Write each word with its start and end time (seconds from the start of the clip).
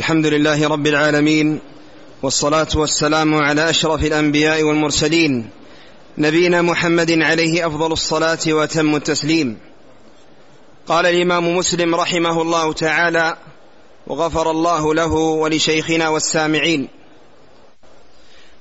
الحمد 0.00 0.26
لله 0.26 0.68
رب 0.68 0.86
العالمين 0.86 1.60
والصلاة 2.22 2.68
والسلام 2.74 3.34
على 3.34 3.70
أشرف 3.70 4.04
الأنبياء 4.04 4.62
والمرسلين 4.62 5.50
نبينا 6.18 6.62
محمد 6.62 7.10
عليه 7.10 7.66
أفضل 7.66 7.92
الصلاة 7.92 8.38
وتم 8.48 8.96
التسليم. 8.96 9.58
قال 10.86 11.06
الإمام 11.06 11.56
مسلم 11.56 11.94
رحمه 11.94 12.42
الله 12.42 12.72
تعالى 12.72 13.36
وغفر 14.06 14.50
الله 14.50 14.94
له 14.94 15.12
ولشيخنا 15.12 16.08
والسامعين 16.08 16.88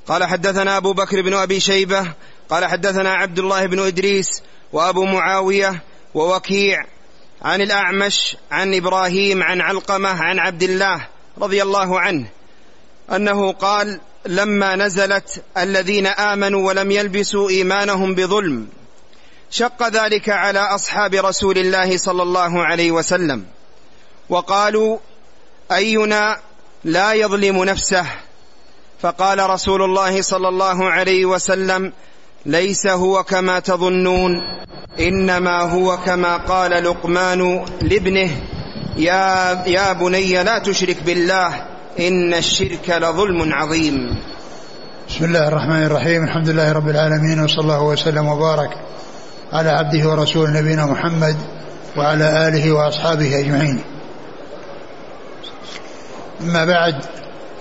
قال 0.08 0.24
حدثنا 0.24 0.78
أبو 0.78 0.94
بكر 0.94 1.22
بن 1.22 1.34
أبي 1.34 1.60
شيبة 1.60 2.14
قال 2.50 2.66
حدثنا 2.66 3.14
عبد 3.14 3.40
الله 3.40 3.66
بن 3.66 3.80
إدريس 3.80 4.44
وأبو 4.74 5.06
معاوية 5.06 5.84
ووكيع 6.14 6.78
عن 7.42 7.62
الأعمش 7.62 8.38
عن 8.52 8.76
إبراهيم 8.76 9.44
عن 9.44 9.62
علقمة 9.62 10.10
عن 10.10 10.40
عبد 10.40 10.64
الله 10.64 11.19
رضي 11.42 11.62
الله 11.62 12.00
عنه 12.00 12.26
أنه 13.16 13.52
قال 13.52 14.00
لما 14.26 14.76
نزلت 14.76 15.44
الذين 15.58 16.08
آمنوا 16.08 16.68
ولم 16.68 16.92
يلبسوا 16.92 17.50
إيمانهم 17.50 18.16
بظلم 18.16 18.68
شق 19.52 19.88
ذلك 19.88 20.30
على 20.30 20.60
أصحاب 20.60 21.14
رسول 21.14 21.58
الله 21.58 21.98
صلى 21.98 22.24
الله 22.24 22.64
عليه 22.66 22.92
وسلم 22.92 23.46
وقالوا 24.30 24.98
أينا 25.72 26.40
لا 26.84 27.14
يظلم 27.14 27.64
نفسه؟ 27.64 28.06
فقال 29.02 29.50
رسول 29.50 29.82
الله 29.82 30.22
صلى 30.22 30.48
الله 30.48 30.90
عليه 30.90 31.26
وسلم 31.26 31.94
ليس 32.46 32.88
هو 32.88 33.24
كما 33.24 33.60
تظنون 33.60 34.32
إنما 35.00 35.62
هو 35.62 35.98
كما 35.98 36.38
قال 36.38 36.72
لقمان 36.84 37.66
لابنه 37.82 38.32
يا 39.00 39.64
يا 39.68 39.94
بني 39.94 40.44
لا 40.44 40.60
تشرك 40.60 41.04
بالله 41.04 41.62
إن 42.00 42.34
الشرك 42.34 42.90
لظلم 42.90 43.54
عظيم. 43.54 44.16
بسم 45.10 45.26
الله 45.26 45.48
الرحمن 45.48 45.84
الرحيم. 45.84 46.24
الحمد 46.24 46.50
لله 46.50 46.72
رب 46.72 46.90
العالمين 46.90 47.40
وصلى 47.40 47.62
الله 47.62 47.82
وسلم 47.82 48.28
وبارك 48.28 48.70
على 49.54 49.70
عبده 49.70 50.10
ورسوله 50.10 50.62
نبينا 50.62 50.86
محمد 50.86 51.38
وعلى 51.98 52.48
آله 52.48 52.72
وأصحابه 52.72 53.40
أجمعين. 53.40 53.82
أما 56.42 56.66
بعد 56.66 56.96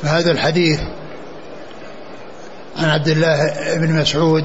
فهذا 0.02 0.30
الحديث 0.30 0.80
عن 2.78 2.90
عبد 2.90 3.08
الله 3.08 3.52
بن 3.76 4.00
مسعود 4.00 4.44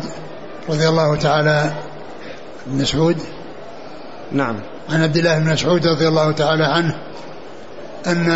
رضي 0.69 0.89
الله 0.89 1.15
تعالى 1.15 1.73
بن 2.67 2.81
مسعود؟ 2.81 3.17
نعم. 4.31 4.72
عن 4.89 5.03
عبد 5.03 5.17
الله 5.17 5.39
بن 5.39 5.51
مسعود 5.53 5.87
رضي 5.87 6.07
الله 6.07 6.31
تعالى 6.31 6.65
عنه 6.65 6.95
أن 8.07 8.29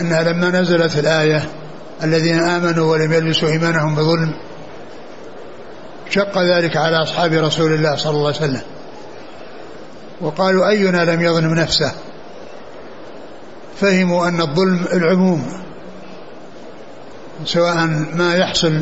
أنها 0.00 0.22
لما 0.22 0.50
نزلت 0.50 0.98
الآية 0.98 1.48
الذين 2.02 2.38
آمنوا 2.38 2.92
ولم 2.92 3.12
يلبسوا 3.12 3.48
إيمانهم 3.48 3.94
بظلم 3.94 4.34
شق 6.10 6.38
ذلك 6.38 6.76
على 6.76 7.02
أصحاب 7.02 7.32
رسول 7.32 7.74
الله 7.74 7.96
صلى 7.96 8.10
الله 8.10 8.26
عليه 8.26 8.36
وسلم 8.36 8.62
وقالوا 10.20 10.68
أينا 10.68 11.04
لم 11.04 11.20
يظلم 11.20 11.54
نفسه؟ 11.54 11.92
فهموا 13.80 14.28
أن 14.28 14.40
الظلم 14.40 14.86
العموم 14.92 15.52
سواء 17.44 17.86
ما 18.14 18.34
يحصل 18.34 18.72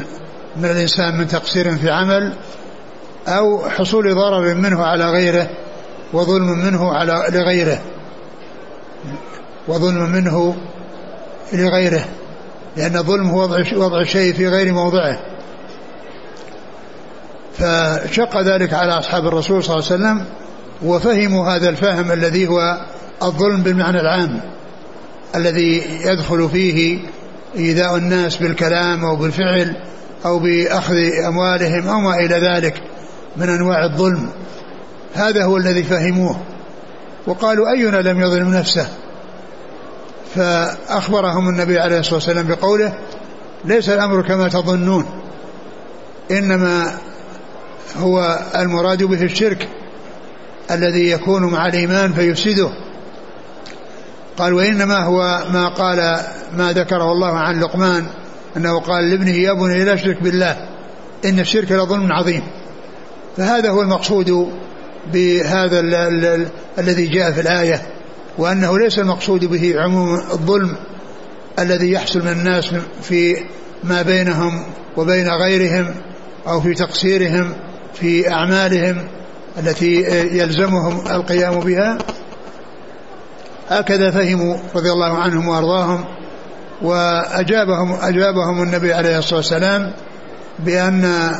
من 0.56 0.64
الإنسان 0.64 1.18
من 1.18 1.28
تقصير 1.28 1.76
في 1.76 1.90
عمل 1.90 2.32
أو 3.28 3.70
حصول 3.70 4.14
ضرر 4.14 4.54
منه 4.54 4.84
على 4.84 5.10
غيره 5.10 5.48
وظلم 6.12 6.58
منه 6.58 6.94
على 6.94 7.24
لغيره. 7.30 7.80
وظلم 9.68 10.10
منه 10.10 10.56
لغيره. 11.52 12.04
لأن 12.76 12.96
الظلم 12.96 13.30
هو 13.30 13.42
وضع 13.76 14.00
الشيء 14.00 14.34
في 14.34 14.48
غير 14.48 14.72
موضعه. 14.72 15.18
فشق 17.58 18.40
ذلك 18.40 18.72
على 18.72 18.92
أصحاب 18.98 19.26
الرسول 19.26 19.64
صلى 19.64 19.76
الله 19.76 19.86
عليه 19.86 19.94
وسلم 19.94 20.24
وفهموا 20.82 21.48
هذا 21.48 21.68
الفهم 21.68 22.12
الذي 22.12 22.48
هو 22.48 22.86
الظلم 23.22 23.62
بالمعنى 23.62 24.00
العام 24.00 24.40
الذي 25.34 25.82
يدخل 26.04 26.48
فيه 26.48 26.98
إيذاء 27.56 27.96
الناس 27.96 28.36
بالكلام 28.36 29.04
أو 29.04 29.16
بالفعل 29.16 29.76
أو 30.24 30.38
بأخذ 30.38 30.94
أموالهم 31.26 31.88
أو 31.88 32.00
ما 32.00 32.14
إلى 32.14 32.34
ذلك 32.34 32.82
من 33.36 33.48
أنواع 33.48 33.84
الظلم. 33.84 34.28
هذا 35.14 35.44
هو 35.44 35.56
الذي 35.56 35.82
فهموه. 35.82 36.40
وقالوا 37.26 37.70
أينا 37.70 37.96
لم 37.96 38.20
يظلم 38.20 38.54
نفسه؟ 38.54 38.88
فأخبرهم 40.34 41.48
النبي 41.48 41.78
عليه 41.78 41.98
الصلاة 41.98 42.14
والسلام 42.14 42.46
بقوله 42.46 42.98
ليس 43.64 43.88
الأمر 43.88 44.22
كما 44.22 44.48
تظنون 44.48 45.06
إنما 46.30 46.98
هو 47.96 48.38
المراد 48.56 49.02
به 49.02 49.22
الشرك 49.22 49.68
الذي 50.70 51.10
يكون 51.10 51.42
مع 51.42 51.66
الإيمان 51.66 52.12
فيفسده. 52.12 52.70
قال 54.38 54.54
وإنما 54.54 54.98
هو 54.98 55.44
ما 55.52 55.68
قال 55.68 56.20
ما 56.56 56.72
ذكره 56.72 57.12
الله 57.12 57.38
عن 57.38 57.60
لقمان 57.60 58.06
أنه 58.56 58.80
قال 58.80 59.10
لابنه 59.10 59.34
يا 59.34 59.52
بني 59.52 59.84
لا 59.84 59.94
تشرك 59.94 60.22
بالله 60.22 60.68
إن 61.24 61.40
الشرك 61.40 61.72
لظلم 61.72 62.12
عظيم. 62.12 62.42
فهذا 63.36 63.70
هو 63.70 63.82
المقصود 63.82 64.52
بهذا 65.12 65.80
ال 65.80 65.94
ال 65.94 66.46
الذي 66.78 67.06
جاء 67.06 67.32
في 67.32 67.40
الآية 67.40 67.82
وأنه 68.38 68.78
ليس 68.78 68.98
المقصود 68.98 69.44
به 69.44 69.74
عموم 69.78 70.14
الظلم 70.14 70.76
الذي 71.58 71.92
يحصل 71.92 72.20
من 72.20 72.32
الناس 72.32 72.74
في 73.02 73.36
ما 73.84 74.02
بينهم 74.02 74.64
وبين 74.96 75.28
غيرهم 75.28 75.94
أو 76.46 76.60
في 76.60 76.74
تقصيرهم 76.74 77.52
في 77.94 78.30
أعمالهم 78.30 79.08
التي 79.58 79.94
يلزمهم 80.38 81.06
القيام 81.06 81.60
بها. 81.60 81.98
هكذا 83.68 84.10
فهموا 84.10 84.56
رضي 84.74 84.92
الله 84.92 85.18
عنهم 85.18 85.48
وأرضاهم 85.48 86.04
وأجابهم 86.82 87.92
أجابهم 87.92 88.62
النبي 88.62 88.92
عليه 88.92 89.18
الصلاة 89.18 89.36
والسلام 89.36 89.92
بأن 90.58 91.30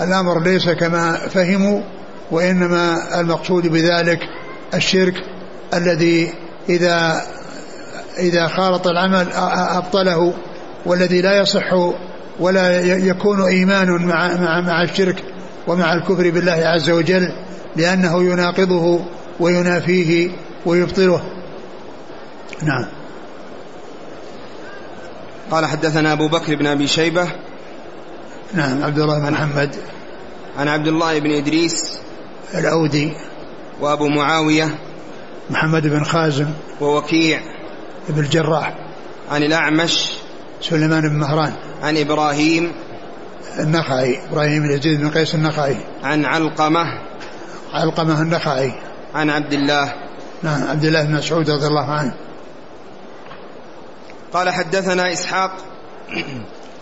الأمر 0.00 0.42
ليس 0.42 0.68
كما 0.68 1.12
فهموا. 1.12 1.80
وإنما 2.32 3.20
المقصود 3.20 3.66
بذلك 3.66 4.20
الشرك 4.74 5.14
الذي 5.74 6.32
إذا 6.68 7.22
إذا 8.18 8.48
خالط 8.48 8.86
العمل 8.86 9.32
أبطله 9.32 10.34
والذي 10.86 11.22
لا 11.22 11.38
يصح 11.38 11.72
ولا 12.40 12.80
يكون 12.96 13.42
إيمان 13.42 13.88
مع, 13.88 14.36
مع, 14.36 14.60
مع 14.60 14.82
الشرك 14.82 15.24
ومع 15.66 15.94
الكفر 15.94 16.30
بالله 16.30 16.52
عز 16.52 16.90
وجل 16.90 17.32
لأنه 17.76 18.22
يناقضه 18.22 19.04
وينافيه 19.40 20.30
ويبطله. 20.66 21.22
نعم. 22.62 22.86
قال 25.50 25.66
حدثنا 25.66 26.12
أبو 26.12 26.28
بكر 26.28 26.54
بن 26.54 26.66
أبي 26.66 26.86
شيبة. 26.86 27.28
نعم 28.54 28.84
عبد 28.84 28.98
الله 28.98 29.18
بن 29.18 29.32
محمد. 29.32 29.76
عن 30.58 30.68
عبد 30.68 30.88
الله 30.88 31.18
بن 31.18 31.30
إدريس 31.30 31.98
الأودي 32.54 33.12
وأبو 33.80 34.08
معاوية 34.08 34.78
محمد 35.50 35.86
بن 35.86 36.04
خازم 36.04 36.46
ووكيع 36.80 37.40
بن 38.08 38.24
الجراح 38.24 38.74
عن 39.30 39.42
الأعمش 39.42 40.12
سليمان 40.60 41.08
بن 41.08 41.18
مهران 41.18 41.52
عن 41.82 41.96
إبراهيم 41.96 42.72
النخعي 43.58 44.18
إبراهيم 44.30 44.62
بن 44.62 44.70
يزيد 44.70 45.00
بن 45.00 45.10
قيس 45.10 45.34
النخعي. 45.34 45.76
عن 46.02 46.24
علقمة 46.24 46.84
علقمة 47.72 48.22
النخعي. 48.22 48.72
عن 49.14 49.30
عبد 49.30 49.52
الله. 49.52 49.94
نعم 50.42 50.68
عبد 50.68 50.84
الله 50.84 51.02
بن 51.02 51.14
مسعود 51.14 51.50
رضي 51.50 51.66
الله 51.66 51.90
عنه. 51.90 52.14
قال 54.32 54.50
حدثنا 54.50 55.12
إسحاق 55.12 55.50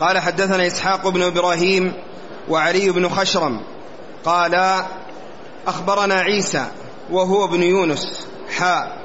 قال 0.01 0.19
حدثنا 0.19 0.67
إسحاق 0.67 1.09
بن 1.09 1.23
إبراهيم 1.23 1.93
وعلي 2.49 2.91
بن 2.91 3.09
خشرم 3.09 3.61
قال 4.25 4.85
أخبرنا 5.67 6.15
عيسى 6.15 6.67
وهو 7.11 7.45
ابن 7.45 7.63
يونس. 7.63 8.27
حاء 8.57 8.99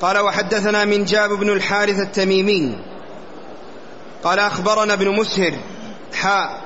قال 0.00 0.18
وحدثنا 0.18 0.84
من 0.84 1.04
جاب 1.04 1.30
بن 1.30 1.50
الحارث 1.50 1.98
التميمي. 1.98 2.76
قال 4.24 4.38
أخبرنا 4.38 4.92
ابن 4.92 5.08
مسهر. 5.08 5.52
حاء 6.14 6.60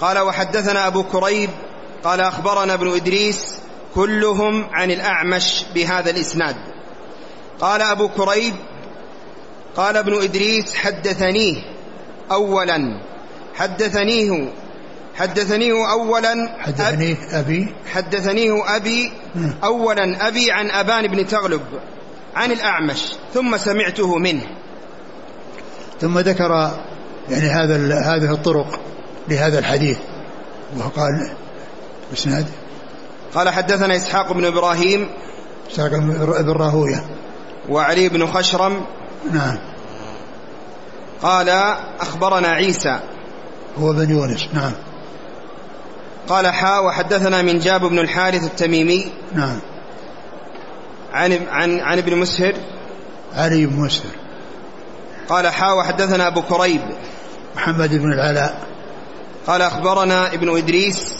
قال 0.00 0.18
وحدثنا 0.18 0.86
أبو 0.86 1.02
كريب. 1.02 1.50
قال 2.04 2.20
أخبرنا 2.20 2.74
ابن 2.74 2.94
إدريس. 2.94 3.58
كلهم 3.94 4.64
عن 4.72 4.90
الأعمش 4.90 5.64
بهذا 5.74 6.10
الإسناد. 6.10 6.56
قال 7.60 7.82
أبو 7.82 8.08
كريب 8.08 8.54
قال 9.76 9.96
ابن 9.96 10.22
إدريس 10.22 10.76
حدثنيه. 10.76 11.62
أولا 12.32 13.00
حدثنيه 13.54 14.52
حدثنيه 15.16 15.92
أولا 15.92 16.56
حدثنيه 16.58 17.16
أبي. 17.32 17.74
حدثنيه 17.92 18.76
أبي 18.76 19.12
أولا 19.64 20.28
أبي 20.28 20.50
عن 20.50 20.70
أبان 20.70 21.06
بن 21.06 21.26
تغلب 21.26 21.62
عن 22.36 22.52
الأعمش 22.52 23.12
ثم 23.34 23.56
سمعته 23.56 24.18
منه. 24.18 24.46
ثم 26.00 26.18
ذكر 26.18 26.70
يعني 27.30 27.48
هذا 27.48 27.76
هذه 28.00 28.32
الطرق 28.32 28.80
لهذا 29.28 29.58
الحديث. 29.58 29.98
وقال 30.78 31.30
اسناد 32.12 32.46
قال 33.34 33.48
حدثنا 33.48 33.96
إسحاق 33.96 34.32
بن 34.32 34.44
إبراهيم 34.44 35.08
إسحاق 35.70 35.90
بن 35.90 36.50
راهويه 36.50 37.04
وعلي 37.68 38.08
بن 38.08 38.26
خشرم. 38.26 38.84
نعم. 39.32 39.58
قال 41.22 41.48
أخبرنا 42.00 42.48
عيسى. 42.48 43.00
هو 43.78 43.92
بن 43.92 44.10
يونس. 44.10 44.48
نعم. 44.52 44.72
قال 46.28 46.46
حا 46.46 46.78
وحدثنا 46.78 47.42
من 47.42 47.58
جاب 47.58 47.80
بن 47.80 47.98
الحارث 47.98 48.44
التميمي. 48.44 49.12
نعم. 49.32 49.58
عن 51.12 51.32
عن 51.48 51.80
عن 51.80 51.98
ابن 51.98 52.16
مسهر. 52.16 52.54
علي 53.34 53.66
بن 53.66 53.76
مسهر. 53.80 54.12
قال 55.28 55.48
حا 55.48 55.72
وحدثنا 55.72 56.26
أبو 56.26 56.42
كريب. 56.42 56.80
محمد 57.56 57.94
بن 57.94 58.12
العلاء. 58.12 58.60
قال 59.46 59.62
أخبرنا 59.62 60.34
ابن 60.34 60.56
إدريس. 60.56 61.14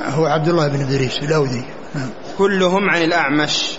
هو 0.00 0.26
عبد 0.26 0.48
الله 0.48 0.68
بن 0.68 0.80
إدريس 0.80 1.18
الأودي. 1.18 1.64
نعم. 1.94 2.10
كلهم 2.38 2.90
عن 2.90 3.02
الأعمش. 3.02 3.78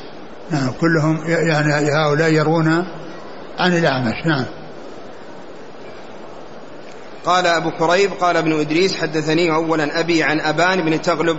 نعم 0.51 0.71
كلهم 0.71 1.23
يعني 1.27 1.91
هؤلاء 1.91 2.33
يرون 2.33 2.67
عن 3.59 3.77
الأعمش. 3.77 4.25
نعم. 4.25 4.45
قال 7.25 7.47
أبو 7.47 7.71
كريب 7.71 8.11
قال 8.11 8.37
ابن 8.37 8.59
إدريس 8.59 8.97
حدثني 8.97 9.51
أولا 9.51 9.99
أبي 9.99 10.23
عن 10.23 10.39
أبان 10.39 10.85
بن 10.85 11.01
تغلب. 11.01 11.37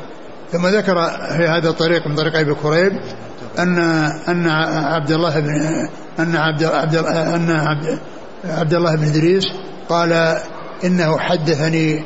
ثم 0.53 0.67
ذكر 0.67 1.11
في 1.37 1.49
هذا 1.49 1.69
الطريق 1.69 2.07
من 2.07 2.15
طريق 2.15 2.37
أبي 2.37 2.55
كريب 2.55 2.93
أن 3.59 3.79
أن 4.29 4.47
عبد 4.95 5.11
الله 5.11 5.41
بن 5.41 5.49
أن 6.19 6.37
عبد 6.37 6.65
عبد 6.65 6.95
أن 6.97 7.51
عبد, 7.51 7.99
عبد 8.45 8.75
الله 8.75 8.97
بن 8.97 9.05
إدريس 9.05 9.45
قال 9.89 10.39
إنه 10.85 11.19
حدثني 11.19 12.05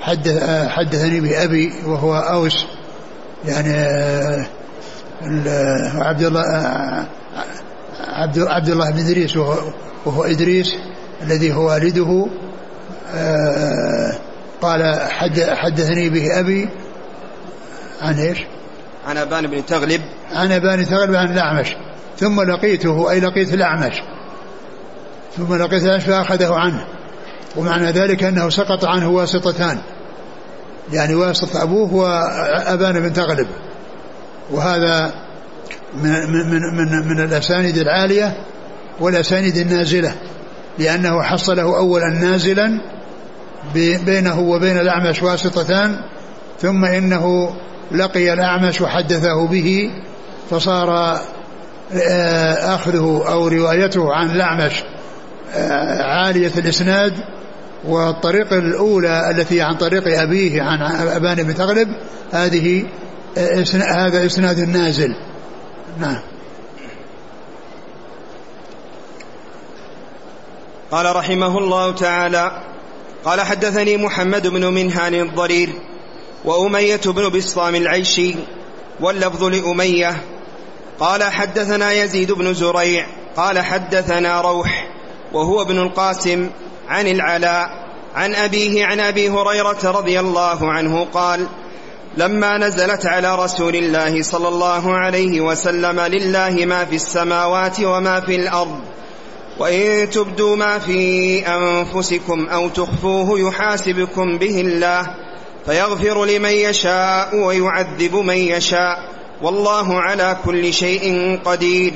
حدث 0.00 0.68
حدثني 0.68 1.20
بأبي 1.20 1.72
وهو 1.86 2.16
أوس. 2.16 2.66
يعني 3.44 3.74
عبد 5.98 6.22
الله 6.22 6.42
عبد 8.00 8.38
عبد 8.38 8.68
الله 8.68 8.90
بن 8.90 8.98
إدريس 8.98 9.36
وهو, 9.36 9.58
وهو 10.06 10.24
إدريس 10.24 10.74
الذي 11.22 11.52
هو 11.52 11.66
والده. 11.66 12.26
قال 14.62 15.10
حد 15.10 15.40
حدثني 15.40 16.08
به 16.10 16.40
أبي 16.40 16.68
عن 18.02 18.18
إيش؟ 18.18 18.38
عن 19.06 19.16
أبان 19.16 19.46
بن 19.46 19.66
تغلب. 19.66 20.00
عن 20.32 20.52
أبان 20.52 20.86
تغلب 20.86 21.14
عن 21.14 21.32
الأعمش. 21.32 21.76
ثم 22.18 22.40
لقيته 22.40 23.10
أي 23.10 23.20
لقيت 23.20 23.54
الأعمش. 23.54 24.02
ثم 25.36 25.54
لقيت 25.54 25.82
الأعمش 25.82 26.04
فأخذه 26.04 26.54
عنه. 26.54 26.84
ومعنى 27.56 27.90
ذلك 27.90 28.24
أنه 28.24 28.50
سقط 28.50 28.84
عنه 28.84 29.08
واسطتان. 29.08 29.78
يعني 30.92 31.14
واسطة 31.14 31.62
أبوه 31.62 31.94
وأبان 31.94 33.00
بن 33.00 33.12
تغلب. 33.12 33.46
وهذا 34.50 35.12
من, 35.94 36.32
من, 36.32 36.60
من, 36.76 37.08
من 37.08 37.24
الأسانيد 37.24 37.78
العالية 37.78 38.36
والأسانيد 39.00 39.56
النازلة. 39.56 40.14
لأنه 40.78 41.22
حصله 41.22 41.62
أولا 41.62 42.08
نازلا 42.08 42.80
بينه 43.74 44.40
وبين 44.40 44.78
الأعمش 44.78 45.22
واسطتان 45.22 46.00
ثم 46.60 46.84
إنه 46.84 47.54
لقي 47.92 48.32
الأعمش 48.32 48.80
وحدثه 48.80 49.46
به 49.46 49.90
فصار 50.50 51.20
آه، 51.92 52.74
أخذه 52.74 53.24
أو 53.28 53.48
روايته 53.48 54.14
عن 54.14 54.30
الأعمش 54.30 54.82
آه، 55.54 56.02
عالية 56.02 56.52
الإسناد 56.58 57.12
والطريقة 57.84 58.58
الأولى 58.58 59.30
التي 59.30 59.62
عن 59.62 59.74
طريق 59.74 60.20
أبيه 60.20 60.62
عن 60.62 60.82
أبان 61.08 61.42
بن 61.42 61.54
تغلب 61.54 61.88
هذه 62.32 62.84
آه، 63.38 63.64
هذا 63.96 64.26
إسناد 64.26 64.60
نازل. 64.60 65.16
نعم. 66.00 66.20
قال 70.90 71.16
رحمه 71.16 71.58
الله 71.58 71.94
تعالى 71.94 72.62
قال 73.24 73.40
حدثني 73.40 73.96
محمد 73.96 74.46
بن 74.46 74.64
منهان 74.64 75.14
الضرير 75.14 75.72
وأمية 76.44 77.00
بن 77.06 77.28
بسطام 77.28 77.74
العيشي 77.74 78.34
واللفظ 79.00 79.44
لأمية. 79.44 80.16
قال 81.00 81.24
حدثنا 81.24 81.92
يزيد 81.92 82.32
بن 82.32 82.54
زريع 82.54 83.06
قال 83.36 83.58
حدثنا 83.58 84.40
روح 84.40 84.88
وهو 85.32 85.62
ابن 85.62 85.78
القاسم 85.78 86.50
عن 86.88 87.06
العلاء 87.06 87.84
عن 88.14 88.34
أبيه 88.34 88.84
عن 88.84 89.00
أبي 89.00 89.28
هريرة 89.28 89.90
رضي 89.90 90.20
الله 90.20 90.72
عنه 90.72 91.04
قال 91.04 91.46
لما 92.16 92.58
نزلت 92.58 93.06
على 93.06 93.34
رسول 93.34 93.76
الله 93.76 94.22
صلى 94.22 94.48
الله 94.48 94.94
عليه 94.94 95.40
وسلم 95.40 96.00
لله 96.00 96.64
ما 96.64 96.84
في 96.84 96.94
السماوات 96.94 97.80
وما 97.80 98.20
في 98.20 98.36
الأرض 98.36 98.80
وإن 99.58 100.10
تبدوا 100.10 100.56
ما 100.56 100.78
في 100.78 101.38
أنفسكم 101.46 102.46
أو 102.46 102.68
تخفوه 102.68 103.40
يحاسبكم 103.40 104.38
به 104.38 104.60
الله 104.60 105.14
فيغفر 105.66 106.24
لمن 106.24 106.50
يشاء 106.50 107.36
ويعذب 107.36 108.14
من 108.14 108.36
يشاء 108.36 108.98
والله 109.42 110.00
على 110.00 110.36
كل 110.44 110.72
شيء 110.72 111.38
قدير. 111.44 111.92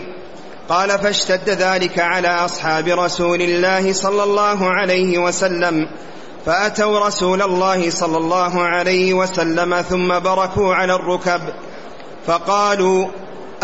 قال 0.69 0.99
فاشتد 0.99 1.51
ذلك 1.51 1.99
على 1.99 2.29
أصحاب 2.29 2.89
رسول 2.89 3.43
الله 3.43 3.93
صلى 3.93 4.23
الله 4.23 4.71
عليه 4.71 5.19
وسلم 5.19 5.89
فأتوا 6.47 7.07
رسول 7.07 7.43
الله 7.43 7.91
صلى 7.91 8.17
الله 8.17 8.63
عليه 8.63 9.15
وسلم 9.15 9.83
ثم 9.83 10.19
بركوا 10.19 10.75
على 10.75 10.95
الركب 10.95 11.41
فقالوا 12.27 13.09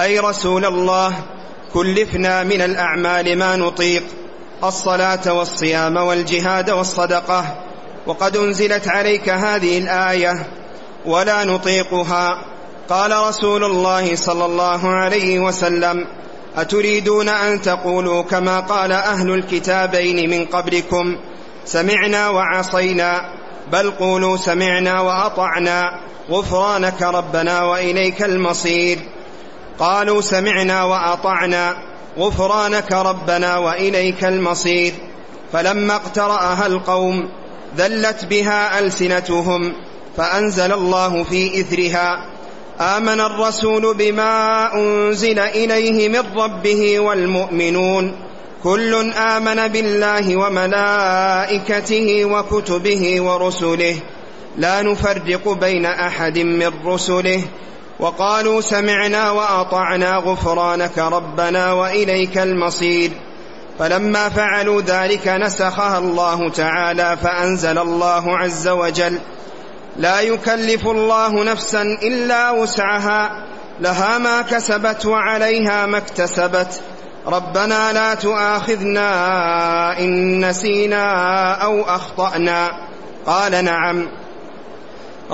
أي 0.01 0.19
رسول 0.19 0.65
الله؟ 0.65 1.15
كلفنا 1.75 2.43
من 2.43 2.63
الأعمال 2.63 3.39
ما 3.39 3.57
نطيق 3.57 4.03
الصلاة 4.65 5.33
والصيام 5.33 5.97
والجهاد 5.97 6.71
والصدقة 6.71 7.45
وقد 8.07 8.37
أنزلت 8.37 8.89
عليك 8.89 9.29
هذه 9.29 9.79
الآية 9.79 10.47
ولا 11.07 11.45
نطيقها. 11.45 12.39
قال 12.89 13.29
رسول 13.29 13.65
الله 13.65 14.17
صلى 14.17 14.45
الله 14.45 14.89
عليه 14.89 15.41
وسلم 15.41 16.07
أتريدون 16.57 17.29
أن 17.29 17.63
تقولوا 17.63 18.23
كما 18.23 18.61
قال 18.61 18.93
أهل 18.93 19.31
الكتابين 19.31 20.31
من 20.31 20.45
قبلكم 20.45 21.17
سمعنا 21.65 22.29
وعصينا 22.29 23.33
بل 23.73 23.91
قولوا 23.91 24.37
سمعنا 24.37 25.01
وأطعنا 25.01 26.01
غفرانك 26.31 27.03
ربنا 27.03 27.63
وإليك 27.63 28.23
المصير. 28.23 28.99
قالوا 29.79 30.21
سمعنا 30.21 30.85
وأطعنا 30.85 31.77
غفرانك 32.19 32.93
ربنا 32.93 33.59
وإليك 33.59 34.25
المصير. 34.25 34.93
فلما 35.53 35.97
اقترأها 35.97 36.67
القوم 36.67 37.29
ذلت 37.77 38.25
بها 38.25 38.79
ألسنتهم 38.79 39.73
فأنزل 40.17 40.73
الله 40.73 41.25
في 41.25 41.61
إثرها. 41.61 42.27
آمن 42.81 43.21
الرسول 43.21 43.95
بما 43.95 44.75
أنزل 44.75 45.39
إليه 45.39 46.09
من 46.09 46.25
ربه 46.37 47.01
والمؤمنون. 47.01 48.17
كل 48.63 49.13
آمن 49.13 49.69
بالله 49.69 50.37
وملائكته 50.37 52.25
وكتبه 52.25 53.21
ورسله. 53.21 53.97
لا 54.59 54.83
نفرق 54.83 55.49
بين 55.49 55.87
أحد 55.87 56.39
من 56.39 56.71
رسله. 56.87 57.43
وقالوا 58.01 58.61
سمعنا 58.61 59.31
وأطعنا 59.31 60.17
غفرانك 60.17 60.99
ربنا 60.99 61.73
وإليك 61.73 62.39
المصير. 62.39 63.11
فلما 63.79 64.29
فعلوا 64.29 64.83
ذلك 64.83 65.29
نسخها 65.29 65.99
الله 65.99 66.51
تعالى 66.51 67.17
فأنزل 67.23 67.79
الله 67.79 68.39
عز 68.39 68.69
وجل. 68.69 69.19
لا 69.97 70.21
يكلف 70.21 70.87
الله 70.87 71.45
نفسا 71.45 71.83
إلا 71.83 72.51
وسعها 72.51 73.47
لها 73.81 74.19
ما 74.19 74.43
كسبت 74.43 75.07
وعليها 75.07 75.87
ما 75.87 75.99
اكتسبت. 75.99 76.81
ربنا 77.27 77.93
لا 77.93 78.15
تؤاخذنا 78.15 79.09
إن 79.99 80.45
نسينا 80.49 81.53
أو 81.55 81.83
أخطأنا. 81.83 82.71
قال 83.27 83.65
نعم. 83.65 84.09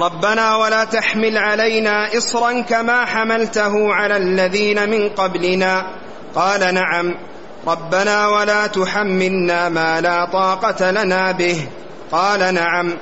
ربنا 0.00 0.57
ولا 0.57 0.85
تحمل 0.85 1.38
علينا 1.38 2.16
إصرا 2.19 2.61
كما 2.61 3.04
حملته 3.04 3.95
على 3.95 4.16
الذين 4.16 4.90
من 4.90 5.09
قبلنا. 5.09 5.87
قال 6.35 6.75
نعم 6.75 7.14
ربنا 7.66 8.28
ولا 8.28 8.66
تحملنا 8.66 9.69
ما 9.69 10.00
لا 10.00 10.25
طاقة 10.25 10.90
لنا 10.90 11.33
به. 11.33 11.69
قال 12.12 12.54
نعم 12.54 12.92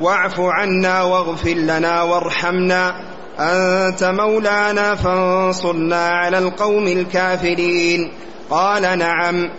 واعف 0.00 0.40
عنا 0.40 1.02
واغفر 1.02 1.54
لنا 1.54 2.02
وارحمنا. 2.02 2.94
أنت 3.38 4.04
مولانا 4.04 4.94
فانصرنا 4.94 6.08
على 6.08 6.38
القوم 6.38 6.86
الكافرين. 6.86 8.12
قال 8.50 8.98
نعم. 8.98 9.50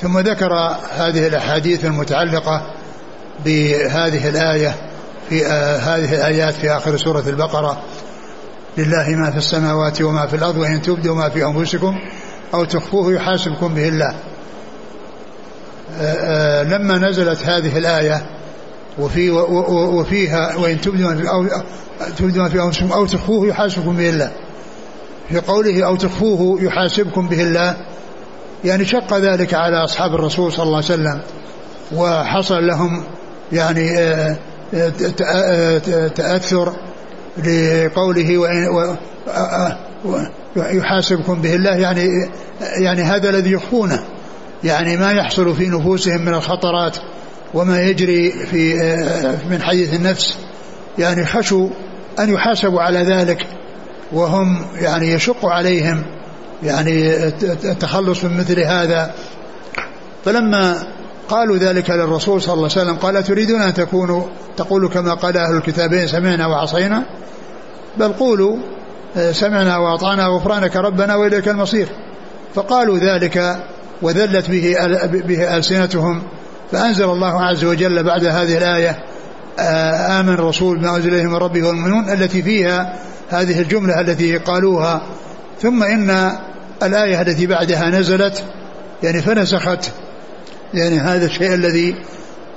ثم 0.00 0.18
ذكر 0.18 0.52
هذه 0.96 1.26
الأحاديث 1.26 1.84
المتعلقة 1.84 2.74
بهذه 3.44 4.28
الآية 4.28 4.91
في 5.32 5.46
آه 5.46 5.76
هذه 5.76 6.14
الآيات 6.14 6.54
في 6.54 6.70
آخر 6.70 6.96
سورة 6.96 7.24
البقرة. 7.26 7.82
لله 8.78 9.08
ما 9.08 9.30
في 9.30 9.36
السماوات 9.36 10.02
وما 10.02 10.26
في 10.26 10.36
الأرض 10.36 10.56
وإن 10.56 10.82
تبدوا 10.82 11.14
ما 11.14 11.28
في 11.28 11.44
أنفسكم 11.44 11.98
أو 12.54 12.64
تخفوه 12.64 13.12
يحاسبكم 13.12 13.74
به 13.74 13.88
الله. 13.88 14.14
آه 16.00 16.02
آه 16.02 16.62
لما 16.62 16.98
نزلت 16.98 17.42
هذه 17.42 17.78
الآية 17.78 18.26
وفي 18.98 19.30
وفيها 19.30 20.56
وإن 20.56 20.80
تبدوا 20.80 21.10
ما 21.10 21.16
في 21.16 21.28
أو 21.28 21.46
تبدوا 22.18 22.48
في 22.48 22.62
أنفسكم 22.62 22.92
أو 22.92 23.06
تخفوه 23.06 23.46
يحاسبكم 23.46 23.96
به 23.96 24.08
الله. 24.08 24.32
في 25.28 25.40
قوله 25.40 25.86
أو 25.86 25.96
تخفوه 25.96 26.62
يحاسبكم 26.62 27.28
به 27.28 27.42
الله 27.42 27.76
يعني 28.64 28.84
شق 28.84 29.18
ذلك 29.18 29.54
على 29.54 29.84
أصحاب 29.84 30.14
الرسول 30.14 30.52
صلى 30.52 30.64
الله 30.64 30.76
عليه 30.76 30.86
وسلم 30.86 31.20
وحصل 31.94 32.66
لهم 32.66 33.04
يعني 33.52 33.98
آه، 33.98 34.36
تأثر 36.14 36.72
لقوله 37.38 38.48
يحاسبكم 40.56 41.42
به 41.42 41.54
الله 41.54 41.70
يعني 41.70 42.08
يعني 42.60 43.02
هذا 43.02 43.30
الذي 43.30 43.52
يخفونه 43.52 44.02
يعني 44.64 44.96
ما 44.96 45.12
يحصل 45.12 45.56
في 45.56 45.68
نفوسهم 45.68 46.22
من 46.22 46.34
الخطرات 46.34 46.96
وما 47.54 47.82
يجري 47.82 48.30
في 48.30 48.74
من 49.50 49.62
حديث 49.62 49.94
النفس. 49.94 50.36
يعني 50.98 51.26
خشوا 51.26 51.68
أن 52.18 52.34
يحاسبوا 52.34 52.80
على 52.80 52.98
ذلك 52.98 53.46
وهم 54.12 54.66
يعني 54.74 55.12
يشق 55.12 55.46
عليهم 55.46 56.04
يعني 56.62 57.24
التخلص 57.42 58.24
من 58.24 58.36
مثل 58.36 58.60
هذا. 58.60 59.14
فلما 60.24 60.86
قالوا 61.28 61.56
ذلك 61.56 61.90
للرسول 61.90 62.42
صلى 62.42 62.54
الله 62.54 62.68
عليه 62.70 62.82
وسلم. 62.82 62.96
قال 62.96 63.24
تريدون 63.24 63.60
أن 63.60 63.74
تكونوا 63.74 64.22
تقولوا 64.56 64.88
كما 64.88 65.14
قال 65.14 65.36
أهل 65.36 65.56
الكتابين 65.56 66.06
سمعنا 66.06 66.46
وعصينا؟ 66.46 67.02
بل 67.96 68.12
قولوا 68.12 68.56
آه، 69.16 69.32
سمعنا 69.32 69.78
وأطعنا 69.78 70.26
غفرانك 70.26 70.76
ربنا 70.76 71.16
وإليك 71.16 71.48
المصير. 71.48 71.88
فقالوا 72.54 72.98
ذلك 72.98 73.56
وذلت 74.02 74.50
به 74.50 74.76
به 75.04 75.56
ألسنتهم. 75.56 76.22
فأنزل 76.72 77.04
الله 77.04 77.42
عز 77.42 77.64
وجل 77.64 78.02
بعد 78.02 78.24
هذه 78.24 78.58
الآية 78.58 78.98
آه، 79.58 80.20
آمن 80.20 80.34
الرسول 80.34 80.78
بما 80.78 80.96
أنزل 80.96 81.14
إليه 81.14 81.26
من 81.26 81.34
ربه 81.34 81.66
والمؤمنون 81.66 82.10
التي 82.12 82.42
فيها 82.42 82.98
هذه 83.30 83.60
الجملة 83.60 84.00
التي 84.00 84.36
قالوها. 84.38 85.02
ثم 85.62 85.82
إن 85.82 86.32
الآية 86.82 87.22
التي 87.22 87.46
بعدها 87.46 87.90
نزلت 87.90 88.44
يعني 89.02 89.22
فنسخت 89.22 89.90
يعني 90.74 90.98
هذا 90.98 91.26
الشيء 91.26 91.54
الذي 91.54 91.96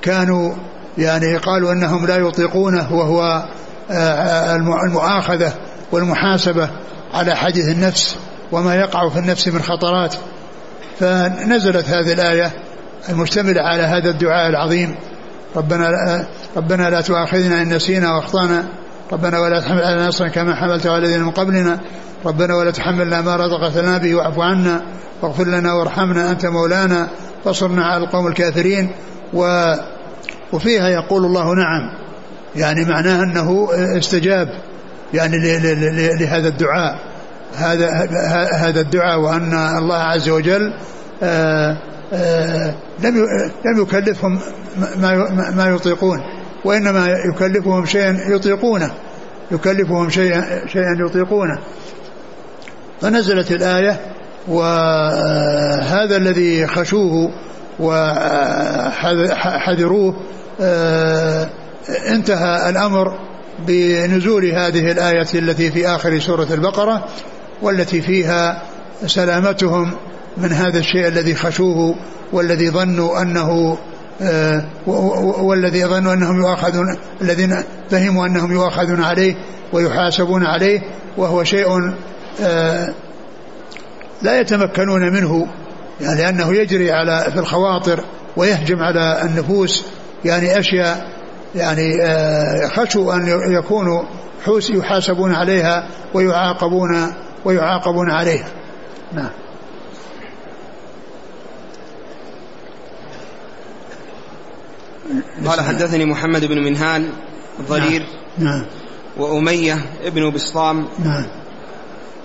كانوا 0.02 0.54
يعني 0.98 1.38
قالوا 1.38 1.72
أنهم 1.72 2.08
لا 2.08 2.16
يطيقونه 2.16 2.94
وهو 2.94 3.46
آه، 3.92 4.56
المؤاخذة 4.56 5.54
والمحاسبة 5.92 6.70
على 7.14 7.36
حديث 7.36 7.68
النفس 7.68 8.16
وما 8.52 8.76
يقع 8.76 9.10
في 9.10 9.20
النفس 9.20 9.48
من 9.48 9.62
خطرات. 9.62 10.16
فنزلت 11.00 11.90
هذه 11.90 12.14
الآية 12.14 12.52
المشتملة 13.10 13.62
على 13.62 13.84
هذا 13.84 14.10
الدعاء 14.10 14.50
العظيم. 14.50 14.96
ربنا 15.56 15.90
ربنا 16.58 16.90
لا 16.90 17.02
تؤاخذنا 17.02 17.62
إن 17.62 17.74
نسينا 17.74 18.16
وأخطأنا. 18.16 18.66
ربنا 19.12 19.40
ولا 19.40 19.60
تحمل 19.60 19.84
على 19.84 20.08
نصرا 20.08 20.28
كما 20.28 20.56
حملته 20.56 20.92
على 20.92 21.06
الذين 21.06 21.24
من 21.24 21.32
قبلنا. 21.32 21.80
ربنا 22.26 22.56
ولا 22.56 22.72
تحملنا 22.72 23.22
ما 23.22 23.36
رزقتنا 23.36 23.98
به 23.98 24.16
واعف 24.16 24.40
عنا 24.40 24.82
واغفر 25.22 25.44
لنا 25.44 25.74
وارحمنا 25.74 26.32
أنت 26.32 26.46
مولانا. 26.46 27.08
فصرنا 27.46 27.86
على 27.86 28.04
القوم 28.04 28.28
الكافرين. 28.28 28.90
و 29.34 29.74
وفيها 30.54 30.90
يقول 30.90 31.26
الله 31.26 31.56
نعم. 31.56 31.82
يعني 32.56 32.86
معناه 32.86 33.24
أنه 33.24 33.68
استجاب. 33.98 34.50
يعني 35.14 35.38
لهذا 36.20 36.48
الدعاء. 36.48 37.00
هذا 37.56 37.90
هذا 38.54 38.82
الدعاء 38.82 39.20
وأن 39.20 39.54
الله 39.54 39.98
عز 39.98 40.30
وجل 40.30 40.74
آآ 41.24 41.78
آآ 42.14 42.74
لم 43.04 43.16
لم 43.66 43.82
يكلفهم 43.82 44.40
ما 44.98 45.30
ما 45.56 45.68
يطيقون. 45.68 46.20
وإنما 46.66 47.08
يكلفهم 47.08 47.86
شيئا 47.86 48.18
يطيقونه 48.36 48.92
يكلفهم 49.52 50.10
شيئا 50.10 50.68
شيئا 50.68 50.96
يطيقونه. 51.08 51.60
فنزلت 53.02 53.52
الآية 53.52 54.00
وهذا 54.48 56.18
الذي 56.18 56.68
خشوه 56.68 57.32
وحذروه 57.80 59.36
انتهى 62.10 62.70
الأمر 62.70 63.20
بنزول 63.68 64.46
هذه 64.46 64.92
الآية 64.92 65.28
التي 65.36 65.72
في 65.72 65.88
آخر 65.88 66.20
سورة 66.20 66.48
البقرة 66.52 67.06
والتي 67.62 68.02
فيها 68.02 68.62
سلامتهم 69.06 69.92
من 70.38 70.52
هذا 70.52 70.80
الشيء 70.80 71.08
الذي 71.08 71.36
خشوه 71.36 71.96
والذي 72.34 72.70
ظنوا 72.70 73.22
أنه 73.22 73.78
والذي 75.38 75.86
ظنوا 75.86 76.14
أنهم 76.14 76.40
يؤاخذون 76.40 76.98
الذين 77.22 77.64
فهموا 77.90 78.26
أنهم 78.26 78.52
يؤاخذون 78.52 79.04
عليه 79.04 79.36
ويحاسبون 79.74 80.46
عليه 80.46 80.82
وهو 81.18 81.44
شيء 81.44 81.94
آه، 82.42 82.94
لا 84.22 84.40
يتمكنون 84.40 85.14
منه 85.14 85.48
يعني 86.02 86.22
لأنه 86.22 86.54
يجري 86.54 86.92
على 86.92 87.32
في 87.34 87.40
الخواطر 87.40 88.04
ويهجم 88.38 88.80
على 88.80 89.22
النفوس 89.22 89.86
يعني 90.26 90.60
أشياء 90.60 91.10
يعني 91.56 92.04
آه، 92.04 92.68
خشوا 92.68 93.14
أن 93.14 93.28
يكونوا 93.52 94.04
حوس 94.46 94.70
يحاسبون 94.70 95.36
عليها 95.36 95.88
ويعاقبون 96.14 97.14
ويعاقبون 97.46 98.12
عليها. 98.12 98.48
نعم. 99.14 99.30
قال 105.46 105.62
حدثني 105.62 106.06
محمد 106.06 106.46
بن 106.46 106.64
منهال 106.64 107.10
الضرير 107.60 108.06
نعم, 108.38 108.58
نعم. 108.58 108.66
وأمية 109.18 109.78
ابن 110.04 110.30
بسطام. 110.30 110.88
نعم. 111.00 111.26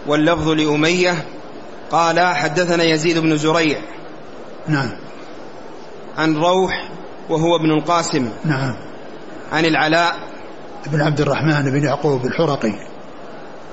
واللفظ 0.06 0.48
لأمية 0.48 1.24
قال 1.90 2.20
حدثنا 2.20 2.84
يزيد 2.84 3.18
بن 3.18 3.36
زريع. 3.36 3.78
نعم. 4.68 4.90
عن 6.18 6.36
روح 6.36 6.90
وهو 7.28 7.56
ابن 7.56 7.70
القاسم. 7.70 8.28
نعم. 8.44 8.74
عن 9.52 9.64
العلاء. 9.64 10.16
بن 10.86 11.00
عبد 11.00 11.20
الرحمن 11.20 11.70
بن 11.70 11.84
يعقوب 11.84 12.26
الحرقي. 12.26 12.72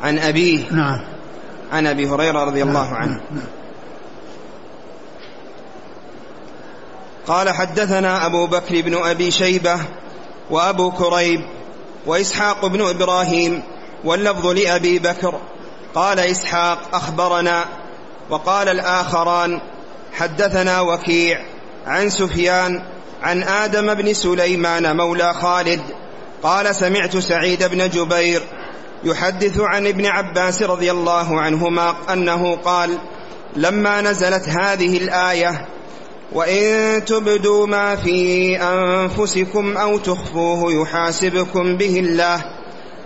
عن 0.03 0.19
أبيه. 0.19 0.71
نعم. 0.71 0.99
عن 1.71 1.87
أبي 1.87 2.09
هريرة 2.09 2.43
رضي 2.43 2.59
نعم. 2.59 2.69
الله 2.69 2.87
عنه. 2.95 3.21
نعم. 3.31 3.56
قال 7.27 7.49
حدثنا 7.49 8.25
أبو 8.25 8.47
بكر 8.47 8.81
بن 8.81 8.97
أبي 9.03 9.31
شيبة 9.31 9.79
وأبو 10.49 10.91
كريب 10.91 11.41
وإسحاق 12.05 12.65
بن 12.65 12.81
إبراهيم 12.81 13.63
واللفظ 14.03 14.47
لأبي 14.47 14.99
بكر. 14.99 15.39
قال 15.95 16.19
إسحاق 16.19 16.79
أخبرنا 16.93 17.65
وقال 18.29 18.69
الآخران 18.69 19.61
حدثنا 20.13 20.81
وكيع 20.81 21.39
عن 21.87 22.09
سفيان 22.09 22.83
عن 23.21 23.43
آدم 23.43 23.93
بن 23.93 24.13
سليمان 24.13 24.97
مولى 24.97 25.33
خالد 25.33 25.81
قال 26.43 26.75
سمعت 26.75 27.17
سعيد 27.17 27.63
بن 27.63 27.89
جبير 27.89 28.41
يحدث 29.03 29.59
عن 29.59 29.87
ابن 29.87 30.05
عباس 30.05 30.61
رضي 30.61 30.91
الله 30.91 31.41
عنهما 31.41 31.95
أنه 32.13 32.55
قال 32.55 32.97
لما 33.55 34.01
نزلت 34.01 34.49
هذه 34.49 34.97
الآية 34.97 35.65
وإن 36.33 37.05
تبدوا 37.05 37.67
ما 37.67 37.95
في 37.95 38.57
أنفسكم 38.61 39.77
أو 39.77 39.97
تخفوه 39.97 40.73
يحاسبكم 40.73 41.77
به 41.77 41.99
الله. 41.99 42.45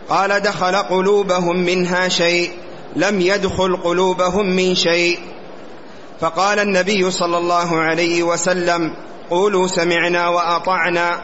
قال 0.09 0.39
دخل 0.39 0.75
قلوبهم 0.75 1.65
منها 1.65 2.07
شيء 2.07 2.51
لم 2.95 3.21
يدخل 3.21 3.77
قلوبهم 3.77 4.55
من 4.55 4.75
شيء. 4.75 5.19
فقال 6.21 6.59
النبي 6.59 7.11
صلى 7.11 7.37
الله 7.37 7.81
عليه 7.81 8.23
وسلم 8.23 8.93
قولوا 9.29 9.67
سمعنا 9.67 10.27
وأطعنا 10.27 11.21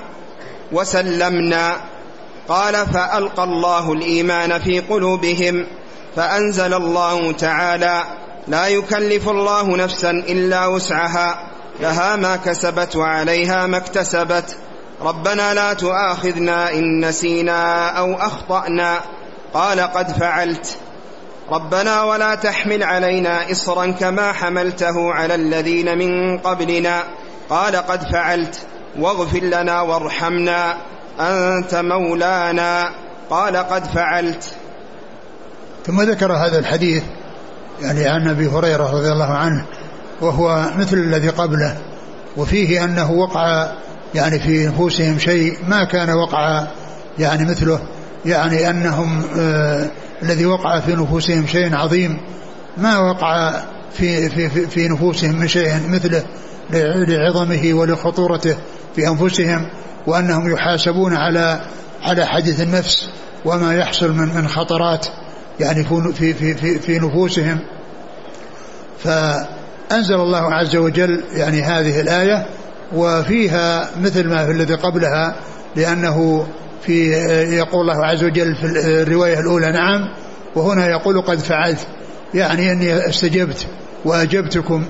وسلمنا. 0.72 1.76
قال 2.48 2.74
فألقى 2.74 3.44
الله 3.44 3.94
الإيمان 3.94 4.60
في 4.60 4.80
قلوبهم 4.80 5.68
فأنزل 6.16 6.74
الله 6.74 7.32
تعالى 7.32 8.04
لا 8.48 8.68
يكلف 8.68 9.30
الله 9.30 9.78
نفسا 9.78 10.12
إلا 10.12 10.68
وسعها. 10.68 11.57
لها 11.80 12.16
ما 12.16 12.36
كسبت 12.36 12.96
وعليها 12.96 13.68
ما 13.68 13.78
اكتسبت. 13.78 14.58
ربنا 15.02 15.54
لا 15.54 15.74
تؤاخذنا 15.74 16.74
إن 16.74 17.06
نسينا 17.06 17.90
أو 17.90 18.14
أخطأنا. 18.14 19.00
قال 19.54 19.80
قد 19.80 20.12
فعلت. 20.12 20.78
ربنا 21.52 22.04
ولا 22.04 22.36
تحمل 22.36 22.84
علينا 22.84 23.52
إصرا 23.52 23.86
كما 23.86 24.32
حملته 24.32 25.14
على 25.14 25.36
الذين 25.36 25.98
من 25.98 26.38
قبلنا. 26.38 27.04
قال 27.50 27.76
قد 27.76 28.02
فعلت. 28.12 28.60
واغفر 29.00 29.40
لنا 29.40 29.82
وارحمنا. 29.82 30.78
أنت 31.20 31.76
مولانا. 31.76 32.90
قال 33.30 33.58
قد 33.58 33.86
فعلت. 33.86 34.56
ثم 35.86 36.02
ذكر 36.02 36.34
هذا 36.34 36.60
الحديث 36.60 37.04
يعني 37.82 38.08
عن 38.08 38.28
أبي 38.28 38.48
هريرة 38.48 38.92
رضي 38.98 39.12
الله 39.12 39.34
عنه 39.34 39.66
وهو 40.22 40.66
مثل 40.78 40.98
الذي 40.98 41.30
قبله 41.30 41.78
وفيه 42.38 42.84
أنه 42.84 43.12
وقع 43.12 43.72
يعني 44.16 44.40
في 44.40 44.68
نفوسهم 44.68 45.20
شيء 45.20 45.58
ما 45.68 45.84
كان 45.84 46.10
وقع 46.10 46.68
يعني 47.20 47.46
مثله 47.46 47.80
يعني 48.26 48.70
أنهم 48.70 49.24
آه 49.40 49.88
الذي 50.24 50.46
وقع 50.46 50.80
في 50.80 50.96
نفوسهم 50.96 51.48
شيء 51.48 51.76
عظيم 51.76 52.18
ما 52.78 53.00
وقع 53.00 53.62
في 53.94 54.30
في 54.30 54.50
في, 54.50 54.68
في 54.68 54.88
نفوسهم 54.88 55.36
من 55.36 55.48
شيء 55.48 55.72
مثله 55.90 56.24
لعظمه 57.08 57.74
ولخطورته 57.74 58.56
في 58.96 59.08
أنفسهم 59.08 59.70
وأنهم 60.08 60.52
يحاسبون 60.54 61.16
على 61.16 61.62
على 62.04 62.26
حديث 62.26 62.62
النفس 62.62 63.10
وما 63.46 63.76
يحصل 63.76 64.12
من 64.12 64.36
من 64.36 64.48
خطرات 64.48 65.08
يعني 65.60 65.84
في 66.14 66.34
في 66.34 66.54
في 66.54 66.80
في 66.80 67.00
نفوسهم. 67.00 67.60
فأنزل 69.90 70.16
الله 70.16 70.54
عز 70.54 70.76
وجل 70.76 71.24
يعني 71.34 71.62
هذه 71.62 72.00
الآية 72.00 72.46
وفيها 72.96 73.90
مثل 74.02 74.28
ما 74.28 74.46
في 74.46 74.52
الذي 74.52 74.74
قبلها 74.74 75.36
لأنه 75.76 76.48
في 76.82 77.12
يقول 77.58 77.82
الله 77.82 78.06
عز 78.06 78.24
وجل 78.24 78.56
في 78.56 78.66
الرواية 79.02 79.40
الأولى 79.40 79.72
نعم 79.72 80.14
وهنا 80.56 80.88
يقول 80.88 81.22
قد 81.22 81.40
فعلت 81.40 81.88
يعني 82.34 82.72
أني 82.72 83.10
استجبت 83.10 83.68
وأجبتكم 84.06 84.86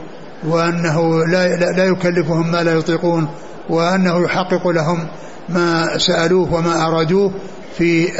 وأنه 0.47 1.25
لا, 1.25 1.55
لا 1.55 1.85
يكلفهم 1.85 2.51
ما 2.51 2.63
لا 2.63 2.73
يطيقون 2.73 3.27
وأنه 3.69 4.23
يحقق 4.23 4.67
لهم 4.67 5.07
ما 5.49 5.97
سألوه 5.97 6.53
وما 6.53 6.87
أرادوه 6.87 7.33
في 7.77 8.11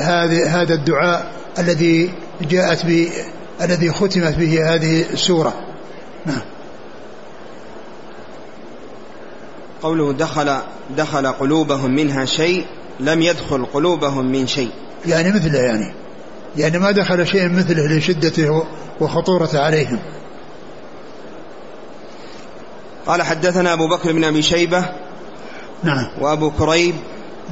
هذا 0.48 0.74
الدعاء 0.74 1.32
الذي 1.60 2.10
جاءت 2.42 2.86
به 2.86 3.10
الذي 3.62 3.92
ختمت 3.92 4.36
به 4.36 4.76
هذه 4.76 5.06
السورة. 5.14 5.54
نعم. 6.26 6.57
قوله 9.82 10.14
دخل 10.14 10.58
دخل 10.98 11.28
قلوبهم 11.28 11.92
منها 11.92 12.26
شيء 12.26 12.66
لم 13.00 13.22
يدخل 13.22 13.66
قلوبهم 13.66 14.32
من 14.32 14.48
شيء. 14.48 14.72
يعني 15.06 15.32
مثله 15.32 15.60
يعني. 15.60 15.94
يعني 16.58 16.80
ما 16.80 16.92
دخل 16.92 17.28
شيء 17.28 17.50
مثله 17.50 17.98
لشدته 17.98 18.64
وخطورته 19.00 19.60
عليهم. 19.60 20.00
قال 23.08 23.22
حدثنا 23.22 23.74
أبو 23.74 23.88
بكر 23.88 24.12
بن 24.12 24.24
أبي 24.24 24.42
شيبة 24.42 24.86
نعم. 25.84 26.08
وأبو 26.22 26.52
كريب 26.52 26.96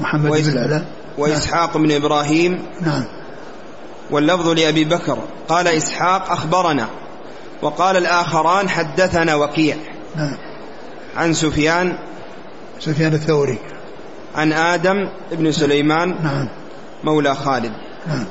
محمد 0.02 0.32
وإس... 0.32 0.48
بن 0.48 0.58
العلاء 0.58 0.86
وإسحاق 1.18 1.78
نعم. 1.78 1.88
بن 1.88 1.92
إبراهيم 1.92 2.66
نعم. 2.82 3.04
واللفظ 4.12 4.50
لأبي 4.50 4.84
بكر. 4.84 5.18
قال 5.50 5.68
إسحاق 5.68 6.32
أخبرنا 6.32 6.88
وقال 7.62 7.98
الآخران 7.98 8.70
حدثنا 8.70 9.36
وكيع. 9.36 9.76
نعم. 10.16 10.38
عن 11.16 11.34
سفيان 11.34 11.98
سفيان 12.80 13.14
الثوري. 13.14 13.58
عن 14.36 14.54
آدم 14.54 15.10
بن 15.32 15.52
سليمان 15.52 16.24
نعم. 16.24 16.50
مولى 17.04 17.36
خالد. 17.36 17.72
نعم. 18.08 18.26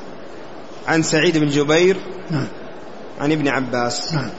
عن 0.87 1.01
سعيد 1.01 1.37
بن 1.37 1.47
جبير 1.47 1.97
نعم. 2.31 2.47
عن 3.19 3.31
ابن 3.31 3.47
عباس. 3.47 4.13
نعم. 4.13 4.29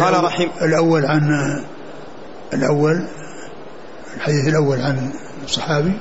قال 0.00 0.24
رحم 0.24 0.48
الأول 0.62 1.06
عن 1.06 1.30
الأول 2.52 3.06
الحديث 4.16 4.48
الأول 4.48 4.80
عن 4.80 5.12
الصحابي. 5.44 5.92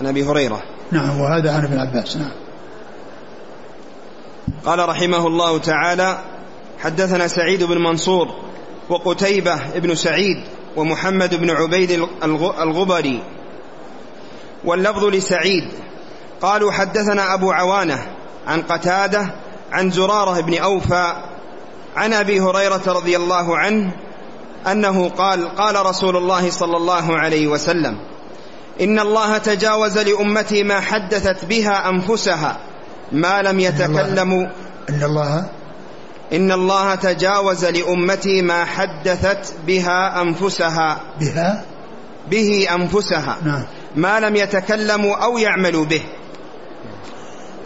عن 0.00 0.06
أبي 0.06 0.24
هريرة. 0.24 0.62
نعم 0.92 1.20
وهذا 1.20 1.52
عن 1.52 1.64
ابن 1.64 1.78
عباس. 1.78 2.16
نعم. 2.16 2.32
قال 4.64 4.88
رحمه 4.88 5.26
الله 5.26 5.58
تعالى 5.58 6.18
حدثنا 6.80 7.28
سعيد 7.28 7.62
بن 7.62 7.78
منصور 7.78 8.28
وقتيبة 8.88 9.56
بن 9.76 9.94
سعيد 9.94 10.44
ومحمد 10.76 11.34
بن 11.34 11.50
عبيد 11.50 12.08
الغبري. 12.62 13.22
واللفظ 14.64 15.04
لسعيد. 15.04 15.68
قالوا 16.42 16.72
حدثنا 16.72 17.34
أبو 17.34 17.52
عوانة 17.52 18.06
عن 18.46 18.62
قتادة 18.62 19.34
عن 19.72 19.90
زرارة 19.90 20.40
بن 20.40 20.58
أوفى 20.58 21.12
عن 21.96 22.12
أبي 22.12 22.40
هريرة 22.40 22.82
رضي 22.86 23.16
الله 23.16 23.58
عنه 23.58 23.92
أنه 24.66 25.08
قال 25.08 25.56
قال 25.56 25.86
رسول 25.86 26.16
الله 26.16 26.50
صلى 26.50 26.76
الله 26.76 27.18
عليه 27.18 27.46
وسلم 27.46 27.98
إن 28.80 28.98
الله 28.98 29.38
تجاوز 29.38 29.98
لأمتي 29.98 30.62
ما 30.62 30.80
حدثت 30.80 31.44
بها 31.44 31.88
أنفسها 31.88 32.56
ما 33.12 33.42
لم 33.42 33.60
يتكلموا. 33.60 34.46
إن 34.88 35.02
الله 35.02 35.46
إن 36.32 36.52
الله 36.52 36.94
تجاوز 36.94 37.64
لأمتي 37.64 38.42
ما 38.42 38.64
حدثت 38.64 39.54
بها 39.66 40.22
أنفسها. 40.22 41.00
بها؟ 41.20 41.64
به 42.30 42.66
أنفسها. 42.74 43.36
نعم. 43.44 43.64
ما 43.96 44.20
لم 44.20 44.36
يتكلموا 44.36 45.16
أو 45.16 45.38
يعملوا 45.38 45.84
به. 45.84 46.02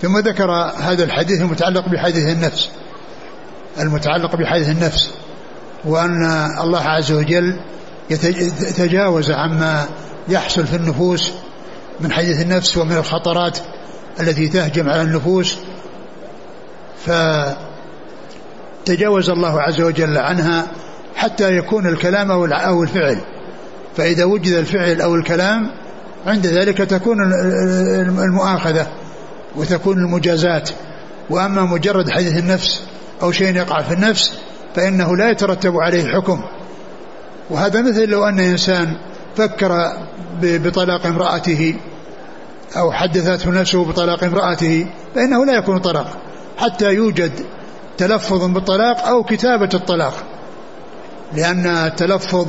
ثم 0.03 0.19
ذكر 0.19 0.51
هذا 0.79 1.05
الحديث 1.05 1.41
المتعلق 1.41 1.89
بحديث 1.89 2.27
النفس. 2.27 2.71
المتعلق 3.81 4.37
بحديث 4.37 4.69
النفس. 4.69 5.11
وأن 5.85 6.25
الله 6.61 6.81
عز 6.81 7.13
وجل 7.13 7.61
يتجاوز 8.11 9.31
عما 9.31 9.89
يحصل 10.29 10.67
في 10.67 10.77
النفوس 10.77 11.33
من 12.01 12.13
حديث 12.13 12.41
النفس 12.41 12.77
ومن 12.77 12.97
الخطرات 12.97 13.59
التي 14.21 14.49
تهجم 14.49 14.89
على 14.89 15.03
النفوس. 15.03 15.59
فتجاوز 18.85 19.31
الله 19.31 19.63
عز 19.63 19.81
وجل 19.81 20.19
عنها 20.19 20.67
حتى 21.17 21.57
يكون 21.57 21.87
الكلام 21.87 22.31
أو 22.31 22.83
الفعل. 22.83 23.19
فإذا 23.97 24.25
وجد 24.25 24.53
الفعل 24.53 25.01
أو 25.01 25.15
الكلام 25.15 25.71
عند 26.27 26.47
ذلك 26.47 26.79
تكون 26.79 27.17
المؤاخذة 28.19 28.87
وتكون 29.57 29.99
المجازات. 29.99 30.71
وأما 31.31 31.63
مجرد 31.63 32.11
حديث 32.11 32.39
النفس 32.39 32.83
أو 33.23 33.33
شيء 33.33 33.57
يقع 33.57 33.83
في 33.83 33.95
النفس 33.95 34.33
فإنه 34.75 35.17
لا 35.17 35.31
يترتب 35.31 35.77
عليه 35.77 36.05
حكم 36.05 36.43
وهذا 37.51 37.83
مثل 37.83 38.09
لو 38.09 38.25
أن 38.25 38.41
إنسان 38.41 38.97
فكر 39.37 39.93
بطلاق 40.43 41.07
امرأته 41.07 41.75
أو 42.77 42.93
حدثته 42.93 43.51
نفسه 43.51 43.85
بطلاق 43.85 44.25
امرأته 44.25 44.87
فإنه 45.15 45.47
لا 45.47 45.53
يكون 45.53 45.79
طلاق. 45.79 46.19
حتى 46.59 46.93
يوجد 46.93 47.33
تلفظ 48.03 48.45
بالطلاق 48.45 49.07
أو 49.07 49.23
كتابة 49.23 49.69
الطلاق. 49.75 50.15
لأن 51.35 51.67
التلفظ 51.67 52.47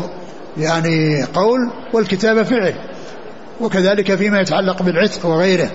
يعني 0.58 1.24
قول 1.24 1.60
والكتابة 1.94 2.44
فعل. 2.44 2.74
وكذلك 3.62 4.16
فيما 4.16 4.42
يتعلق 4.42 4.84
بالعتق 4.84 5.26
وغيره. 5.26 5.72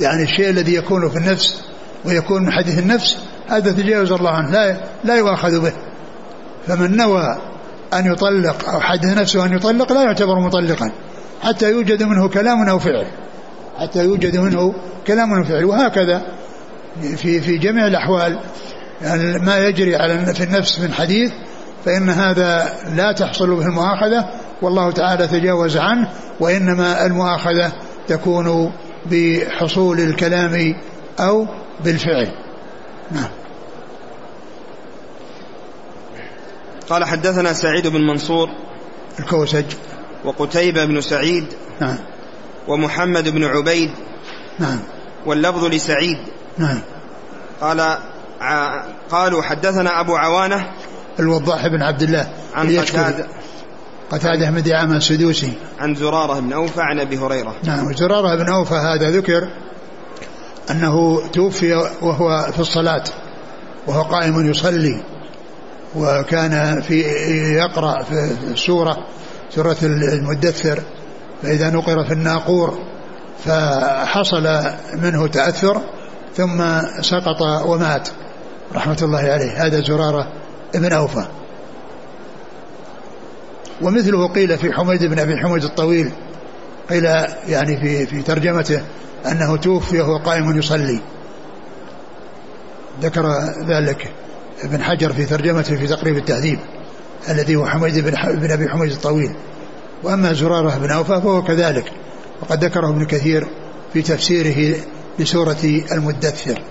يعني 0.00 0.22
الشيء 0.22 0.50
الذي 0.50 0.74
يكون 0.74 1.10
في 1.10 1.16
النفس 1.16 1.64
ويكون 2.04 2.42
من 2.42 2.52
حديث 2.52 2.78
النفس 2.78 3.18
هذا 3.48 3.72
تجاوز 3.72 4.12
الله 4.12 4.30
عنه 4.30 4.50
لا 4.50 4.76
لا 5.04 5.16
يؤاخذ 5.16 5.60
به. 5.60 5.72
فمن 6.66 6.96
نوى 6.96 7.38
أن 7.94 8.12
يطلق 8.12 8.68
أو 8.68 8.80
حدث 8.80 9.18
نفسه 9.18 9.46
أن 9.46 9.52
يطلق 9.52 9.92
لا 9.92 10.02
يعتبر 10.02 10.40
مطلقا. 10.40 10.92
حتى 11.42 11.70
يوجد 11.70 12.02
منه 12.02 12.28
كلام 12.28 12.68
أو 12.68 12.78
فعل. 12.78 13.06
حتى 13.78 14.04
يوجد 14.04 14.36
منه 14.36 14.74
كلام 15.06 15.34
أو 15.34 15.44
فعل. 15.44 15.64
وهكذا 15.64 16.22
في 17.16 17.40
في 17.40 17.58
جميع 17.58 17.86
الأحوال 17.86 18.40
يعني 19.02 19.38
ما 19.38 19.58
يجري 19.58 19.96
على 19.96 20.34
في 20.34 20.44
النفس 20.44 20.80
من 20.80 20.92
حديث 20.92 21.32
فإن 21.84 22.10
هذا 22.10 22.74
لا 22.94 23.12
تحصل 23.12 23.56
به 23.56 23.66
المؤاخذة 23.66 24.28
والله 24.62 24.90
تعالى 24.90 25.26
تجاوز 25.26 25.76
عنه 25.76 26.08
وإنما 26.40 27.06
المؤاخذة 27.06 27.72
تكون 28.08 28.72
بحصول 29.06 30.00
الكلام 30.00 30.74
أو 31.20 31.46
بالفعل. 31.84 32.28
نعم. 33.10 33.30
قال 36.90 37.04
حدثنا 37.04 37.52
سعيد 37.52 37.86
بن 37.86 38.06
منصور 38.06 38.48
الكوسج. 39.18 39.64
وقتيبة 40.24 40.84
بن 40.84 41.00
سعيد 41.00 41.46
نعم. 41.80 41.98
ومحمد 42.68 43.28
بن 43.28 43.44
عبيد 43.44 43.90
نعم. 44.58 44.80
واللفظ 45.26 45.64
لسعيد. 45.64 46.18
نعم. 46.58 46.80
قال 47.60 47.98
قالوا 49.10 49.42
حدثنا 49.42 50.00
أبو 50.00 50.16
عوانة 50.16 50.70
الوضاح 51.20 51.66
بن 51.66 51.82
عبد 51.82 52.02
الله 52.02 52.28
عن 52.54 52.78
قتادة. 52.78 53.26
قتادة 54.10 54.50
بن 54.50 54.62
دعامة 54.62 54.96
السدوسي. 54.96 55.52
عن 55.80 55.94
زرارة 55.94 56.40
بن 56.40 56.52
أوفى 56.52 56.80
عن 56.80 57.00
أبي 57.00 57.18
هريرة. 57.18 57.54
نعم 57.64 57.92
زرارة 57.92 58.34
بن 58.36 58.48
أوفى 58.48 58.74
هذا 58.74 59.10
ذكر 59.10 59.48
أنه 60.70 61.26
توفي 61.32 61.74
وهو 62.02 62.52
في 62.52 62.60
الصلاة 62.60 63.04
وهو 63.86 64.02
قائم 64.02 64.50
يصلي 64.50 65.02
وكان 65.96 66.80
في 66.80 67.00
يقرأ 67.56 68.02
في 68.02 68.34
السورة 68.52 68.96
سورة 69.50 69.76
المدثر 69.82 70.80
فإذا 71.42 71.70
نقر 71.70 72.04
في 72.04 72.12
الناقور 72.12 72.78
فحصل 73.44 74.62
منه 74.94 75.26
تأثر 75.26 75.80
ثم 76.36 76.80
سقط 77.00 77.42
ومات 77.66 78.08
رحمة 78.74 78.98
الله 79.02 79.18
عليه. 79.18 79.66
هذا 79.66 79.80
زرارة 79.80 80.32
ابن 80.74 80.92
أوفى. 80.92 81.26
ومثله 83.82 84.28
قيل 84.28 84.58
في 84.58 84.72
حميد 84.72 85.04
بن 85.04 85.18
أبي 85.18 85.36
حميد 85.36 85.64
الطويل 85.64 86.10
قيل 86.90 87.04
يعني 87.48 87.76
في 87.76 88.06
في 88.06 88.22
ترجمته 88.22 88.82
أنه 89.26 89.56
توفي 89.56 90.00
وهو 90.00 90.16
قائم 90.16 90.58
يصلي. 90.58 91.00
ذكر 93.02 93.26
ذلك 93.66 94.12
ابن 94.62 94.82
حجر 94.82 95.12
في 95.12 95.24
ترجمته 95.24 95.76
في 95.76 95.86
تقريب 95.86 96.16
التهذيب 96.16 96.58
الذي 97.28 97.56
هو 97.56 97.66
حميد 97.66 97.98
بن, 97.98 98.10
بن 98.34 98.50
أبي 98.50 98.68
حميد 98.68 98.92
الطويل. 98.92 99.34
وأما 100.02 100.32
زرارة 100.32 100.78
بن 100.78 100.90
أوفى 100.90 101.20
فهو 101.20 101.42
كذلك 101.42 101.92
وقد 102.42 102.64
ذكره 102.64 102.88
ابن 102.88 103.04
كثير 103.04 103.46
في 103.92 104.02
تفسيره 104.02 104.76
لسورة 105.18 105.82
المدثر. 105.92 106.62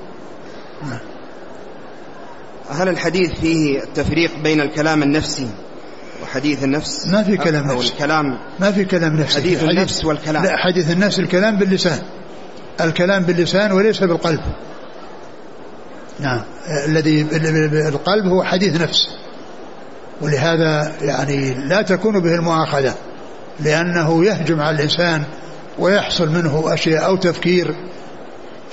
هل 2.70 2.90
الحديث 2.90 3.32
فيه 3.40 3.84
التفريق 3.84 4.32
بين 4.44 4.62
الكلام 4.62 5.04
النفسي 5.04 5.48
وحديث 6.24 6.64
النفس؟ 6.64 7.08
ما 7.08 7.24
في 7.24 7.38
كلام 7.38 7.70
أو 7.70 7.76
نفسي. 7.76 7.94
الكلام 7.94 8.38
ما 8.60 8.72
في 8.72 8.86
كلام 8.86 9.16
نفسي. 9.16 9.36
حديث 9.36 9.60
حديث 9.60 9.70
النفس 9.70 10.06
والكلام. 10.06 10.44
لا 10.44 10.58
حديث 10.58 10.92
النفس 10.92 11.20
الكلام 11.20 11.58
باللسان. 11.58 12.00
الكلام 12.82 13.24
باللسان 13.24 13.72
وليس 13.72 14.00
بالقلب. 14.00 14.42
نعم. 16.20 16.42
الذي 16.88 17.24
بالقلب 17.68 18.26
هو 18.26 18.44
حديث 18.44 18.82
نفس. 18.82 19.08
ولهذا 20.22 20.94
يعني 21.02 21.54
لا 21.54 21.82
تكون 21.82 22.20
به 22.20 22.36
المؤاخذة. 22.36 22.94
لأنه 23.60 24.26
يهجم 24.26 24.62
على 24.62 24.76
الإنسان 24.76 25.24
ويحصل 25.80 26.30
منه 26.30 26.74
أشياء 26.74 27.06
أو 27.06 27.16
تفكير 27.16 27.76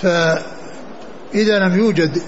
فإذا 0.03 1.59
لم 1.59 1.79
يوجد 1.79 2.23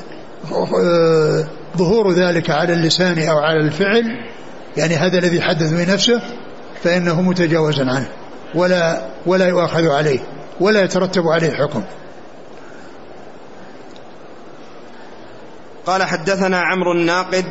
ظهور 1.77 2.13
ذلك 2.13 2.51
على 2.51 2.73
اللسان 2.73 3.29
أو 3.29 3.39
على 3.39 3.61
الفعل 3.61 4.05
يعني 4.77 4.95
هذا 4.95 5.19
الذي 5.19 5.43
حدث 5.43 5.73
بنفسه 5.73 6.23
فإنه 6.83 7.23
متجاوز 7.23 7.81
عنه 7.81 8.09
ولا 8.55 9.09
ولا 9.27 9.49
يؤاخذ 9.49 9.89
عليه 9.89 10.19
ولا 10.61 10.81
يترتب 10.81 11.29
عليه 11.29 11.51
حكم. 11.51 11.83
قال 15.87 16.03
حدثنا 16.03 16.61
عمرو 16.61 16.93
الناقد 16.93 17.45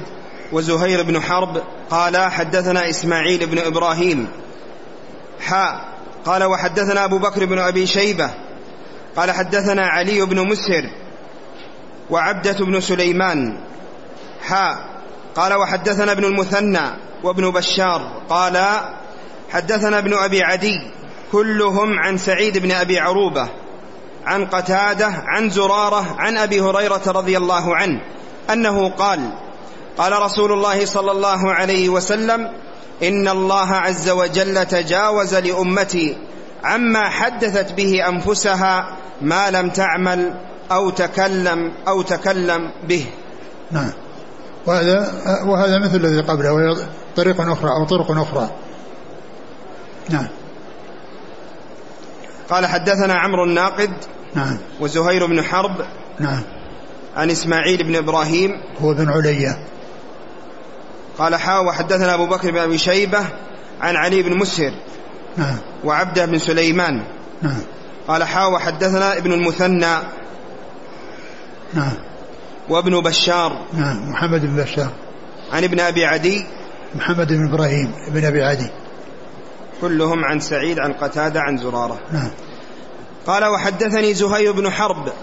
وزهير 0.51 1.03
بن 1.03 1.19
حرب 1.19 1.61
قال 1.89 2.17
حدثنا 2.17 2.89
إسماعيل 2.89 3.45
بن 3.45 3.57
إبراهيم 3.57 4.27
حاء 5.39 5.91
قال 6.25 6.43
وحدثنا 6.43 7.05
أبو 7.05 7.17
بكر 7.17 7.45
بن 7.45 7.59
أبي 7.59 7.87
شيبة 7.87 8.29
قال 9.15 9.31
حدثنا 9.31 9.87
علي 9.87 10.21
بن 10.21 10.47
مسهر 10.47 10.83
وعبدة 12.09 12.65
بن 12.65 12.81
سليمان. 12.81 13.57
حاء 14.41 14.77
قال 15.35 15.53
وحدثنا 15.53 16.11
ابن 16.11 16.25
المثنى 16.25 16.87
وابن 17.23 17.49
بشار. 17.51 18.21
قال 18.29 18.81
حدثنا 19.49 19.97
ابن 19.97 20.13
أبي 20.13 20.43
عدي 20.43 20.79
كلهم 21.31 21.99
عن 21.99 22.17
سعيد 22.17 22.57
بن 22.57 22.71
أبي 22.71 22.99
عروبة 22.99 23.49
عن 24.25 24.45
قتادة 24.45 25.07
عن 25.27 25.49
زرارة 25.49 26.15
عن 26.19 26.37
أبي 26.37 26.61
هريرة 26.61 27.01
رضي 27.07 27.37
الله 27.37 27.75
عنه 27.75 28.01
أنه 28.49 28.89
قال 28.89 29.29
قال 29.97 30.21
رسول 30.21 30.51
الله 30.51 30.85
صلى 30.85 31.11
الله 31.11 31.53
عليه 31.53 31.89
وسلم 31.89 32.51
إن 33.03 33.27
الله 33.27 33.73
عز 33.73 34.09
وجل 34.09 34.65
تجاوز 34.65 35.35
لأمتي 35.35 36.17
عما 36.63 37.09
حدثت 37.09 37.71
به 37.71 38.07
أنفسها 38.07 38.97
ما 39.21 39.51
لم 39.51 39.69
تعمل 39.69 40.33
أو 40.71 40.89
تكلم 40.89 41.71
أو 41.87 42.01
تكلم 42.01 42.71
به. 42.87 43.05
نعم. 43.71 43.91
وهذا 44.65 45.11
وهذا 45.45 45.79
مثل 45.79 45.95
الذي 45.95 46.21
قبله 46.21 46.53
وهي 46.53 46.87
طريق 47.15 47.41
أخرى 47.41 47.69
أو 47.69 47.85
طرق 47.85 48.11
أخرى. 48.11 48.51
نعم. 50.09 50.27
قال 52.49 52.65
حدثنا 52.65 53.13
عمرو 53.13 53.43
الناقد 53.43 53.91
نعم. 54.35 54.57
وزهير 54.79 55.25
بن 55.25 55.43
حرب 55.43 55.85
نعم. 56.19 56.43
عن 57.15 57.31
إسماعيل 57.31 57.83
بن 57.83 57.95
إبراهيم 57.95 58.51
هو 58.81 58.93
بن 58.93 59.09
عليا. 59.09 59.65
قال 61.17 61.35
حا 61.35 61.59
وحدثنا 61.59 62.13
أبو 62.13 62.25
بكر 62.25 62.51
بن 62.51 62.57
أبي 62.57 62.77
شيبة 62.77 63.25
عن 63.81 63.95
علي 63.95 64.23
بن 64.23 64.37
مسهر 64.37 64.71
نعم. 65.37 65.57
وعبده 65.83 66.25
بن 66.25 66.39
سليمان. 66.39 67.03
نعم. 67.41 67.61
قال 68.07 68.23
حا 68.23 68.45
وحدثنا 68.45 69.17
ابن 69.17 69.33
المثنى 69.33 69.95
نعم. 71.73 71.93
وابن 72.69 73.01
بشار. 73.01 73.65
نعم 73.73 74.09
محمد 74.09 74.41
بن 74.41 74.63
بشار. 74.63 74.91
عن 75.51 75.63
ابن 75.63 75.79
أبي 75.79 76.05
عدي. 76.05 76.45
محمد 76.95 77.27
بن 77.27 77.53
إبراهيم 77.53 77.93
بن 78.07 78.25
أبي 78.25 78.43
عدي. 78.43 78.69
كلهم 79.81 80.25
عن 80.25 80.39
سعيد 80.39 80.79
عن 80.79 80.93
قتادة 80.93 81.41
عن 81.41 81.57
زرارة. 81.57 81.99
نعم. 82.11 82.31
قال 83.27 83.45
وحدثني 83.45 84.13
زهير 84.13 84.51
بن 84.51 84.69
حرب. 84.69 85.13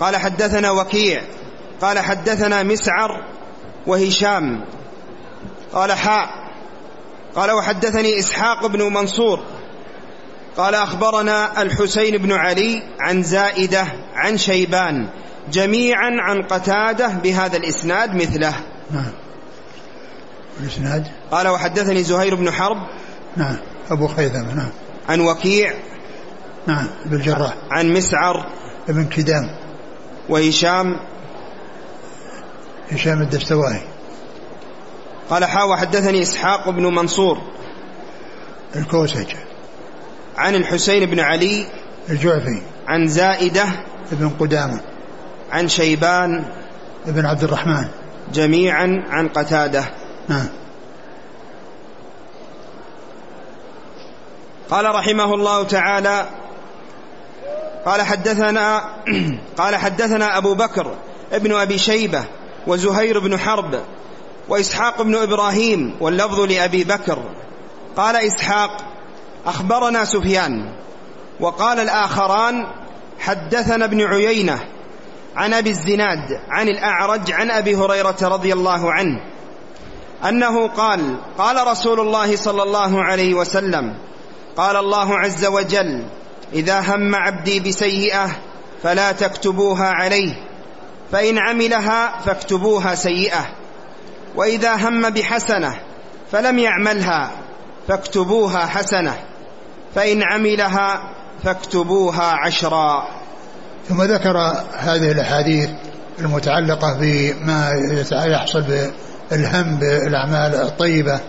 قال 0.00 0.16
حدثنا 0.16 0.70
وكيع. 0.70 1.22
قال 1.80 1.98
حدثنا 1.98 2.62
مسعر 2.62 3.24
وهشام. 3.86 4.64
قال 5.72 5.92
حاء 5.92 6.28
قال 7.36 7.50
وحدثني 7.50 8.18
إسحاق 8.18 8.66
بن 8.66 8.82
منصور. 8.92 9.40
قال 10.56 10.74
أخبرنا 10.74 11.62
الحسين 11.62 12.18
بن 12.18 12.32
علي 12.32 12.82
عن 13.00 13.22
زائدة 13.22 13.86
عن 14.14 14.38
شيبان 14.38 15.08
جميعا 15.50 16.10
عن 16.20 16.42
قتادة 16.42 17.08
بهذا 17.08 17.56
الإسناد 17.56 18.14
مثله. 18.14 18.54
نعم. 18.90 19.12
الإسناد؟ 20.60 21.06
قال 21.30 21.48
وحدثني 21.48 22.02
زهير 22.02 22.34
بن 22.34 22.50
حرب. 22.50 22.76
نعم. 23.36 23.56
أبو 23.90 24.06
خيثمة 24.06 24.54
نعم. 24.54 24.70
عن 25.08 25.20
وكيع. 25.20 25.74
نعم. 26.66 26.86
بالجراح 27.06 27.54
عن 27.70 27.92
مسعر. 27.92 28.46
ابن 28.88 29.04
كدام. 29.04 29.50
وهشام. 30.28 30.96
هشام 32.90 33.22
الدستوائي. 33.22 33.82
قال 35.30 35.44
حا 35.44 35.62
وحدثني 35.62 36.22
إسحاق 36.22 36.70
بن 36.70 36.94
منصور. 36.94 37.38
الكوسج 38.76 39.34
عن 40.36 40.54
الحسين 40.54 41.06
بن 41.06 41.20
علي 41.20 41.66
الجعفي 42.10 42.62
عن 42.88 43.08
زائدة 43.08 43.64
ابن 44.12 44.28
قدامة 44.40 44.80
عن 45.52 45.68
شيبان 45.68 46.44
ابن 47.06 47.26
عبد 47.26 47.44
الرحمن. 47.44 47.84
جميعا 48.32 49.04
عن 49.08 49.28
قتادة. 49.28 49.84
نعم. 50.28 50.48
قال 54.70 54.94
رحمه 54.94 55.34
الله 55.34 55.62
تعالى 55.62 56.26
قال 57.86 58.02
حدثنا 58.02 58.84
قال 59.58 59.76
حدثنا 59.76 60.38
أبو 60.38 60.54
بكر 60.54 60.94
ابن 61.32 61.54
أبي 61.54 61.78
شيبة 61.78 62.24
وزهير 62.66 63.18
بن 63.18 63.38
حرب 63.38 63.80
وإسحاق 64.48 65.02
بن 65.02 65.14
إبراهيم 65.14 65.94
واللفظ 66.00 66.40
لأبي 66.40 66.84
بكر. 66.84 67.18
قال 67.96 68.16
إسحاق 68.16 68.93
أخبرنا 69.46 70.04
سفيان 70.04 70.72
وقال 71.40 71.80
الآخران 71.80 72.66
حدثنا 73.18 73.84
ابن 73.84 74.02
عيينة 74.02 74.60
عن 75.36 75.54
أبي 75.54 75.70
الزناد 75.70 76.40
عن 76.48 76.68
الأعرج 76.68 77.32
عن 77.32 77.50
أبي 77.50 77.76
هريرة 77.76 78.16
رضي 78.22 78.52
الله 78.52 78.92
عنه 78.92 79.20
أنه 80.28 80.68
قال 80.68 81.16
قال 81.38 81.66
رسول 81.66 82.00
الله 82.00 82.36
صلى 82.36 82.62
الله 82.62 83.02
عليه 83.02 83.34
وسلم 83.34 83.94
قال 84.56 84.76
الله 84.76 85.18
عز 85.18 85.46
وجل 85.46 86.04
إذا 86.52 86.80
هم 86.80 87.14
عبدي 87.14 87.60
بسيئة 87.60 88.30
فلا 88.82 89.12
تكتبوها 89.12 89.86
عليه 89.86 90.34
فإن 91.12 91.38
عملها 91.38 92.20
فاكتبوها 92.20 92.94
سيئة 92.94 93.46
وإذا 94.36 94.74
هم 94.74 95.10
بحسنة 95.10 95.80
فلم 96.32 96.58
يعملها 96.58 97.30
فاكتبوها 97.88 98.66
حسنة 98.66 99.14
فإن 99.94 100.22
عملها 100.22 101.10
فاكتبوها 101.44 102.24
عشرا. 102.24 103.08
ثم 103.88 104.02
ذكر 104.02 104.38
هذه 104.78 105.12
الأحاديث 105.12 105.68
المتعلقة 106.18 106.96
بما 107.00 107.70
يحصل 108.12 108.62
بالهم 109.30 109.76
بالأعمال 109.76 110.54
الطيبة 110.54 111.20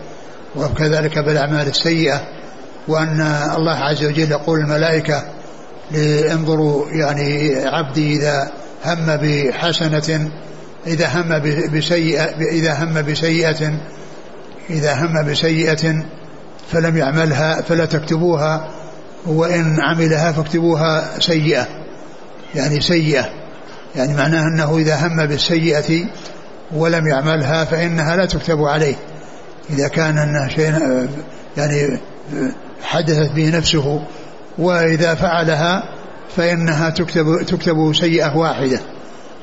وكذلك 0.55 1.19
بالأعمال 1.19 1.67
السيئة 1.67 2.21
وأن 2.87 3.21
الله 3.57 3.75
عز 3.75 4.05
وجل 4.05 4.31
يقول 4.31 4.59
الملائكة 4.59 5.23
انظروا 6.31 6.85
يعني 6.89 7.55
عبدي 7.65 8.15
إذا 8.17 8.51
هم 8.85 9.17
بحسنة 9.21 10.31
إذا 10.87 11.07
هم 11.07 11.41
بسيئة 11.77 12.23
إذا 12.51 12.83
هم 12.83 13.01
بسيئة 13.01 13.79
إذا 14.69 14.93
هم 14.93 15.25
بسيئة 15.25 16.03
فلم 16.71 16.97
يعملها 16.97 17.61
فلا 17.61 17.85
تكتبوها 17.85 18.71
وإن 19.25 19.79
عملها 19.81 20.31
فاكتبوها 20.31 21.19
سيئة 21.19 21.67
يعني 22.55 22.81
سيئة 22.81 23.29
يعني 23.95 24.13
معناه 24.13 24.43
أنه 24.43 24.77
إذا 24.77 25.07
هم 25.07 25.25
بالسيئة 25.25 26.05
ولم 26.75 27.07
يعملها 27.07 27.65
فإنها 27.65 28.15
لا 28.15 28.25
تكتب 28.25 28.63
عليه. 28.63 28.95
إذا 29.69 29.87
كان 29.87 30.17
أنه 30.17 30.47
شيء 30.47 31.07
يعني 31.57 31.99
حدثت 32.83 33.31
به 33.31 33.57
نفسه 33.57 34.01
وإذا 34.57 35.15
فعلها 35.15 35.83
فإنها 36.35 36.89
تكتب 36.89 37.45
تكتب 37.47 37.93
سيئة 37.95 38.37
واحدة. 38.37 38.79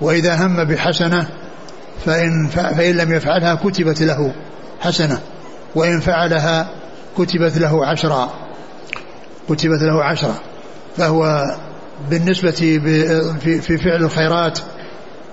وإذا 0.01 0.47
هم 0.47 0.65
بحسنة 0.65 1.29
فإن 2.07 2.49
فإن 2.49 2.97
لم 2.97 3.13
يفعلها 3.13 3.55
كتبت 3.55 4.03
له 4.03 4.35
حسنة. 4.81 5.21
وإن 5.75 6.01
فعلها 6.01 6.82
كتبت 7.19 7.59
له 7.59 7.87
عشرا 7.87 8.33
كتبت 9.49 9.83
له 9.83 10.05
عشرا 10.05 10.35
فهو 10.97 11.45
بالنسبة 12.11 12.51
في 13.61 13.79
فعل 13.79 14.05
الخيرات 14.05 14.59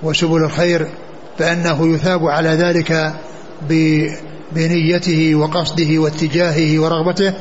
وسبل 0.03 0.43
الخير 0.43 0.87
فإنه 1.37 1.93
يثاب 1.93 2.25
على 2.25 2.49
ذلك 2.49 3.13
بنيته 4.51 5.35
وقصده 5.35 5.99
واتجاهه 5.99 6.79
ورغبته 6.79 7.33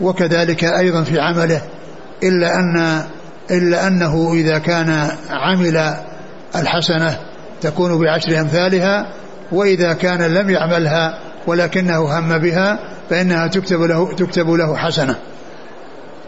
وكذلك 0.00 0.64
أيضا 0.64 1.02
في 1.02 1.20
عمله 1.20 1.62
إلا 2.22 2.58
أن 2.58 3.02
إلا 3.50 3.86
أنه 3.86 4.32
إذا 4.34 4.58
كان 4.58 5.08
عمل 5.30 5.94
الحسنة 6.56 7.18
تكون 7.60 8.00
بعشر 8.00 8.40
أمثالها 8.40 9.06
وإذا 9.52 9.92
كان 9.92 10.22
لم 10.22 10.50
يعملها 10.50 11.18
ولكنه 11.46 12.18
هم 12.18 12.38
بها 12.38 12.78
فإنها 13.10 13.46
تكتب 13.46 13.82
له 13.82 14.14
تكتب 14.14 14.50
له 14.50 14.76
حسنة. 14.76 15.18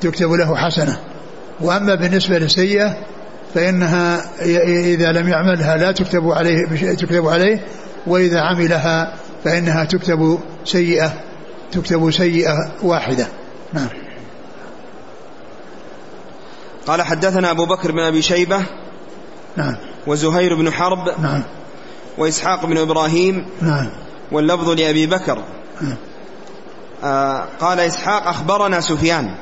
تكتب 0.00 0.32
له 0.32 0.56
حسنة. 0.56 1.00
وأما 1.60 1.94
بالنسبة 1.94 2.38
للسيئة 2.38 2.96
فإنها 3.54 4.30
إذا 4.94 5.12
لم 5.12 5.28
يعملها 5.28 5.76
لا 5.76 5.92
تكتب 5.92 6.28
عليه 6.28 6.66
تكتب 6.94 7.28
عليه. 7.28 7.64
وإذا 8.06 8.40
عملها 8.40 9.14
فإنها 9.44 9.84
تكتب 9.84 10.38
سيئة 10.64 11.12
تكتب 11.72 12.10
سيئة 12.10 12.72
واحدة. 12.82 13.26
نعم. 13.72 13.88
قال 16.86 17.02
حدثنا 17.02 17.50
أبو 17.50 17.66
بكر 17.66 17.92
بن 17.92 18.00
أبي 18.00 18.22
شيبة 18.22 18.66
نعم. 19.56 19.76
وزهير 20.06 20.54
بن 20.54 20.72
حرب 20.72 21.20
نعم. 21.20 21.42
وإسحاق 22.18 22.66
بن 22.66 22.78
إبراهيم 22.78 23.46
نعم. 23.62 23.90
واللفظ 24.32 24.68
لأبي 24.68 25.06
بكر. 25.06 25.44
نعم. 25.80 25.96
قال 27.60 27.80
إسحاق 27.80 28.28
أخبرنا 28.28 28.80
سفيان. 28.80 29.34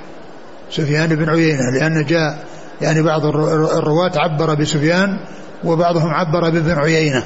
سفيان 0.71 1.09
بن 1.09 1.29
عيينة 1.29 1.71
لأن 1.71 2.05
جاء 2.05 2.45
يعني 2.81 3.03
بعض 3.03 3.25
الرواة 3.27 4.13
عبر 4.17 4.55
بسفيان 4.55 5.19
وبعضهم 5.65 6.11
عبر 6.11 6.51
بابن 6.51 6.79
عيينة. 6.79 7.25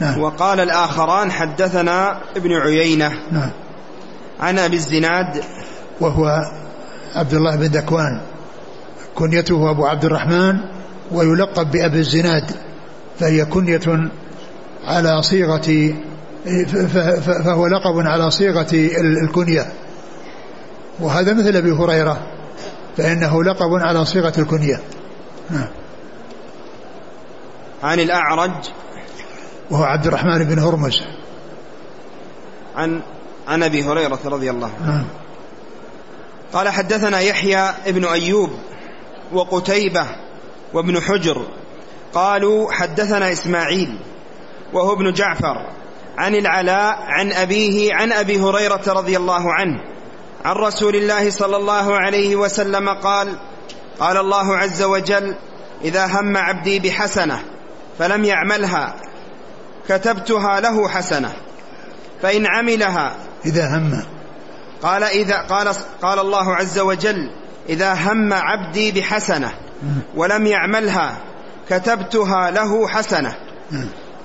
نعم. 0.00 0.20
وقال 0.20 0.60
الآخران 0.60 1.30
حدثنا 1.30 2.18
ابن 2.36 2.52
عيينة. 2.52 3.12
نعم. 3.32 3.50
عن 4.40 4.58
أبي 4.58 4.76
الزناد 4.76 5.42
وهو 6.00 6.42
عبد 7.14 7.34
الله 7.34 7.56
بن 7.56 7.66
ذكوان 7.66 8.20
كنيته 9.14 9.70
أبو 9.70 9.86
عبد 9.86 10.04
الرحمن 10.04 10.60
ويلقب 11.12 11.70
بأبي 11.70 11.98
الزناد 11.98 12.50
فهي 13.20 13.44
كنية 13.44 14.10
على 14.84 15.22
صيغة 15.22 15.94
فهو 17.44 17.66
لقب 17.66 18.06
على 18.06 18.30
صيغة 18.30 18.68
الكنية. 19.24 19.72
وهذا 21.00 21.32
مثل 21.32 21.56
أبي 21.56 21.72
هريرة 21.72 22.26
فإنه 22.96 23.44
لقب 23.44 23.74
على 23.74 24.04
صيغة 24.04 24.32
الكنية. 24.38 24.80
نعم. 25.50 25.68
عن 27.82 28.00
الأعرج. 28.00 28.70
وهو 29.70 29.84
عبد 29.84 30.06
الرحمن 30.06 30.44
بن 30.44 30.58
هرمز. 30.58 30.96
عن 32.76 33.02
عن 33.48 33.62
أبي 33.62 33.84
هريرة 33.84 34.20
رضي 34.24 34.50
الله 34.50 34.70
عنه. 34.80 34.90
نعم. 34.90 35.06
قال 36.52 36.68
حدثنا 36.68 37.20
يحيى 37.20 37.70
ابن 37.86 38.04
أيوب 38.04 38.50
وقتيبة 39.32 40.06
وابن 40.74 41.00
حجر. 41.00 41.46
قالوا 42.14 42.72
حدثنا 42.72 43.32
إسماعيل 43.32 43.98
وهو 44.72 44.92
ابن 44.92 45.12
جعفر. 45.12 45.66
عن 46.18 46.34
العلاء 46.34 46.96
عن 47.00 47.32
أبيه 47.32 47.94
عن 47.94 48.12
أبي 48.12 48.40
هريرة 48.40 48.82
رضي 48.86 49.16
الله 49.16 49.52
عنه. 49.52 49.80
عن 50.44 50.56
رسول 50.56 50.96
الله 50.96 51.30
صلى 51.30 51.56
الله 51.56 51.96
عليه 51.98 52.36
وسلم 52.36 52.88
قال 52.88 53.38
قال 54.00 54.16
الله 54.16 54.56
عز 54.56 54.82
وجل 54.82 55.34
إذا 55.84 56.06
هم 56.06 56.36
عبدي 56.36 56.78
بحسنة 56.78 57.42
فلم 57.98 58.24
يعملها 58.24 58.94
كتبتها 59.88 60.60
له 60.60 60.88
حسنة 60.88 61.32
فإن 62.22 62.46
عملها 62.46 63.16
إذا 63.46 63.78
هم. 63.78 64.02
قال 64.82 65.04
إذا 65.04 65.36
قال 65.36 65.68
قال 66.02 66.18
الله 66.18 66.54
عز 66.56 66.78
وجل 66.78 67.30
إذا 67.68 67.94
هم 67.94 68.32
عبدي 68.32 68.92
بحسنة 68.92 69.52
ولم 70.16 70.46
يعملها 70.46 71.16
كتبتها 71.68 72.50
له 72.50 72.88
حسنة 72.88 73.36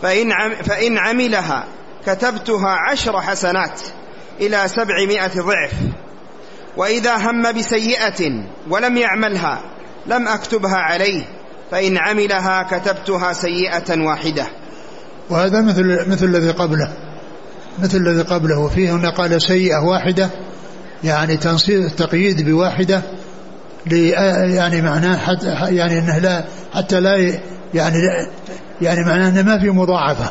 فإن, 0.02 0.34
فإن 0.64 0.98
عملها 0.98 1.64
كتبتها 2.06 2.70
عشر 2.92 3.22
حسنات 3.22 3.82
إلى 4.42 4.68
سبعمائة 4.68 5.42
ضعف. 5.42 5.74
وإذا 6.78 7.16
هم 7.16 7.52
بسيئة 7.52 8.44
ولم 8.70 8.98
يعملها 8.98 9.62
لم 10.08 10.28
أكتبها 10.28 10.76
عليه 10.76 11.24
فإن 11.72 11.98
عملها 11.98 12.64
كتبتها 12.64 13.34
سيئة 13.34 14.02
واحدة. 14.02 14.48
وهذا 15.30 15.62
مثل 15.62 16.10
مثل 16.10 16.26
الذي 16.26 16.52
قبله. 16.52 16.94
مثل 17.80 17.98
الذي 17.98 18.22
قبله. 18.22 18.60
وفيه 18.60 18.92
هنا 18.92 19.10
قال 19.10 19.42
سيئة 19.42 19.78
واحدة 19.78 20.30
يعني 21.04 21.38
تنصيص 21.38 21.92
التقييد 21.92 22.50
بواحدة 22.50 23.02
يعني 23.86 24.82
معناه 24.82 25.18
حتى 25.18 25.76
يعني 25.76 26.00
إنه 26.00 26.18
لا 26.18 26.46
حتى 26.74 27.00
لا 27.00 27.40
يعني 27.74 27.98
يعني 28.82 29.06
معناه 29.06 29.30
إنه 29.30 29.42
ما 29.42 29.60
في 29.60 29.70
مضاعفة. 29.70 30.30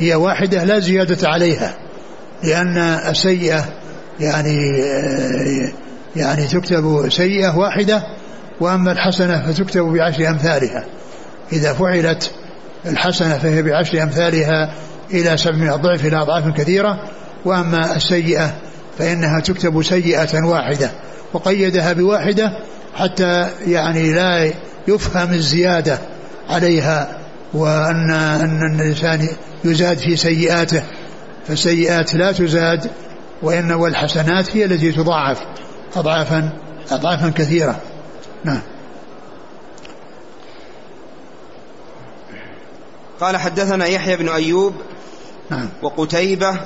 هي 0.00 0.14
واحدة 0.14 0.64
لا 0.64 0.78
زيادة 0.78 1.28
عليها 1.28 1.74
لأن 2.44 2.78
السيئة 3.08 3.64
يعني 4.20 4.56
يعني 6.16 6.46
تكتب 6.46 7.08
سيئة 7.08 7.58
واحدة 7.58 8.02
وأما 8.60 8.92
الحسنة 8.92 9.52
فتكتب 9.52 9.82
بعشر 9.82 10.28
أمثالها. 10.28 10.84
إذا 11.52 11.72
فعلت 11.72 12.30
الحسنة 12.86 13.38
فهي 13.38 13.62
بعشر 13.62 14.02
أمثالها 14.02 14.74
إلى 15.10 15.36
سبعمائة 15.36 15.76
ضعف 15.76 16.06
إلى 16.06 16.16
أضعاف 16.16 16.48
كثيرة 16.48 17.08
وأما 17.44 17.96
السيئة 17.96 18.54
فإنها 18.98 19.40
تكتب 19.40 19.82
سيئة 19.82 20.44
واحدة. 20.44 20.90
وقيدها 21.32 21.92
بواحدة 21.92 22.50
حتى 22.94 23.48
يعني 23.66 24.12
لا 24.12 24.52
يفهم 24.88 25.32
الزيادة 25.32 25.98
عليها 26.48 27.19
وأن 27.54 28.10
أن 28.10 28.80
الإنسان 28.80 29.28
يزاد 29.64 29.98
في 29.98 30.16
سيئاته 30.16 30.82
فالسيئات 31.46 32.14
لا 32.14 32.32
تزاد 32.32 32.90
وإن 33.42 33.72
والحسنات 33.72 34.56
هي 34.56 34.64
التي 34.64 34.92
تضاعف 34.92 35.42
أضعافا 35.96 36.52
أضعافا 36.90 37.30
كثيرة. 37.30 37.80
نعم. 38.44 38.60
قال 43.20 43.36
حدثنا 43.36 43.86
يحيى 43.86 44.16
بن 44.16 44.28
أيوب 44.28 44.74
نعم. 45.50 45.68
وقتيبة 45.82 46.60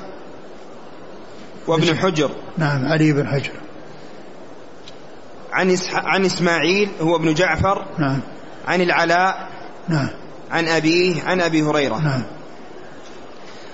وابن 1.67 1.97
حجر. 1.97 2.31
نعم 2.57 2.85
علي 2.85 3.13
بن 3.13 3.27
حجر. 3.27 3.51
عن 5.53 5.77
عن 5.93 6.25
إسماعيل 6.25 6.89
هو 7.01 7.15
ابن 7.15 7.33
جعفر. 7.33 7.85
نعم. 7.97 8.19
عن 8.67 8.81
العلاء. 8.81 9.49
نعم. 9.87 10.24
عن 10.51 10.67
أبيه 10.67 11.23
عن 11.23 11.41
أبي 11.41 11.61
هريرة. 11.61 11.95
نعم. 11.95 12.23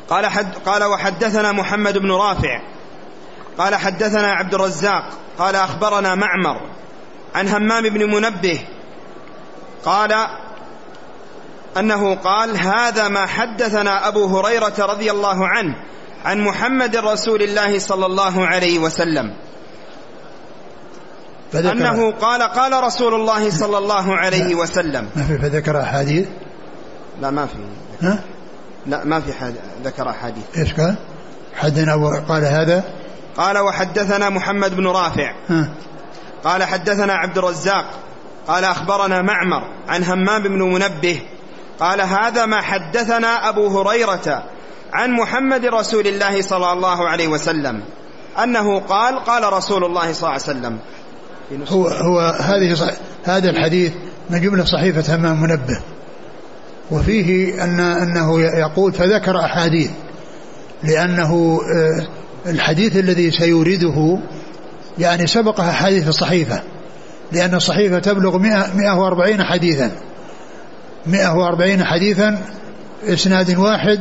قال 0.10 0.26
حد 0.26 0.56
قال 0.66 0.84
وحدثنا 0.84 1.52
محمد 1.52 1.98
بن 1.98 2.12
رافع. 2.12 2.62
قال 3.58 3.76
حدثنا 3.76 4.32
عبد 4.32 4.54
الرزاق. 4.54 5.10
قال 5.40 5.56
أخبرنا 5.56 6.16
معمر 6.16 6.62
عن 7.36 7.48
همام 7.48 7.84
بن 7.84 8.12
منبه. 8.16 8.60
قال 9.86 10.28
أنه 11.78 12.16
قال 12.16 12.58
هذا 12.58 13.08
ما 13.08 13.26
حدثنا 13.26 14.08
أبو 14.08 14.40
هريرة 14.40 14.74
رضي 14.80 15.12
الله 15.12 15.48
عنه 15.48 15.76
عن 16.26 16.42
محمد 16.42 16.96
رسول 16.96 17.42
الله 17.42 17.80
صلى 17.80 18.06
الله 18.06 18.46
عليه 18.46 18.80
وسلم. 18.80 19.34
فذكر. 21.52 21.72
أنه 21.72 22.12
قال 22.12 22.42
قال 22.42 22.84
رسول 22.84 23.14
الله 23.14 23.50
صلى 23.50 23.78
الله 23.78 24.16
عليه 24.16 24.56
وسلم. 24.56 25.10
ما 25.16 25.24
في 25.24 25.38
فذكر 25.38 25.82
أحاديث. 25.82 26.28
لا 27.22 27.32
ما 27.32 27.46
في. 27.46 27.54
ها؟ 28.02 28.20
لا 28.88 29.06
ما 29.06 29.20
في 29.20 29.34
حد 29.34 29.56
ذكر 29.84 30.10
أحاديث. 30.10 30.44
إيش 30.58 30.74
قال؟ 30.74 30.96
حدنا 31.56 32.20
قال 32.28 32.46
هذا؟ 32.46 32.84
قال 33.38 33.58
وحدثنا 33.58 34.30
محمد 34.30 34.76
بن 34.76 34.88
رافع. 34.88 35.34
ها؟ 35.50 35.70
قال 36.44 36.64
حدثنا 36.64 37.14
عبد 37.14 37.38
الرزاق. 37.38 37.86
قال 38.48 38.64
أخبرنا 38.64 39.22
معمر 39.22 39.64
عن 39.88 40.04
همام 40.04 40.44
بن 40.44 40.62
منبه. 40.74 41.22
قال 41.80 42.02
هذا 42.02 42.46
ما 42.46 42.62
حدثنا 42.62 43.50
أبو 43.50 43.82
هريرة 43.82 44.44
عن 44.94 45.12
محمد 45.12 45.66
رسول 45.66 46.08
الله 46.08 46.42
صلى 46.42 46.74
الله 46.74 47.10
عليه 47.10 47.28
وسلم. 47.28 47.84
أنه 48.44 48.80
قال 48.80 49.20
قال 49.20 49.54
رسول 49.54 49.84
الله 49.84 50.14
صلى 50.14 50.30
الله 50.30 50.32
عليه 50.32 50.44
وسلم. 50.44 50.80
هو 51.68 51.88
هو 51.88 52.20
هذه 52.20 52.96
هذا 53.24 53.50
الحديث 53.50 53.94
من 54.30 54.42
جملة 54.42 54.66
صحيفة 54.66 55.16
همام 55.16 55.42
منبه. 55.42 55.82
وفيه 56.92 57.64
أن 57.64 57.80
أنه 57.80 58.42
يقول 58.42 58.94
فذكر 58.94 59.40
أحاديث 59.40 59.90
لأنه 60.84 61.62
آه، 61.76 62.08
الحديث 62.50 62.98
الذي 62.98 63.32
سيورده 63.32 64.20
يعني 65.00 65.28
سبقها 65.28 65.72
حديث 65.72 66.08
الصحيفة 66.08 66.62
لأن 67.32 67.56
الصحيفة 67.56 68.00
تبلغ 68.00 68.38
140 68.38 69.44
حديثا 69.44 69.92
140 71.06 71.84
حديثا 71.84 72.42
إسناد 73.08 73.58
واحد 73.58 74.00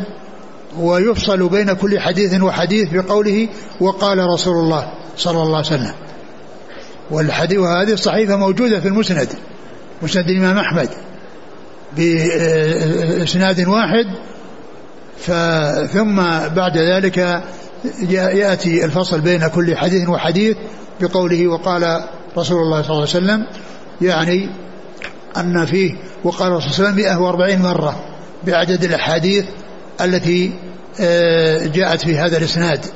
ويفصل 0.78 1.48
بين 1.48 1.72
كل 1.72 2.00
حديث 2.00 2.42
وحديث 2.42 2.88
بقوله 2.92 3.48
وقال 3.80 4.18
رسول 4.18 4.56
الله 4.56 4.92
صلى 5.16 5.42
الله 5.42 5.56
عليه 5.56 5.66
وسلم. 5.66 5.92
والحديث 7.10 7.58
وهذه 7.58 7.92
الصحيفة 7.92 8.36
موجودة 8.36 8.80
في 8.80 8.88
المسند 8.88 9.28
مسند 10.02 10.24
الإمام 10.28 10.58
أحمد. 10.58 10.88
بإسناد 11.96 13.68
واحد 13.68 14.06
ثم 15.86 16.16
بعد 16.54 16.78
ذلك 16.78 17.42
يأتي 18.10 18.84
الفصل 18.84 19.20
بين 19.20 19.46
كل 19.48 19.76
حديث 19.76 20.08
وحديث 20.08 20.56
بقوله 21.00 21.48
وقال 21.48 22.04
رسول 22.38 22.62
الله 22.62 22.82
صلى 22.82 22.90
الله 22.90 23.00
عليه 23.00 23.02
وسلم 23.02 23.46
يعني 24.00 24.50
أن 25.36 25.66
فيه 25.66 25.94
وقال 26.24 26.52
الرسول 26.52 26.72
صلى 26.72 26.88
الله 26.88 26.90
عليه 26.90 27.02
وسلم 27.02 27.18
140 27.18 27.62
مرة 27.62 28.04
بعدد 28.46 28.84
الأحاديث 28.84 29.44
التي 30.00 30.52
آه، 31.00 31.66
جاءت 31.66 32.00
في 32.04 32.18
هذا 32.18 32.36
الإسناد 32.36 32.86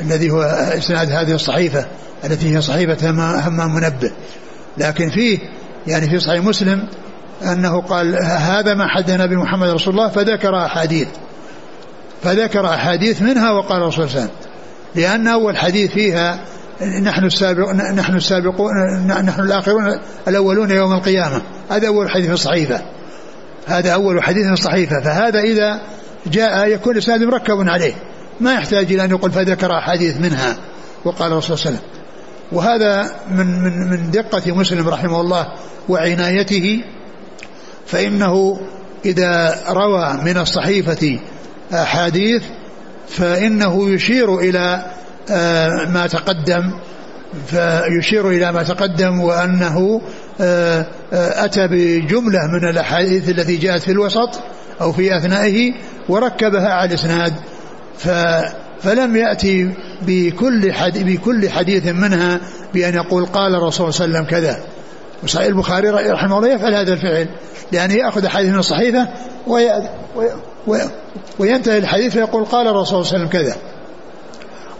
الذي 0.00 0.30
هو 0.30 0.42
إسناد 0.78 1.10
هذه 1.10 1.34
الصحيفة 1.34 1.86
التي 2.24 2.56
هي 2.56 2.60
صحيفة 2.60 3.10
همام 3.48 3.74
منبه. 3.74 4.12
لكن 4.78 5.10
فيه 5.10 5.38
يعني 5.86 6.10
في 6.10 6.18
صحيح 6.18 6.44
مسلم 6.44 6.88
أنه 7.42 7.80
قال 7.80 8.16
هذا 8.24 8.74
ما 8.74 8.86
حدنا 8.88 9.26
بمحمد 9.26 9.68
رسول 9.68 9.94
الله 9.94 10.08
فذكر 10.08 10.66
أحاديث. 10.66 11.08
فذكر 12.22 12.66
أحاديث 12.66 13.22
منها 13.22 13.50
وقال 13.50 13.82
رسول 13.82 14.04
الله 14.04 14.28
لأن 14.94 15.28
أول 15.28 15.56
حديث 15.56 15.90
فيها 15.90 16.38
نحن 17.02 17.24
السابق 17.24 17.72
نحن 17.72 18.16
السابقون 18.16 18.70
نحن 19.06 19.40
الآخرون 19.40 19.98
الأولون 20.28 20.70
يوم 20.70 20.92
القيامة. 20.92 21.42
هذا 21.70 21.88
أول 21.88 22.10
حديث 22.10 22.26
في 22.26 22.32
الصحيفة. 22.32 22.82
هذا 23.66 23.94
أول 23.94 24.22
حديث 24.22 24.46
في 24.46 24.52
الصحيفة. 24.52 25.00
فهذا 25.04 25.40
إذا 25.40 25.80
جاء 26.26 26.68
يكون 26.68 26.92
الإسناد 26.92 27.20
مركب 27.20 27.68
عليه. 27.68 27.94
ما 28.40 28.54
يحتاج 28.54 28.92
إلى 28.92 29.04
أن 29.04 29.10
يقول 29.10 29.32
فذكر 29.32 29.78
أحاديث 29.78 30.16
منها 30.16 30.56
وقال 31.04 31.32
الرسول 31.32 31.58
صلى 31.58 31.68
الله 31.68 31.80
عليه 31.80 31.88
وسلم. 31.88 31.96
وهذا 32.52 33.10
من 33.30 33.46
من 33.46 33.90
من 33.90 34.10
دقة 34.10 34.52
مسلم 34.52 34.88
رحمه 34.88 35.20
الله 35.20 35.46
وعنايته 35.88 36.84
فإنه 37.86 38.60
إذا 39.04 39.62
روى 39.68 40.18
من 40.24 40.38
الصحيفة 40.38 41.18
أحاديث 41.72 42.42
فإنه 43.08 43.90
يشير 43.90 44.38
إلى 44.38 44.86
آه، 45.30 45.84
ما 45.84 46.06
تقدم 46.06 46.72
فيشير 47.46 48.30
إلى 48.30 48.52
ما 48.52 48.62
تقدم 48.62 49.20
وأنه 49.20 50.00
آه، 50.40 50.86
آه، 51.12 51.44
أتى 51.44 51.68
بجملة 51.68 52.46
من 52.46 52.68
الأحاديث 52.68 53.28
التي 53.28 53.56
جاءت 53.56 53.82
في 53.82 53.92
الوسط 53.92 54.40
أو 54.80 54.92
في 54.92 55.16
أثنائه 55.16 55.72
وركبها 56.08 56.68
على 56.68 56.88
الإسناد. 56.88 57.32
فلم 58.80 59.16
يأتي 59.16 59.74
بكل 60.02 60.72
حديث, 60.72 61.02
بكل 61.02 61.50
حديث 61.50 61.86
منها 61.86 62.40
بأن 62.74 62.94
يقول 62.94 63.26
قال 63.26 63.54
الرسول 63.54 63.92
صلى 63.94 64.04
الله 64.04 64.18
عليه 64.18 64.26
وسلم 64.26 64.40
كذا. 64.40 64.60
وصحيح 65.24 65.46
البخاري 65.46 65.90
رحمه 65.90 66.38
الله 66.38 66.48
يفعل 66.48 66.74
هذا 66.74 66.92
الفعل 66.92 67.28
لأنه 67.72 67.94
يأخذ 67.94 68.28
حديث 68.28 68.50
من 68.50 68.58
الصحيفة 68.58 69.08
وينتهي 71.38 71.78
الحديث 71.78 72.12
فيقول 72.12 72.44
قال 72.44 72.68
الرسول 72.68 73.06
صلى 73.06 73.16
الله 73.16 73.28
عليه 73.28 73.38
وسلم 73.38 73.42
كذا. 73.42 73.56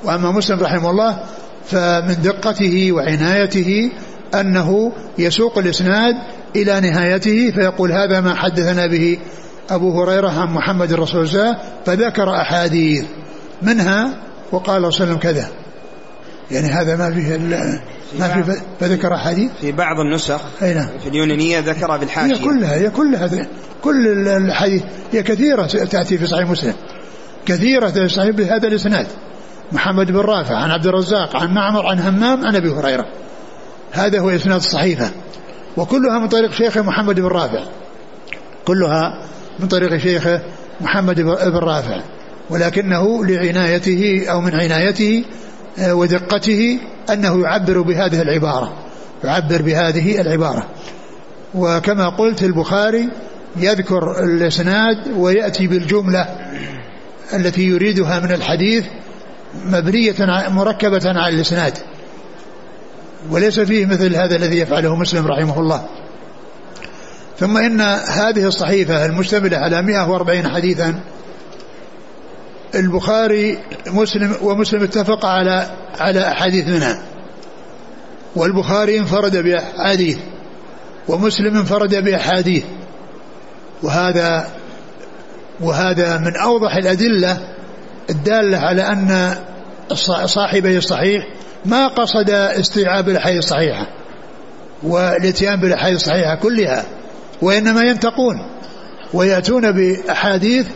وأما 0.04 0.30
مسلم 0.30 0.60
رحمه 0.60 0.90
الله 0.90 1.18
فمن 1.66 2.16
دقته 2.22 2.92
وعنايته 2.92 3.90
أنه 4.34 4.92
يسوق 5.18 5.58
الإسناد 5.58 6.14
إلى 6.56 6.80
نهايته 6.80 7.50
فيقول 7.50 7.92
هذا 7.92 8.20
ما 8.20 8.34
حدثنا 8.34 8.86
به 8.86 9.18
أبو 9.70 10.02
هريرة 10.02 10.28
عن 10.28 10.48
محمد 10.54 10.92
رسول 10.92 11.26
الله 11.26 11.56
فذكر 11.86 12.40
أحاديث 12.40 13.04
منها 13.62 14.14
وقال 14.52 14.66
صلى 14.66 14.76
الله 14.76 14.76
عليه 14.76 14.86
وسلم 14.86 15.16
كذا. 15.16 15.48
يعني 16.50 16.66
هذا 16.66 16.96
ما 16.96 17.10
فيه 17.10 17.36
ما 18.18 18.28
في 18.28 18.60
فذكر 18.80 19.14
أحاديث؟ 19.14 19.50
في 19.60 19.72
بعض 19.72 20.00
النسخ 20.00 20.40
أي 20.62 20.74
نعم 20.74 20.88
في 21.02 21.08
اليونانية 21.08 21.58
ذكر 21.58 21.96
بالحاشية. 21.96 22.34
هي 22.34 22.38
كلها 22.38 22.74
هي 22.74 22.90
كلها 22.90 23.46
كل 23.82 24.28
الحديث 24.28 24.82
هي 25.12 25.22
كثيرة 25.22 25.66
تأتي 25.66 26.18
في 26.18 26.26
صحيح 26.26 26.50
مسلم. 26.50 26.74
كثيرة 27.46 27.88
في 27.88 28.08
صحيح 28.08 28.30
بهذا 28.30 28.68
الإسناد. 28.68 29.06
محمد 29.72 30.06
بن 30.06 30.18
رافع 30.18 30.56
عن 30.56 30.70
عبد 30.70 30.86
الرزاق 30.86 31.36
عن 31.36 31.54
معمر 31.54 31.86
عن 31.86 31.98
همام 31.98 32.46
عن 32.46 32.56
أبي 32.56 32.70
هريرة. 32.70 33.06
هذا 33.92 34.20
هو 34.20 34.30
إسناد 34.30 34.56
الصحيفة 34.56 35.10
وكلها 35.76 36.18
من 36.18 36.28
طريق 36.28 36.52
شيخه 36.52 36.82
محمد 36.82 37.20
بن 37.20 37.26
رافع. 37.26 37.64
كلها 38.64 39.22
من 39.58 39.68
طريق 39.68 39.96
شيخه 39.96 40.42
محمد 40.80 41.20
بن 41.20 41.56
رافع. 41.56 42.00
ولكنه 42.50 43.24
لعنايته 43.24 44.26
أو 44.30 44.40
من 44.40 44.54
عنايته 44.54 45.24
ودقته 45.78 46.78
أنه 47.12 47.42
يعبر 47.42 47.80
بهذه 47.80 48.22
العبارة 48.22 48.72
يعبر 49.24 49.62
بهذه 49.62 50.20
العبارة. 50.20 50.66
وكما 51.54 52.08
قلت 52.08 52.42
البخاري 52.42 53.08
يذكر 53.56 54.24
الإسناد 54.24 54.96
ويأتي 55.16 55.66
بالجملة 55.66 56.26
التي 57.34 57.62
يريدها 57.62 58.20
من 58.20 58.32
الحديث 58.32 58.84
مبنية 59.64 60.14
مركبة 60.48 61.02
على 61.06 61.34
الإسناد. 61.36 61.78
وليس 63.30 63.60
فيه 63.60 63.86
مثل 63.86 64.14
هذا 64.14 64.36
الذي 64.36 64.58
يفعله 64.58 64.96
مسلم 64.96 65.26
رحمه 65.26 65.60
الله. 65.60 65.86
ثم 67.38 67.56
إن 67.56 67.80
هذه 67.80 68.46
الصحيفة 68.46 69.06
المشتملة 69.06 69.56
على 69.56 69.82
140 69.82 70.48
حديثا 70.48 71.00
البخاري 72.76 73.58
مسلم 73.86 74.34
ومسلم 74.42 74.82
اتفق 74.82 75.26
على 75.26 75.70
على 75.98 76.28
أحاديث 76.28 76.68
منها. 76.68 77.02
والبخاري 78.36 78.98
انفرد 78.98 79.36
بأحاديث 79.36 80.18
ومسلم 81.08 81.56
انفرد 81.56 81.94
بأحاديث. 81.94 82.64
وهذا 83.82 84.48
وهذا 85.60 86.18
من 86.18 86.36
أوضح 86.36 86.76
الأدلة 86.76 87.38
الدالة 88.10 88.58
على 88.58 88.82
أن 88.82 89.36
صاحبي 90.26 90.78
الصحيح 90.78 91.26
ما 91.64 91.88
قصد 91.88 92.30
استيعاب 92.30 93.08
الأحاديث 93.08 93.38
الصحيحة 93.38 93.86
والإتيان 94.82 95.60
بالأحاديث 95.60 95.96
الصحيحة 95.96 96.34
كلها 96.34 96.84
وإنما 97.42 97.82
ينتقون 97.82 98.46
ويأتون 99.14 99.72
بأحاديث 99.72 100.66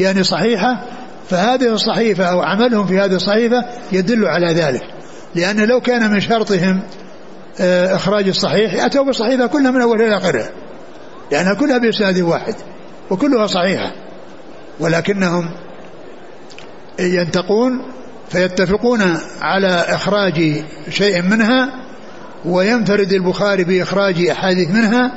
يعني 0.00 0.24
صحيحة 0.24 0.84
فهذه 1.28 1.72
الصحيفة 1.72 2.24
أو 2.24 2.42
عملهم 2.42 2.86
في 2.86 3.00
هذه 3.00 3.14
الصحيفة 3.14 3.64
يدل 3.92 4.24
على 4.26 4.52
ذلك. 4.52 4.82
لأن 5.34 5.60
لو 5.60 5.80
كان 5.80 6.10
من 6.10 6.20
شرطهم 6.20 6.82
آه، 7.60 7.96
إخراج 7.96 8.28
الصحيح 8.28 8.84
أتوا 8.84 9.04
بالصحيفة 9.04 9.46
كلها 9.46 9.70
من 9.70 9.80
أولها 9.80 10.06
إلى 10.06 10.16
آخرها. 10.16 10.50
لأنها 11.32 11.54
كلها 11.54 11.78
بإسناد 11.78 12.18
واحد 12.18 12.54
وكلها 13.10 13.46
صحيحة. 13.46 13.92
ولكنهم 14.80 15.50
ينتقون 16.98 17.82
فيتفقون 18.28 19.00
على 19.40 19.68
إخراج 19.68 20.64
شيء 20.90 21.22
منها 21.22 21.72
وينفرد 22.44 23.12
البخاري 23.12 23.64
بإخراج 23.64 24.26
أحاديث 24.26 24.70
منها 24.70 25.12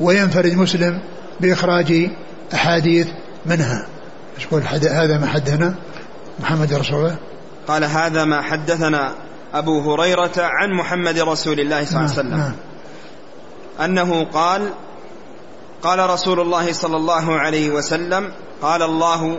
وينفرد 0.00 0.54
مسلم 0.54 1.00
بإخراج 1.40 2.10
أحاديث 2.54 3.06
منها. 3.46 3.86
يقول 4.44 4.62
هذا 4.62 5.18
ما 5.18 5.26
حدثنا 5.26 5.74
محمد 6.40 6.72
رسول 6.72 6.98
الله؟ 6.98 7.16
قال 7.68 7.84
هذا 7.84 8.24
ما 8.24 8.42
حدثنا 8.42 9.14
أبو 9.54 9.92
هريرة 9.92 10.32
عن 10.38 10.70
محمد 10.72 11.18
رسول 11.18 11.60
الله 11.60 11.84
صلى 11.84 11.90
الله 11.90 12.10
عليه 12.10 12.20
وسلم. 12.20 12.36
نعم. 12.36 12.52
أنه 13.80 14.24
قال 14.24 14.70
قال 15.82 16.10
رسول 16.10 16.40
الله 16.40 16.72
صلى 16.72 16.96
الله 16.96 17.38
عليه 17.40 17.70
وسلم 17.70 18.32
قال 18.62 18.82
الله 18.82 19.38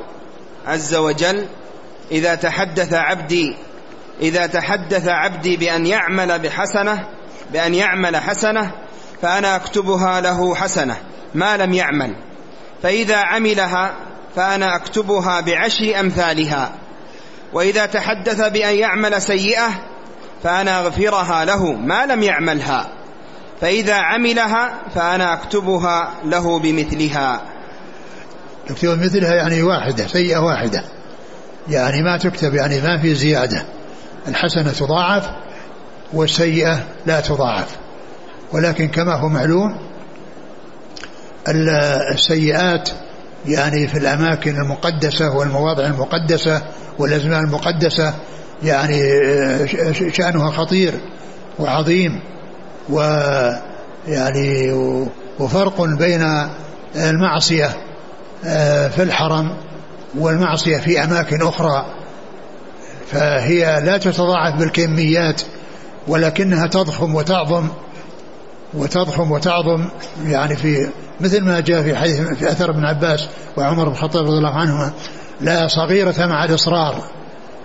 عز 0.68 0.96
وجل 0.96 1.48
إذا 2.12 2.36
تحدث 2.36 2.94
عبدي 2.94 3.56
إذا 4.22 4.48
تحدث 4.48 5.08
عبدي 5.08 5.58
بأن 5.58 5.86
يعمل 5.86 6.40
بحسنة 6.40 7.08
بأن 7.54 7.76
يعمل 7.76 8.18
حسنة 8.18 8.72
فأنا 9.22 9.56
أكتبها 9.56 10.22
له 10.22 10.56
حسنة 10.56 10.98
ما 11.36 11.58
لم 11.58 11.74
يعمل. 11.74 12.16
فإذا 12.84 13.18
عملها 13.18 13.94
فأنا 14.36 14.76
أكتبها 14.76 15.42
بعشر 15.42 16.00
أمثالها. 16.00 16.72
وإذا 17.54 17.86
تحدث 17.86 18.42
بأن 18.42 18.76
يعمل 18.76 19.22
سيئة 19.22 19.70
فأنا 20.44 20.80
أغفرها 20.80 21.46
له 21.46 21.72
ما 21.72 22.06
لم 22.06 22.24
يعملها. 22.24 22.88
فإذا 23.62 23.96
عملها 23.96 24.74
فأنا 24.96 25.34
أكتبها 25.34 26.12
له 26.26 26.60
بمثلها. 26.60 27.42
تكتب 28.68 29.04
مثلها 29.04 29.36
يعني 29.36 29.64
واحدة 29.64 30.08
سيئة 30.08 30.38
واحدة. 30.38 30.84
يعني 31.70 32.02
ما 32.02 32.18
تكتب 32.18 32.54
يعني 32.54 32.82
ما 32.82 33.02
في 33.02 33.16
زيادة. 33.16 33.64
الحسنة 34.28 34.72
تضاعف 34.72 35.30
والسيئة 36.14 36.80
لا 37.06 37.20
تضاعف. 37.20 37.76
ولكن 38.54 38.88
كما 38.88 39.14
هو 39.14 39.30
معلوم 39.30 39.80
السيئات 42.14 42.90
يعني 43.46 43.88
في 43.88 43.98
الأماكن 43.98 44.56
المقدسة 44.56 45.36
والمواضع 45.36 45.86
المقدسة 45.86 46.62
والأزمان 47.00 47.44
المقدسة 47.44 48.14
يعني 48.64 49.02
شأنها 50.14 50.52
خطير 50.52 50.94
وعظيم 51.60 52.20
ويعني 52.90 54.72
وفرق 55.40 55.82
بين 55.82 56.50
المعصية 56.96 57.70
آه، 58.46 58.88
في 58.88 59.04
الحرم 59.04 59.58
والمعصية 60.18 60.78
في 60.78 61.04
أماكن 61.04 61.42
أخرى. 61.42 61.86
فهي 63.12 63.82
لا 63.86 63.98
تتضاعف 63.98 64.60
بالكميات 64.60 65.42
ولكنها 66.08 66.68
تضخم 66.68 67.16
وتعظم. 67.16 67.68
وتضخم 68.74 69.32
وتعظم 69.32 69.86
يعني 70.26 70.56
في 70.56 70.90
مثل 71.22 71.42
ما 71.44 71.60
جاء 71.60 71.82
في 71.82 71.96
حديث 71.96 72.22
في 72.22 72.52
أثر 72.52 72.70
ابن 72.70 72.86
عباس 72.86 73.28
وعمر 73.58 73.86
بن 73.86 73.92
الخطاب 73.92 74.26
رضي 74.26 74.38
الله 74.38 74.60
عنهما 74.60 74.92
لا 75.42 75.68
صغيرة 75.68 76.26
مع 76.26 76.46
الإصرار 76.46 76.96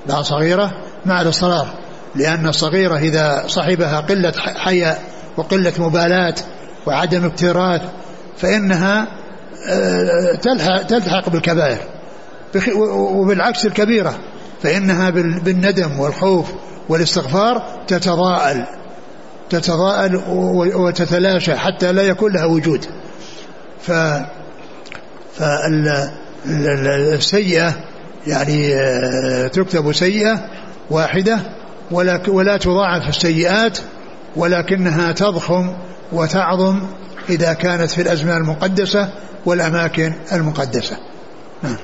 لا 0.07 0.23
صغيرة 0.23 0.71
مع 1.07 1.23
الإصرار 1.23 1.67
لأن 2.15 2.49
الصغيرة 2.49 2.97
إذا 2.97 3.45
صحبها 3.47 4.01
قلة 4.01 4.33
حياء 4.37 5.03
وقلة 5.37 5.73
مبالاة 5.79 6.35
وعدم 6.87 7.25
اكتراث 7.25 7.83
فإنها 8.37 9.07
آه، 9.69 10.35
تلحق 10.89 11.29
بالكبائر 11.31 11.79
وبالعكس 12.91 13.67
الكبيرة 13.67 14.15
فإنها 14.63 15.11
بالندم 15.11 16.01
والخوف 16.01 16.47
والاستغفار 16.89 17.63
تتضاءل. 17.87 18.67
تتضاءل 19.51 20.23
وتتلاشى 20.75 21.57
حتى 21.57 21.93
لا 21.93 22.03
يكون 22.03 22.33
لها 22.33 22.45
وجود. 22.45 22.87
ف 23.83 23.93
فالسيئة 26.47 27.75
يعني 28.27 28.75
آه، 28.75 29.47
تكتب 29.49 29.93
سيئة 29.93 30.49
واحدة 30.91 31.39
ولا 31.91 32.21
ولا 32.29 32.57
تضاعف 32.57 33.09
السيئات 33.09 33.79
ولكنها 34.37 35.13
تضخم 35.13 35.77
وتعظم 36.13 36.83
إذا 37.29 37.53
كانت 37.53 37.91
في 37.91 38.03
الأزمان 38.03 38.37
المقدسة 38.37 39.09
والأماكن 39.47 40.13
المقدسة. 40.33 40.97
نعم. 41.63 41.77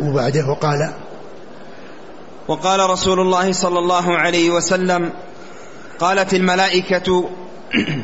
وبعده 0.00 0.54
قال 0.54 0.92
وقال 2.48 2.90
رسول 2.90 3.20
الله 3.20 3.52
صلى 3.52 3.78
الله 3.78 4.18
عليه 4.18 4.50
وسلم 4.50 5.12
قالت 5.98 6.34
الملائكة 6.34 7.30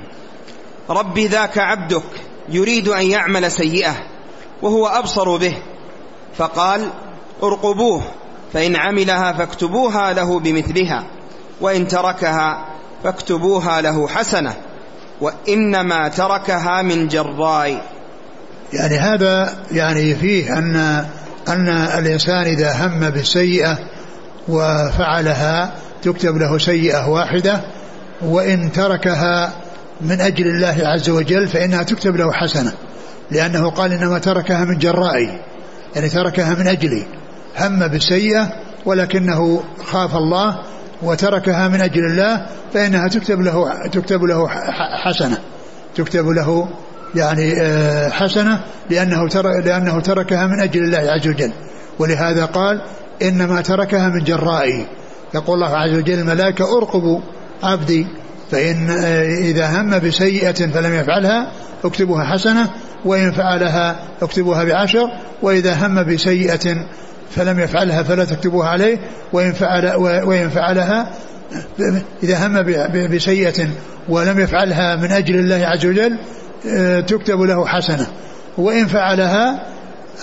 رب 0.91 1.19
ذاك 1.19 1.59
عبدك 1.59 2.05
يريد 2.49 2.89
أن 2.89 3.07
يعمل 3.07 3.51
سيئة 3.51 3.95
وهو 4.63 4.87
أبصر 4.87 5.37
به 5.37 5.57
فقال 6.37 6.91
ارقبوه 7.43 8.03
فإن 8.53 8.77
عملها 8.77 9.33
فاكتبوها 9.33 10.13
له 10.13 10.41
بمثلها 10.41 11.07
وإن 11.61 11.89
تركها 11.89 12.67
فاكتبوها 13.05 13.81
له 13.81 14.09
حسنة 14.09 14.55
وإنما 15.21 16.09
تركها 16.09 16.83
من 16.83 17.09
جراء. 17.09 17.87
يعني 18.73 18.97
هذا 18.97 19.65
يعني 19.71 20.15
فيه 20.15 20.59
أن 20.59 20.77
أن 21.49 21.69
الإنسان 21.69 22.43
إذا 22.43 22.87
هم 22.87 23.11
بالسيئة 23.11 23.79
وفعلها 24.49 25.73
تكتب 26.03 26.37
له 26.37 26.59
سيئة 26.59 27.09
واحدة 27.09 27.61
وإن 28.23 28.73
تركها 28.73 29.53
من 30.01 30.21
أجل 30.21 30.47
الله 30.47 30.77
عز 30.83 31.11
وجل 31.11 31.49
فإنها 31.49 31.83
تكتب 31.83 32.17
له 32.17 32.33
حسنة 32.33 32.73
لأنه 33.31 33.71
قال 33.71 33.93
إنما 33.93 34.19
تركها 34.19 34.65
من 34.65 34.79
جرائي 34.79 35.41
يعني 35.95 36.09
تركها 36.09 36.55
من 36.55 36.67
أجلي 36.67 37.07
هم 37.59 37.89
بالسيئة 37.89 38.49
ولكنه 38.87 39.63
خاف 39.85 40.17
الله 40.17 40.63
وتركها 41.03 41.69
من 41.69 41.81
أجل 41.81 42.05
الله 42.05 42.47
فإنها 42.75 43.09
تكتب 43.09 43.41
له 43.41 43.87
تكتب 43.93 44.25
له 44.25 44.49
حسنة 45.05 45.39
تكتب 45.95 46.29
له 46.29 46.69
يعني 47.15 47.61
آه، 47.61 48.09
حسنة 48.09 48.61
لأنه 48.91 49.29
لأنه 49.65 50.01
تركها 50.01 50.47
من 50.47 50.61
أجل 50.61 50.85
الله 50.85 50.99
عز 50.99 51.29
وجل. 51.29 51.53
ولهذا 51.99 52.45
قال 52.45 52.83
إنما 53.23 53.61
تركها 53.61 54.09
من 54.09 54.25
جرائي. 54.25 54.87
يقول 55.35 55.55
الله 55.55 55.77
عز 55.77 55.95
وجل 55.95 56.19
الملائكة 56.19 56.79
أرقبوا 56.79 57.21
عبدي 57.63 58.07
فإن 58.51 58.91
إذا 59.43 59.81
هم 59.81 59.99
بسيئة 59.99 60.53
فلم 60.53 60.95
يفعلها 60.95 61.53
اكتبوها 61.85 62.25
حسنة 62.25 62.71
وإن 63.05 63.33
فعلها 63.33 63.97
اكتبوها 64.23 64.65
بعشر 64.65 65.07
وإذا 65.43 65.87
هم 65.87 66.03
بسيئة 66.03 66.87
فلم 67.31 67.61
يفعلها 67.61 68.03
فلا 68.03 68.25
تكتبوها 68.25 68.69
عليه 68.69 68.99
وإن 69.33 69.53
فعل 69.53 69.95
وإن 69.99 70.49
فعلها 70.49 71.11
إذا 72.23 72.47
هم 72.47 72.63
بسيئة 73.15 73.69
ولم 74.09 74.41
يفعلها 74.41 74.97
من 74.97 75.13
أجل 75.13 75.35
الله 75.35 75.67
عز 75.67 75.87
وجل 75.87 76.19
آه، 76.67 77.01
تكتب 77.01 77.41
له 77.41 77.67
حسنة. 77.67 78.07
وإن 78.59 78.87
فعلها 78.87 79.67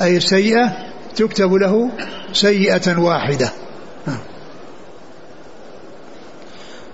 أي 0.01 0.17
السيئة 0.17 0.88
تكتب 1.19 1.53
له 1.53 1.91
سيئة 2.33 2.97
واحدة. 2.99 3.51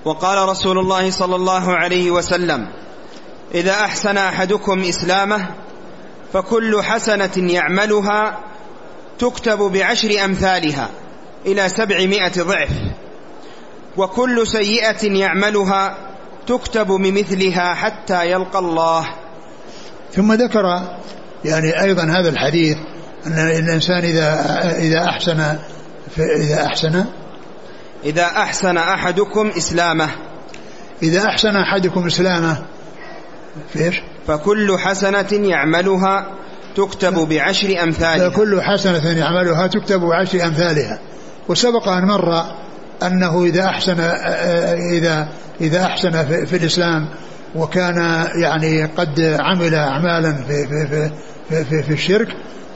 وقال 0.05 0.49
رسول 0.49 0.79
الله 0.79 1.11
صلى 1.11 1.35
الله 1.35 1.75
عليه 1.75 2.11
وسلم 2.11 2.67
إذا 3.55 3.71
أحسن 3.71 4.17
أحدكم 4.17 4.79
إسلامه 4.79 5.49
فكل 6.33 6.83
حسنة 6.83 7.31
يعملها 7.37 8.39
تكتب 9.19 9.57
بعشر 9.57 10.25
أمثالها 10.25 10.89
إلى 11.45 11.69
سبعمائة 11.69 12.41
ضعف. 12.41 12.71
وكل 13.97 14.47
سيئة 14.47 15.11
يعملها 15.17 15.97
تكتب 16.47 16.87
بمثلها 16.87 17.73
حتى 17.73 18.31
يلقى 18.31 18.59
الله. 18.59 19.09
ثم 20.13 20.33
ذكر 20.33 20.63
يعني 21.45 21.81
أيضا 21.81 22.03
هذا 22.03 22.29
الحديث 22.29 22.77
أن 23.27 23.39
الإنسان 23.39 24.03
إذا 24.03 24.45
إذا 24.79 25.05
أحسن 25.05 25.57
إذا 26.17 26.65
أحسن 26.65 27.05
إذا 28.05 28.23
أحسن 28.23 28.77
أحدكم 28.77 29.51
إسلامه. 29.57 30.09
إذا 31.03 31.25
أحسن 31.25 31.55
أحدكم 31.55 32.05
إسلامه 32.05 32.57
فيش 33.73 34.01
فكل 34.27 34.77
حسنة 34.79 35.27
يعملها 35.31 36.27
تكتب 36.75 37.13
بعشر 37.13 37.83
أمثالها. 37.83 38.29
فكل 38.29 38.61
حسنة 38.61 39.19
يعملها 39.19 39.67
تكتب 39.67 39.99
بعشر 39.99 40.45
أمثالها. 40.45 40.99
وسبق 41.47 41.87
أن 41.87 42.05
مر 42.05 42.45
أنه 43.03 43.43
إذا 43.43 43.65
أحسن 43.65 43.99
إذا 44.91 45.27
إذا 45.61 45.83
أحسن 45.85 46.25
في, 46.25 46.45
في 46.45 46.55
الإسلام 46.55 47.09
وكان 47.55 48.27
يعني 48.41 48.85
قد 48.85 49.37
عمل 49.39 49.75
أعمالا 49.75 50.33
في 50.33 50.67
في 50.67 50.87
في 50.87 51.09
في, 51.65 51.83
في, 51.83 51.93
الشرك 51.93 52.27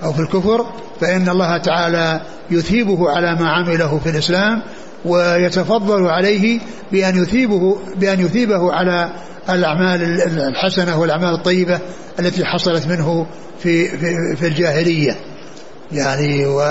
أو 0.04 0.14
في 0.14 0.20
الكفر 0.20 0.66
فإن 1.02 1.30
الله 1.30 1.58
تعالى 1.58 2.22
يثيبه 2.52 3.10
على 3.10 3.36
ما 3.36 3.50
عمله 3.50 4.00
في 4.04 4.10
الإسلام 4.10 4.62
ويتفضل 5.06 6.08
عليه 6.08 6.60
بأن 6.92 7.24
يثيبه 7.24 7.78
بأن 7.96 8.20
يثيبه 8.20 8.74
على 8.74 9.12
الأعمال 9.50 10.22
الحسنة 10.40 11.00
والأعمال 11.00 11.34
الطيبة 11.34 11.80
التي 12.20 12.46
حصلت 12.46 12.88
منه 12.88 13.28
في 13.60 13.88
في, 13.88 14.36
في 14.36 14.48
الجاهلية. 14.48 15.16
يعني 15.92 16.46
و 16.46 16.62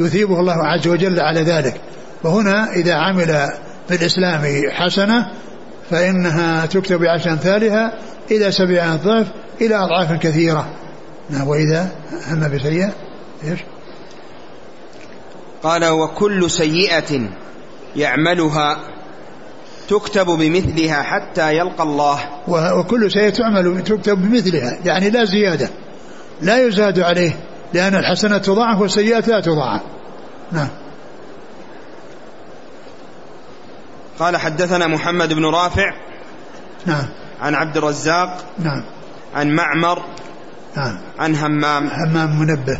يثيبه 0.00 0.40
الله 0.40 0.66
عز 0.66 0.88
وجل 0.88 1.20
على 1.20 1.42
ذلك. 1.42 1.74
وهنا 2.24 2.72
إذا 2.72 2.94
عمل 2.94 3.48
في 3.88 3.94
الإسلام 3.94 4.70
حسنة 4.70 5.30
فإنها 5.90 6.66
تكتب 6.66 7.00
بعشر 7.00 7.30
أمثالها 7.30 7.98
إلى 8.30 8.52
سبع 8.52 8.94
أضعاف 8.94 9.26
إلى 9.60 9.74
أضعاف 9.74 10.12
كثيرة. 10.12 10.68
نعم 11.30 11.48
وإذا 11.48 11.88
هم 12.30 12.48
بسيئة 12.48 12.92
إيش؟ 13.44 13.60
قال 15.62 15.84
وكل 15.84 16.50
سيئة 16.50 17.20
يعملها 17.96 18.76
تكتب 19.88 20.26
بمثلها 20.26 21.02
حتى 21.02 21.56
يلقى 21.56 21.82
الله. 21.82 22.20
وكل 22.48 23.10
سيئة 23.10 23.30
تعمل 23.30 23.84
تكتب 23.84 24.18
بمثلها 24.18 24.78
يعني 24.84 25.10
لا 25.10 25.24
زيادة 25.24 25.68
لا 26.42 26.66
يزاد 26.66 27.00
عليه 27.00 27.32
لأن 27.74 27.94
الحسنة 27.94 28.38
تضاعف 28.38 28.80
والسيئات 28.80 29.28
لا 29.28 29.40
تضاعف. 29.40 29.80
نعم. 30.52 30.68
قال 34.18 34.36
حدثنا 34.36 34.86
محمد 34.86 35.34
بن 35.34 35.44
رافع 35.44 35.94
نعم. 36.86 37.08
عن 37.40 37.54
عبد 37.54 37.76
الرزاق 37.76 38.44
نعم. 38.58 38.84
عن 39.34 39.50
معمر 39.50 40.02
نعم. 40.76 40.98
عن 41.18 41.36
همام 41.36 41.88
همام 41.88 42.40
منبه. 42.40 42.78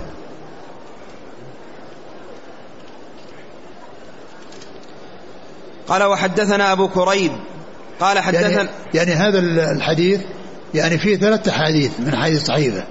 قال 5.89 6.03
وحدثنا 6.03 6.73
أبو 6.73 6.89
كريب. 6.89 7.33
قال 8.01 8.19
حدثنا 8.19 8.51
يعني, 8.51 8.69
يعني 8.95 9.13
هذا 9.13 9.39
الحديث 9.73 10.21
يعني 10.75 10.99
فيه 10.99 11.17
ثلاثة 11.17 11.51
أحاديث 11.51 12.01
من 12.01 12.17
حديث 12.17 12.45
صحيفة 12.45 12.85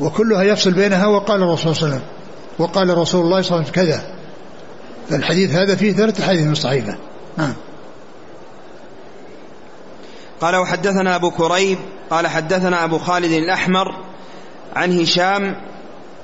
وكلها 0.00 0.42
يفصل 0.42 0.70
بينها 0.70 1.06
وقال 1.06 1.42
الرسول 1.42 1.76
صلى 1.76 1.86
الله 1.86 1.94
عليه 1.94 2.04
وسلم 2.04 2.08
وقال 2.58 2.98
رسول 2.98 3.24
الله 3.24 3.42
صلى 3.42 3.58
الله 3.58 3.70
عليه 3.70 3.70
وسلم 3.70 3.84
كذا. 3.84 4.14
فالحديث 5.10 5.50
هذا 5.50 5.76
فيه 5.76 5.92
ثلاثة 5.92 6.24
أحاديث 6.24 6.42
من 6.42 6.52
الصحيفة 6.52 6.96
نعم 7.40 7.54
قال 10.40 10.56
وحدثنا 10.56 11.16
أبو 11.16 11.30
كريب 11.30 11.78
قال 12.10 12.26
حدثنا 12.26 12.84
أبو 12.84 12.98
خالد 12.98 13.32
الأحمر 13.32 13.86
عن 14.76 15.00
هشام 15.00 15.56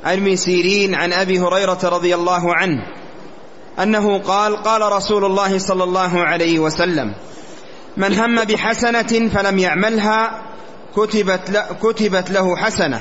عن 0.04 0.36
سيرين 0.36 0.94
عن 0.94 1.12
أبي 1.12 1.40
هريرة 1.40 1.78
رضي 1.84 2.14
الله 2.14 2.54
عنه 2.54 2.86
أنه 3.82 4.18
قال 4.18 4.56
قال 4.56 4.92
رسول 4.92 5.24
الله 5.24 5.58
صلى 5.58 5.84
الله 5.84 6.20
عليه 6.20 6.58
وسلم 6.58 7.14
من 7.96 8.14
هم 8.14 8.44
بحسنة 8.44 9.28
فلم 9.28 9.58
يعملها 9.58 10.42
كتبت, 10.96 11.64
كتبت 11.82 12.30
له 12.30 12.56
حسنة. 12.56 13.00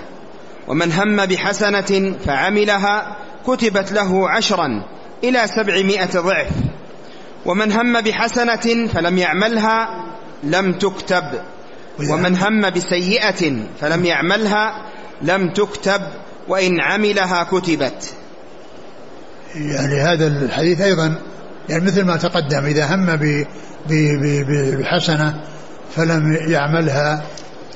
ومن 0.67 0.91
هم 0.91 1.25
بحسنة 1.25 2.15
فعملها 2.25 3.17
كتبت 3.47 3.91
له 3.91 4.29
عشرا 4.29 4.83
إلى 5.23 5.47
سبعمائة 5.47 6.19
ضعف. 6.19 6.51
ومن 7.45 7.71
هم 7.71 8.01
بحسنة 8.01 8.87
فلم 8.93 9.17
يعملها 9.17 9.87
لم 10.43 10.73
تكتب. 10.73 11.23
ومن 12.09 12.35
هم 12.35 12.69
بسيئة 12.69 13.53
فلم 13.81 14.05
يعملها 14.05 14.91
لم 15.21 15.49
تكتب. 15.49 16.01
وإن 16.47 16.81
عملها 16.81 17.43
كتبت. 17.43 18.13
يعني 19.55 20.01
هذا 20.01 20.27
الحديث 20.27 20.81
أيضا 20.81 21.15
يعني 21.69 21.85
مثل 21.85 22.03
ما 22.03 22.17
تقدم 22.17 22.65
إذا 22.65 22.95
هم 22.95 23.19
بحسنة 24.79 25.41
فلم 25.95 26.37
يعملها 26.47 27.23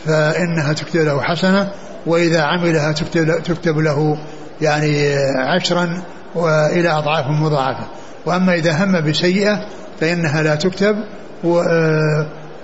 فإنها 0.05 0.73
تكتب 0.73 0.99
له 0.99 1.21
حسنة 1.21 1.71
وإذا 2.05 2.41
عملها 2.41 2.91
تكتب, 2.91 3.43
تكتب 3.43 3.77
له 3.77 4.17
يعني 4.61 5.15
عشرا 5.55 6.01
وإلى 6.35 6.89
أضعاف 6.89 7.25
مضاعفة. 7.27 7.87
وأما 8.25 8.53
إذا 8.53 8.83
هم 8.83 9.01
بسيئة 9.01 9.65
فإنها 9.99 10.41
لا 10.41 10.55
تكتب 10.55 10.95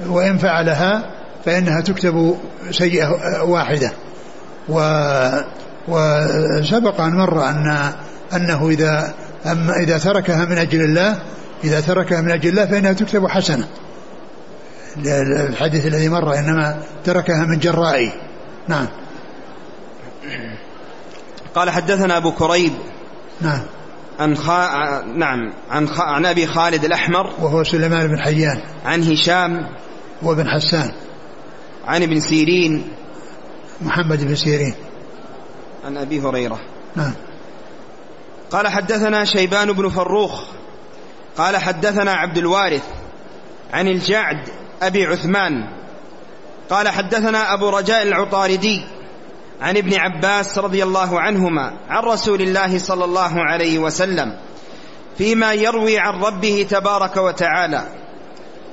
وإن 0.08 0.38
فعلها 0.38 1.04
فإنها 1.46 1.82
تكتب 1.82 2.38
سيئة 2.72 3.42
واحدة. 3.44 3.92
و 4.70 4.80
وسبق 5.88 7.02
أن 7.02 7.16
مر 7.16 7.50
أن 7.50 7.94
أنه 8.34 8.70
إذا 8.70 9.14
أما 9.46 9.74
إذا 9.74 9.98
تركها 9.98 10.46
من 10.46 10.58
أجل 10.58 10.82
الله 10.82 11.20
إذا 11.64 11.82
تركها 11.82 12.22
من 12.22 12.32
أجل 12.32 12.50
الله 12.50 12.66
فإنها 12.66 12.94
تكتب 12.94 13.28
حسنة. 13.28 13.68
الحديث 15.50 15.86
الذي 15.86 16.10
مر 16.10 16.40
إنما 16.40 16.78
تركها 17.04 17.46
من 17.46 17.60
جرائي 17.60 18.12
نعم. 18.68 18.88
قال 21.56 21.70
حدثنا 21.70 22.18
أبو 22.18 22.32
كريب. 22.32 22.74
نعم. 23.42 23.62
عن 24.20 24.38
خا... 24.38 25.02
نعم 25.02 25.54
عن 25.70 25.88
خ... 25.88 26.02
عن 26.02 26.26
أبي 26.26 26.48
خالد 26.48 26.86
الأحمر. 26.86 27.34
وهو 27.40 27.64
سليمان 27.64 28.08
بن 28.08 28.20
حيان. 28.20 28.62
عن 28.86 29.04
هشام. 29.04 29.70
وابن 30.22 30.50
حسان. 30.50 30.92
عن 31.86 32.04
ابن 32.04 32.20
سيرين. 32.20 32.92
محمد 33.82 34.24
بن 34.24 34.36
سيرين. 34.36 34.76
عن 35.86 35.98
أبي 35.98 36.22
هريرة. 36.22 36.60
نعم. 36.96 37.14
قال 38.52 38.68
حدثنا 38.68 39.26
شيبان 39.26 39.72
بن 39.72 39.90
فروخ. 39.90 40.44
قال 41.38 41.58
حدثنا 41.58 42.12
عبد 42.12 42.38
الوارث 42.38 42.84
عن 43.74 43.88
الجعد 43.88 44.50
أبي 44.82 45.06
عثمان. 45.06 45.68
قال 46.70 46.90
حدثنا 46.90 47.54
أبو 47.54 47.70
رجاء 47.70 48.04
العطاردي. 48.04 48.84
عن 49.62 49.78
ابن 49.78 49.94
عباس 49.94 50.58
رضي 50.58 50.84
الله 50.84 51.20
عنهما 51.20 51.74
عن 51.90 52.04
رسول 52.04 52.42
الله 52.42 52.78
صلى 52.80 53.06
الله 53.06 53.34
عليه 53.36 53.80
وسلم 53.80 54.38
فيما 55.18 55.54
يروي 55.54 56.00
عن 56.00 56.22
ربه 56.22 56.68
تبارك 56.70 57.18
وتعالى. 57.18 57.88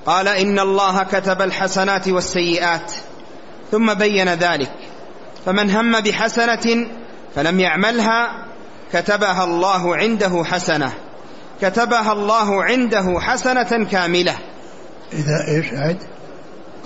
قال 0.07 0.29
إن 0.29 0.59
الله 0.59 1.03
كتب 1.03 1.43
الحسنات 1.43 2.09
والسيئات 2.09 2.93
ثم 3.71 3.95
بين 3.95 4.29
ذلك. 4.29 4.73
فمن 5.47 5.71
هم 5.71 6.01
بحسنة 6.01 6.87
فلم 7.35 7.61
يعملها 7.61 8.47
كتبها 8.93 9.45
الله 9.45 9.97
عنده 9.97 10.45
حسنة 10.45 10.93
كتبها 11.63 12.13
الله 12.13 12.65
عنده 12.65 13.21
حسنة 13.21 13.85
كاملة. 13.91 14.37
إذا 15.13 15.57
إيش 15.57 15.67
عد 15.73 15.99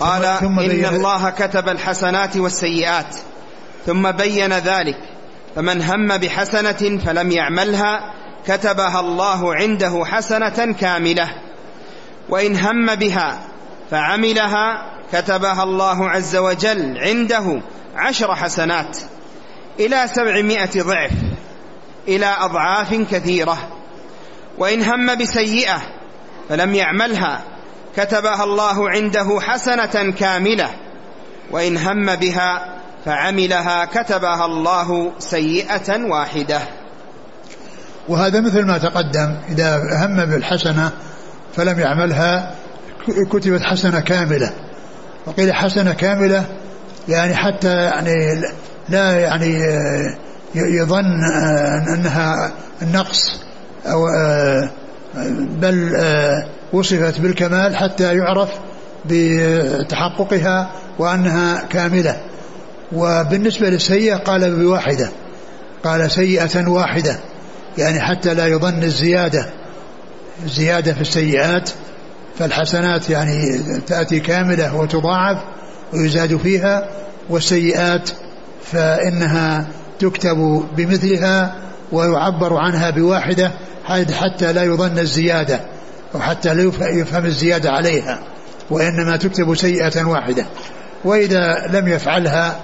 قال 0.00 0.38
ثم 0.40 0.60
إن 0.60 0.84
الله 0.84 1.30
كتب 1.30 1.68
الحسنات 1.68 2.36
والسيئات. 2.36 3.16
ثم 3.86 4.10
بين 4.10 4.52
ذلك. 4.52 4.98
فمن 5.56 5.82
هم 5.82 6.16
بحسنة 6.16 7.00
فلم 7.04 7.30
يعملها 7.30 8.14
كتبها 8.46 9.00
الله 9.00 9.54
عنده 9.54 10.04
حسنة 10.04 10.72
كاملة. 10.80 11.28
وإن 12.28 12.56
هم 12.56 12.94
بها 12.94 13.40
فعملها 13.90 14.92
كتبها 15.12 15.62
الله 15.62 16.10
عز 16.10 16.36
وجل 16.36 16.98
عنده 16.98 17.62
عشر 17.96 18.34
حسنات. 18.34 18.98
إلى 19.80 20.08
سبعمائة 20.14 20.82
ضعف 20.82 21.12
إلى 22.08 22.36
أضعاف 22.38 22.94
كثيرة. 22.94 23.68
وإن 24.58 24.82
هم 24.82 25.14
بسيئة 25.14 25.82
فلم 26.48 26.74
يعملها 26.74 27.42
كتبها 27.96 28.44
الله 28.44 28.90
عنده 28.90 29.40
حسنة 29.40 30.12
كاملة. 30.12 30.70
وإن 31.50 31.76
هم 31.76 32.14
بها 32.14 32.75
فعملها 33.06 33.84
كتبها 33.84 34.46
الله 34.46 35.12
سيئة 35.18 36.04
واحدة. 36.04 36.60
وهذا 38.08 38.40
مثل 38.40 38.64
ما 38.64 38.78
تقدم 38.78 39.34
إذا 39.48 39.80
هم 40.06 40.24
بالحسنة 40.24 40.92
فلم 41.56 41.80
يعملها 41.80 42.54
كتبت 43.32 43.62
حسنة 43.62 44.00
كاملة. 44.00 44.52
وقيل 45.26 45.54
حسنة 45.54 45.92
كاملة 45.92 46.44
يعني 47.08 47.34
حتى 47.34 47.82
يعني 47.82 48.42
لا 48.88 49.20
يعني 49.20 49.60
يظن 50.54 51.24
أنها 51.94 52.52
النقص 52.82 53.40
أو 53.86 54.06
بل 55.60 55.92
وصفت 56.72 57.20
بالكمال 57.20 57.76
حتى 57.76 58.16
يعرف 58.16 58.48
بتحققها 59.06 60.70
وأنها 60.98 61.64
كاملة. 61.70 62.16
وبالنسبة 62.92 63.68
للسيئة 63.68 64.16
قال 64.16 64.56
بواحدة 64.56 65.10
قال 65.84 66.10
سيئة 66.10 66.68
واحدة 66.68 67.20
يعني 67.78 68.00
حتى 68.00 68.34
لا 68.34 68.46
يظن 68.46 68.82
الزيادة 68.82 69.50
الزيادة 70.44 70.94
في 70.94 71.00
السيئات 71.00 71.70
فالحسنات 72.38 73.10
يعني 73.10 73.58
تأتي 73.86 74.20
كاملة 74.20 74.76
وتضاعف 74.76 75.38
ويزاد 75.92 76.36
فيها 76.36 76.88
والسيئات 77.30 78.10
فإنها 78.64 79.66
تكتب 79.98 80.64
بمثلها 80.76 81.54
ويعبر 81.92 82.56
عنها 82.56 82.90
بواحدة 82.90 83.52
حتى 84.12 84.52
لا 84.52 84.64
يظن 84.64 84.98
الزيادة 84.98 85.60
أو 86.14 86.20
حتى 86.20 86.54
لا 86.54 86.72
يفهم 86.80 87.24
الزيادة 87.24 87.70
عليها 87.70 88.18
وإنما 88.70 89.16
تكتب 89.16 89.54
سيئة 89.54 90.04
واحدة. 90.04 90.46
وإذا 91.04 91.66
لم 91.72 91.88
يفعلها 91.88 92.56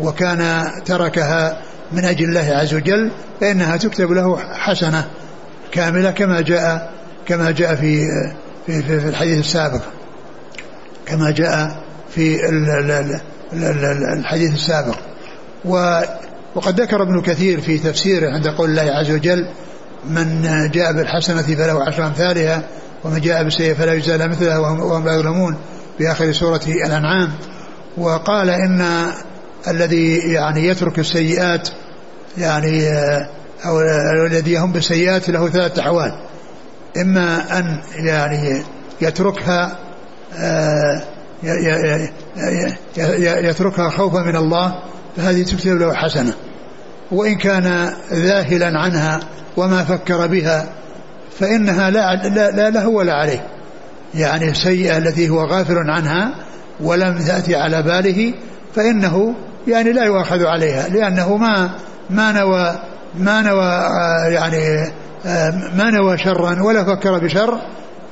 وكان 0.00 0.70
تركها 0.84 1.58
من 1.92 2.04
أجل 2.04 2.24
الله 2.24 2.56
عز 2.56 2.74
وجل 2.74 3.10
فإنها 3.40 3.76
تكتب 3.76 4.10
له 4.12 4.38
حسنة 4.38 5.06
كاملة 5.72 6.10
كما 6.10 6.40
جاء 6.40 6.92
كما 7.26 7.50
جاء 7.50 7.74
في 7.74 8.06
في, 8.66 8.82
في, 8.82 9.00
في 9.00 9.08
الحديث 9.08 9.38
السابق. 9.38 9.80
كما 11.06 11.30
جاء 11.30 11.82
في 12.14 12.38
الحديث 14.18 14.52
السابق. 14.52 14.96
وقد 16.54 16.80
ذكر 16.80 17.02
ابن 17.02 17.20
كثير 17.20 17.60
في 17.60 17.78
تفسيره 17.78 18.34
عند 18.34 18.48
قول 18.48 18.70
الله 18.70 18.92
عز 18.92 19.10
وجل 19.10 19.48
من 20.10 20.42
جاء 20.70 20.92
بالحسنة 20.92 21.42
فله 21.42 21.84
عشر 21.84 22.06
أمثالها 22.06 22.62
ومن 23.04 23.20
جاء 23.20 23.44
بالسيئة 23.44 23.74
فلا 23.74 23.92
يجزى 23.94 24.28
مثلها 24.28 24.58
وهم 24.58 25.04
لا 25.06 25.14
يظلمون. 25.14 25.56
في 25.98 26.10
آخر 26.10 26.32
سورة 26.32 26.60
الأنعام. 26.66 27.30
وقال 27.96 28.50
إن 28.50 29.06
الذي 29.68 30.16
يعني 30.16 30.66
يترك 30.66 30.98
السيئات 30.98 31.68
يعني 32.38 32.88
أو 33.64 33.80
الذي 34.26 34.52
يهم 34.52 34.72
بالسيئات 34.72 35.28
له 35.28 35.48
ثلاثة 35.48 35.82
أحوال. 35.82 36.12
إما 36.96 37.58
أن 37.58 37.80
يعني 37.94 38.62
يتركها 39.00 39.78
آه، 40.38 41.02
يتركها 43.48 43.90
خوفا 43.90 44.18
من 44.18 44.36
الله 44.36 44.74
فهذه 45.16 45.42
تكتب 45.42 45.78
له 45.78 45.94
حسنة. 45.94 46.34
وإن 47.12 47.34
كان 47.34 47.92
ذاهلا 48.12 48.78
عنها 48.78 49.20
وما 49.56 49.84
فكر 49.84 50.26
بها 50.26 50.68
فإنها 51.40 51.90
لا, 51.90 52.14
لا, 52.28 52.50
لا 52.50 52.70
له 52.70 52.88
ولا 52.88 53.12
عليه. 53.12 53.46
يعني 54.14 54.50
السيئة 54.50 54.98
التي 54.98 55.28
هو 55.28 55.44
غافل 55.44 55.90
عنها 55.90 56.34
ولم 56.80 57.18
تأتي 57.18 57.56
على 57.56 57.82
باله 57.82 58.34
فإنه 58.74 59.34
يعني 59.66 59.92
لا 59.92 60.04
يؤاخذ 60.04 60.44
عليها 60.44 60.88
لأنه 60.88 61.36
ما 61.36 61.70
ما 62.10 62.32
نوى 62.32 62.78
ما 63.18 63.42
نوى 63.42 63.64
آه، 63.64 64.26
يعني 64.28 64.92
آه، 65.26 65.50
ما 65.76 65.90
نوى 65.90 66.18
شرا 66.18 66.62
ولا 66.62 66.84
فكر 66.84 67.18
بشر 67.18 67.60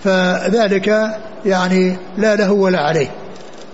فذلك 0.05 1.11
يعني 1.47 1.97
لا 2.19 2.37
له 2.37 2.53
ولا 2.53 2.81
عليه 2.81 3.09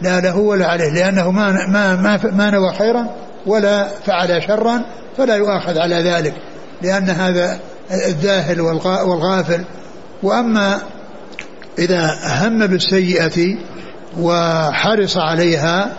لا 0.02 0.20
له 0.20 0.36
ولا 0.36 0.66
عليه 0.66 0.90
لأنه 0.90 1.30
ما 1.30 1.52
ما 1.66 1.96
ما, 1.96 2.20
ما 2.32 2.50
نوى 2.50 2.74
خيرا 2.78 3.06
ولا 3.46 3.88
فعل 4.06 4.42
شرا 4.42 4.82
فلا 5.18 5.36
يؤاخذ 5.36 5.78
على 5.78 5.96
ذلك 5.96 6.34
لأن 6.82 7.10
هذا 7.10 7.58
الذاهل 7.90 8.60
والغافل. 8.60 9.64
وأما 10.22 10.78
إذا 11.78 12.18
هم 12.24 12.66
بالسيئة 12.66 13.58
وحرص 14.18 15.16
عليها 15.16 15.90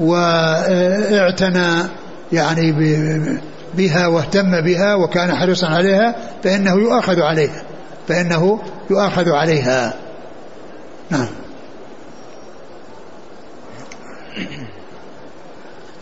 واعتنى 0.00 1.88
يعني 2.32 2.72
بها 3.74 4.06
واهتم 4.06 4.60
بها 4.60 4.94
وكان 4.94 5.34
حريصا 5.34 5.66
عليها 5.66 6.16
فإنه 6.44 6.74
يؤاخذ 6.74 7.20
عليها 7.20 7.62
فإنه 8.08 8.62
يؤاخذ 8.90 9.30
عليها. 9.30 9.94
نعم. 11.10 11.28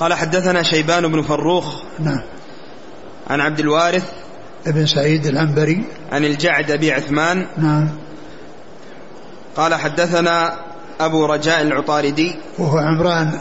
قال 0.00 0.14
حدثنا 0.14 0.62
شيبان 0.62 1.12
بن 1.12 1.22
فروخ 1.22 1.82
نعم. 1.98 2.22
عن 3.30 3.40
عبد 3.40 3.60
الوارث 3.60 4.12
ابن 4.66 4.86
سعيد 4.86 5.26
العنبري. 5.26 5.84
عن 6.12 6.24
الجعد 6.24 6.70
أبي 6.70 6.92
عثمان. 6.92 7.46
نعم. 7.56 7.88
قال 9.56 9.74
حدثنا 9.74 10.58
أبو 11.00 11.26
رجاء 11.26 11.62
العطاردي. 11.62 12.36
وهو 12.58 12.78
عمران 12.78 13.40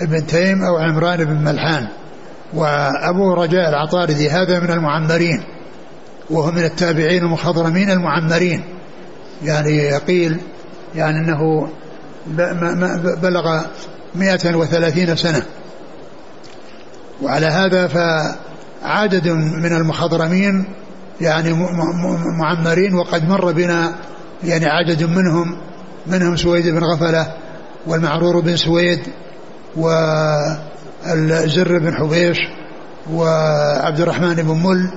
بن 0.00 0.26
تيم 0.26 0.62
أو 0.62 0.76
عمران 0.76 1.24
بن 1.24 1.44
ملحان 1.44 1.88
وأبو 2.54 3.34
رجاء 3.34 3.68
العطاردي 3.68 4.30
هذا 4.30 4.60
من 4.60 4.70
المعمرين 4.70 5.42
وهو 6.30 6.50
من 6.50 6.64
التابعين 6.64 7.22
المخضرمين 7.22 7.90
المعمرين. 7.90 8.62
يعني 9.44 9.76
يقيل 9.76 10.40
يعني 10.94 11.18
أنه 11.18 11.68
بلغ 13.22 13.60
مئة 14.14 14.54
وثلاثين 14.54 15.16
سنة. 15.16 15.42
وعلى 17.22 17.46
هذا 17.46 17.86
فعدد 17.86 19.28
من 19.28 19.72
المخضرمين 19.72 20.64
يعني 21.20 21.52
معمرين 22.38 22.94
وقد 22.94 23.28
مر 23.28 23.52
بنا 23.52 23.94
يعني 24.44 24.66
عدد 24.66 25.02
منهم 25.02 25.58
منهم 26.06 26.36
سويد 26.36 26.68
بن 26.68 26.84
غفلة 26.84 27.32
والمعرور 27.86 28.40
بن 28.40 28.56
سويد 28.56 29.00
والزر 29.76 31.78
بن 31.78 31.94
حبيش 31.94 32.38
وعبد 33.12 34.00
الرحمن 34.00 34.34
بن 34.34 34.54
مل 34.54 34.90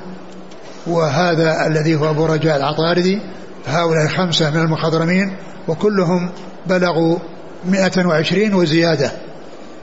وهذا 0.88 1.68
الذي 1.68 1.96
هو 1.96 2.10
أبو 2.10 2.26
رجاء 2.26 2.58
العطاردي. 2.58 3.20
هؤلاء 3.68 4.08
خمسة 4.08 4.50
من 4.50 4.60
المخضرمين 4.60 5.36
وكلهم 5.68 6.30
بلغوا 6.68 7.18
120 7.66 8.54
وزيادة 8.54 9.12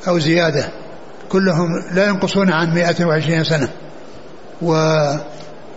أو 0.09 0.19
زيادة. 0.19 0.69
كلهم 1.29 1.69
لا 1.95 2.07
ينقصون 2.07 2.53
عن 2.53 2.75
120 2.75 3.45
سنة. 3.45 3.69
و 4.63 4.73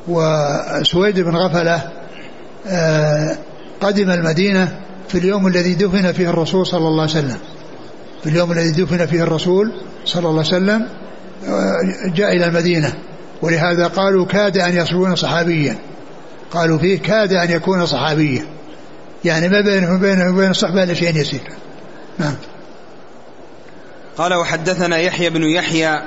وسويد 0.08 1.20
بن 1.20 1.36
غفلة 1.36 1.82
آه، 2.68 3.38
قدم 3.82 4.10
المدينة 4.10 4.80
في 5.08 5.18
اليوم 5.18 5.48
الذي 5.48 5.74
دفن 5.74 6.12
فيه 6.12 6.30
الرسول 6.30 6.68
صلى 6.68 6.88
الله 6.88 7.02
عليه 7.02 7.12
وسلم. 7.12 7.38
في 8.24 8.30
اليوم 8.30 8.52
الذي 8.52 8.84
دفن 8.84 9.06
فيه 9.06 9.24
الرسول 9.24 9.74
صلى 10.06 10.30
الله 10.30 10.40
عليه 10.40 10.40
وسلم 10.40 10.88
آه، 11.46 11.78
جاء 12.16 12.36
إلى 12.36 12.46
المدينة. 12.46 12.94
ولهذا 13.42 13.88
قالوا 13.88 14.26
كاد 14.26 14.58
أن 14.58 14.78
يصبون 14.78 15.16
صحابيا. 15.16 15.76
قالوا 16.52 16.78
فيه 16.78 17.00
كاد 17.00 17.34
أن 17.34 17.52
يكون 17.52 17.86
صحابيا. 17.86 18.46
يعني 19.26 19.50
ما 19.50 19.62
بينه 19.62 19.94
وبينه 19.94 20.30
وبين 20.30 20.50
الصحبة 20.50 20.84
إلا 20.84 20.94
شيء 20.94 21.16
يسير. 21.16 21.42
نعم. 22.20 22.36
قال 24.18 24.34
وحدثنا 24.34 24.98
يحيى 24.98 25.30
بن 25.30 25.44
يحيى. 25.44 26.02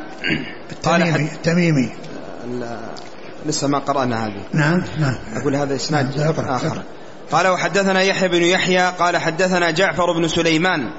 قال 0.82 1.02
التميمي, 1.02 1.30
التميمي. 1.32 1.90
لسه 3.46 3.68
ما 3.68 3.78
قرأنا 3.78 4.26
هذه 4.26 4.42
نعم 4.52 4.82
نعم. 4.98 5.14
أقول 5.36 5.56
هذا 5.56 5.74
إسناد 5.74 6.18
نعم. 6.18 6.48
آخر. 6.48 6.82
قال 7.32 7.46
وحدثنا 7.46 8.02
يحيى 8.02 8.28
بن 8.28 8.42
يحيى. 8.42 8.90
قال 8.98 9.16
حدثنا 9.16 9.70
جعفر 9.70 10.12
بن 10.12 10.28
سليمان. 10.28 10.90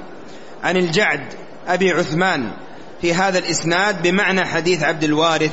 عن 0.66 0.76
الجعد 0.76 1.20
أبي 1.68 1.90
عثمان 1.90 2.50
في 3.00 3.14
هذا 3.14 3.38
الإسناد 3.38 4.02
بمعنى 4.02 4.44
حديث 4.44 4.82
عبد 4.82 5.04
الوارث 5.04 5.52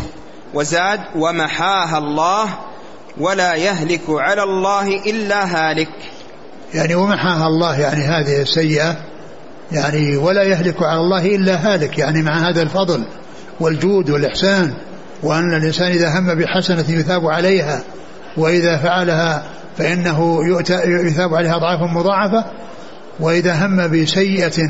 وزاد 0.54 1.00
ومحاها 1.16 1.98
الله 1.98 2.50
ولا 3.18 3.56
يهلك 3.56 4.02
على 4.10 4.44
الله 4.44 4.88
إلا 4.88 5.46
هالك. 5.46 5.90
يعني 6.74 6.96
ومحاها 6.96 7.48
الله 7.48 7.80
يعني 7.80 8.04
هذه 8.04 8.42
السيئة 8.42 8.98
يعني 9.72 10.18
ولا 10.18 10.44
يهلك 10.44 10.84
على 10.84 11.00
الله 11.00 11.26
إلا 11.26 11.56
هالك 11.56 12.00
يعني 12.00 12.22
مع 12.22 12.50
هذا 12.50 12.62
الفضل 12.62 13.04
والجود 13.60 14.10
والإحسان 14.10 14.74
وأن 15.24 15.54
الإنسان 15.54 15.92
إذا 15.92 16.20
هم 16.20 16.36
بحسنة 16.36 16.86
يثاب 16.90 17.28
عليها 17.28 17.84
وإذا 18.38 18.78
فعلها 18.78 19.44
فإنه 19.78 20.40
يثاب 20.86 21.36
عليها 21.36 21.56
أضعاف 21.56 21.82
مضاعفة 21.82 22.46
وإذا 23.20 23.66
هم 23.66 23.88
بسيئة 23.88 24.70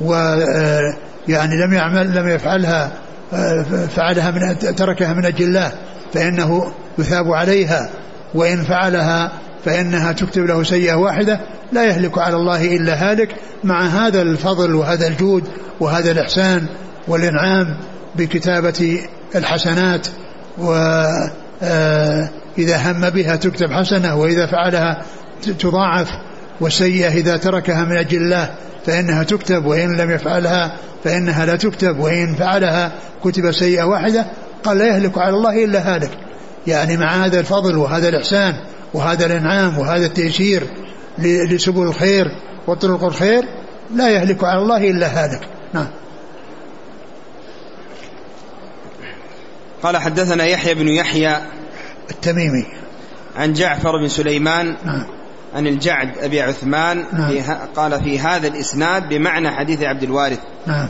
و 0.00 0.14
آه، 0.14 0.96
يعني 1.28 1.56
لم 1.56 1.72
يعمل 1.72 2.14
لم 2.14 2.28
يفعلها 2.28 2.90
آه، 3.32 3.62
فعلها 3.96 4.30
من 4.30 4.58
تركها 4.58 5.12
من 5.12 5.24
أجل 5.24 5.44
الله 5.44 5.72
فإنه 6.14 6.72
يثاب 6.98 7.32
عليها 7.32 7.90
وإن 8.34 8.64
فعلها 8.64 9.32
فإنها 9.64 10.12
تكتب 10.12 10.42
له 10.42 10.62
سيئة 10.62 10.94
واحدة 10.94 11.40
لا 11.72 11.84
يهلك 11.84 12.18
على 12.18 12.36
الله 12.36 12.76
إلا 12.76 13.10
هالك 13.10 13.34
مع 13.64 13.86
هذا 13.86 14.22
الفضل 14.22 14.74
وهذا 14.74 15.06
الجود 15.06 15.44
وهذا 15.80 16.10
الإحسان 16.10 16.66
والإنعام 17.08 17.76
بكتابة 18.16 19.00
الحسنات 19.36 20.06
وإذا 20.58 21.30
آه، 22.58 22.92
هم 22.92 23.10
بها 23.10 23.36
تكتب 23.36 23.72
حسنة 23.72 24.16
وإذا 24.16 24.46
فعلها 24.46 25.02
تضاعف 25.58 26.08
والسيئة 26.60 27.08
إذا 27.08 27.36
تركها 27.36 27.84
من 27.84 27.96
أجل 27.96 28.16
الله 28.18 28.50
فإنها 28.86 29.22
تكتب 29.22 29.64
وإن 29.64 29.96
لم 29.96 30.10
يفعلها 30.10 30.76
فإنها 31.04 31.46
لا 31.46 31.56
تكتب 31.56 31.98
وإن 31.98 32.34
فعلها 32.34 32.92
كتب 33.24 33.52
سيئة 33.52 33.82
واحدة 33.82 34.26
قال 34.64 34.78
لا 34.78 34.86
يهلك 34.86 35.18
على 35.18 35.36
الله 35.36 35.64
إلا 35.64 35.94
هالك. 35.94 36.10
يعني 36.66 36.96
مع 36.96 37.24
هذا 37.24 37.40
الفضل 37.40 37.76
وهذا 37.76 38.08
الإحسان 38.08 38.54
وهذا 38.94 39.26
الإنعام 39.26 39.78
وهذا 39.78 40.06
التيسير 40.06 40.66
لسبل 41.18 41.82
الخير 41.82 42.26
وطرق 42.66 43.04
الخير 43.04 43.42
لا 43.94 44.10
يهلك 44.10 44.44
على 44.44 44.58
الله 44.58 44.90
إلا 44.90 45.06
هالك. 45.06 45.40
نعم. 45.72 45.88
قال 49.82 49.96
حدثنا 49.96 50.44
يحيى 50.44 50.74
بن 50.74 50.88
يحيى 50.88 51.36
التميمي. 52.10 52.66
عن 53.36 53.52
جعفر 53.52 54.00
بن 54.00 54.08
سليمان 54.08 54.76
نعم. 54.84 55.06
عن 55.54 55.66
الجعد 55.66 56.18
أبي 56.18 56.40
عثمان 56.40 57.04
نعم. 57.12 57.28
في 57.28 57.56
قال 57.76 58.04
في 58.04 58.18
هذا 58.18 58.48
الإسناد 58.48 59.08
بمعنى 59.08 59.50
حديث 59.50 59.82
عبد 59.82 60.02
الوارث. 60.02 60.38
نعم. 60.66 60.88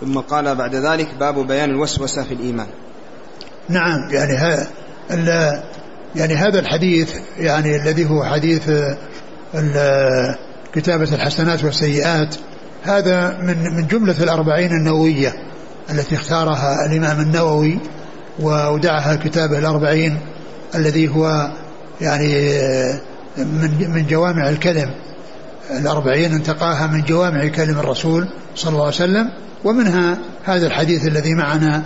ثم 0.00 0.18
قال 0.18 0.54
بعد 0.54 0.74
ذلك 0.74 1.14
باب 1.20 1.46
بيان 1.46 1.70
الوسوسة 1.70 2.24
في 2.24 2.34
الإيمان. 2.34 2.66
نعم 3.68 4.10
يعني 4.10 4.36
ها 4.36 4.66
يعني 6.16 6.34
هذا 6.34 6.58
الحديث 6.58 7.14
يعني 7.38 7.76
الذي 7.76 8.10
هو 8.10 8.24
حديث 8.24 8.70
كتابة 10.74 11.14
الحسنات 11.14 11.64
والسيئات 11.64 12.34
هذا 12.86 13.38
من 13.42 13.76
من 13.76 13.86
جملة 13.86 14.22
الأربعين 14.22 14.70
النووية 14.70 15.32
التي 15.90 16.14
اختارها 16.14 16.86
الإمام 16.86 17.20
النووي 17.20 17.78
وأودعها 18.38 19.16
كتابه 19.16 19.58
الأربعين 19.58 20.18
الذي 20.74 21.08
هو 21.08 21.50
يعني 22.00 22.58
من 23.38 23.90
من 23.90 24.06
جوامع 24.06 24.48
الكلم. 24.48 24.90
الأربعين 25.70 26.32
انتقاها 26.32 26.86
من 26.86 27.02
جوامع 27.02 27.48
كلم 27.48 27.78
الرسول 27.78 28.28
صلى 28.54 28.72
الله 28.72 28.84
عليه 28.84 28.94
وسلم 28.94 29.30
ومنها 29.64 30.18
هذا 30.44 30.66
الحديث 30.66 31.06
الذي 31.06 31.34
معنا 31.34 31.82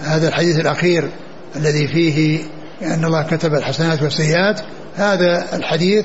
هذا 0.00 0.28
الحديث 0.28 0.60
الأخير 0.60 1.08
الذي 1.56 1.88
فيه 1.88 2.38
أن 2.82 3.04
الله 3.04 3.22
كتب 3.22 3.54
الحسنات 3.54 4.02
والسيئات. 4.02 4.60
هذا 4.96 5.56
الحديث 5.56 6.04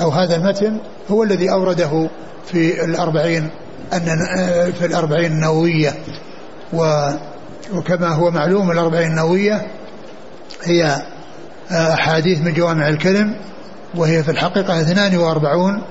أو 0.00 0.10
هذا 0.10 0.36
المتن 0.36 0.80
هو 1.10 1.22
الذي 1.22 1.50
أورده 1.50 2.08
في 2.46 2.84
الأربعين 2.84 3.50
أن 3.92 4.04
في 4.72 4.86
الأربعين 4.86 5.32
النووية 5.32 5.94
وكما 7.72 8.08
هو 8.08 8.30
معلوم 8.30 8.70
الأربعين 8.70 9.10
النووية 9.10 9.66
هي 10.64 11.02
أحاديث 11.70 12.40
من 12.40 12.54
جوامع 12.54 12.88
الكلم 12.88 13.36
وهي 13.94 14.22
في 14.22 14.30
الحقيقة 14.30 14.80
42 14.80 15.82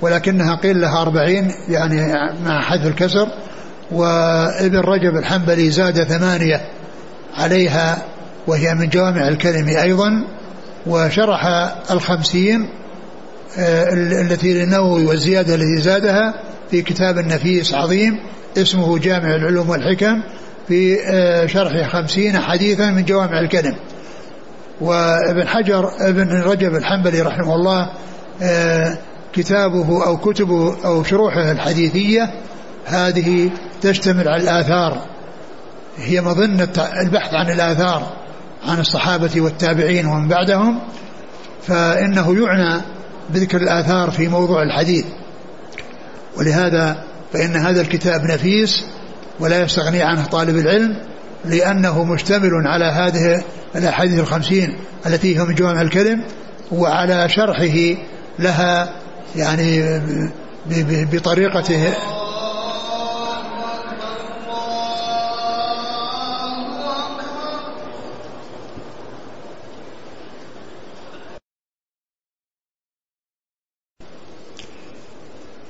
ولكنها 0.00 0.54
قيل 0.54 0.80
لها 0.80 1.02
أربعين 1.02 1.52
يعني 1.68 2.12
مع 2.44 2.60
حذف 2.60 2.86
الكسر 2.86 3.28
وابن 3.92 4.78
رجب 4.78 5.16
الحنبلي 5.16 5.70
زاد 5.70 6.04
ثمانية 6.04 6.60
عليها 7.34 8.02
وهي 8.46 8.74
من 8.74 8.88
جوامع 8.88 9.28
الكلم 9.28 9.68
أيضا 9.68 10.24
وشرح 10.86 11.46
الخمسين 11.90 12.68
آه، 13.58 13.92
التي 13.92 14.54
للنووي 14.54 15.06
والزيادة 15.06 15.54
التي 15.54 15.80
زادها 15.80 16.34
في 16.70 16.82
كتاب 16.82 17.18
نفيس 17.18 17.74
عظيم 17.74 18.20
اسمه 18.56 18.98
جامع 18.98 19.34
العلوم 19.34 19.68
والحكم 19.68 20.22
في 20.68 20.98
آه، 21.06 21.46
شرح 21.46 21.88
خمسين 21.92 22.38
حديثا 22.38 22.90
من 22.90 23.04
جوامع 23.04 23.40
الكلم. 23.40 23.76
وابن 24.80 25.48
حجر 25.48 25.90
ابن 26.00 26.42
رجب 26.42 26.74
الحنبلي 26.74 27.20
رحمه 27.20 27.54
الله 27.54 27.90
آه، 28.42 28.98
كتابه 29.32 30.06
أو 30.06 30.16
كتبه 30.16 30.76
أو 30.84 31.02
شروحه 31.02 31.50
الحديثية 31.50 32.30
هذه 32.86 33.50
تشتمل 33.82 34.28
على 34.28 34.42
الآثار. 34.42 34.98
هي 35.96 36.20
مظنة 36.20 36.88
البحث 37.00 37.34
عن 37.34 37.50
الآثار 37.50 38.12
عن 38.68 38.80
الصحابة 38.80 39.40
والتابعين 39.40 40.06
ومن 40.06 40.28
بعدهم 40.28 40.80
فإنه 41.62 42.34
يعنى 42.42 42.82
بذكر 43.30 43.56
الآثار 43.56 44.10
في 44.10 44.28
موضوع 44.28 44.62
الحديث. 44.62 45.04
ولهذا 46.38 47.04
فإن 47.32 47.56
هذا 47.56 47.80
الكتاب 47.80 48.24
نفيس 48.24 48.84
ولا 49.40 49.60
يستغني 49.60 50.02
عنه 50.02 50.24
طالب 50.24 50.56
العلم 50.56 50.96
لأنه 51.44 52.04
مشتمل 52.04 52.66
على 52.66 52.84
هذه 52.84 53.44
الأحاديث 53.76 54.20
الخمسين 54.20 54.76
التي 55.06 55.38
هي 55.38 55.44
من 55.44 55.54
جوامع 55.54 55.80
الكلم 55.80 56.24
وعلى 56.72 57.28
شرحه 57.28 58.02
لها 58.38 58.88
يعني 59.36 60.00
بطريقته 61.12 61.94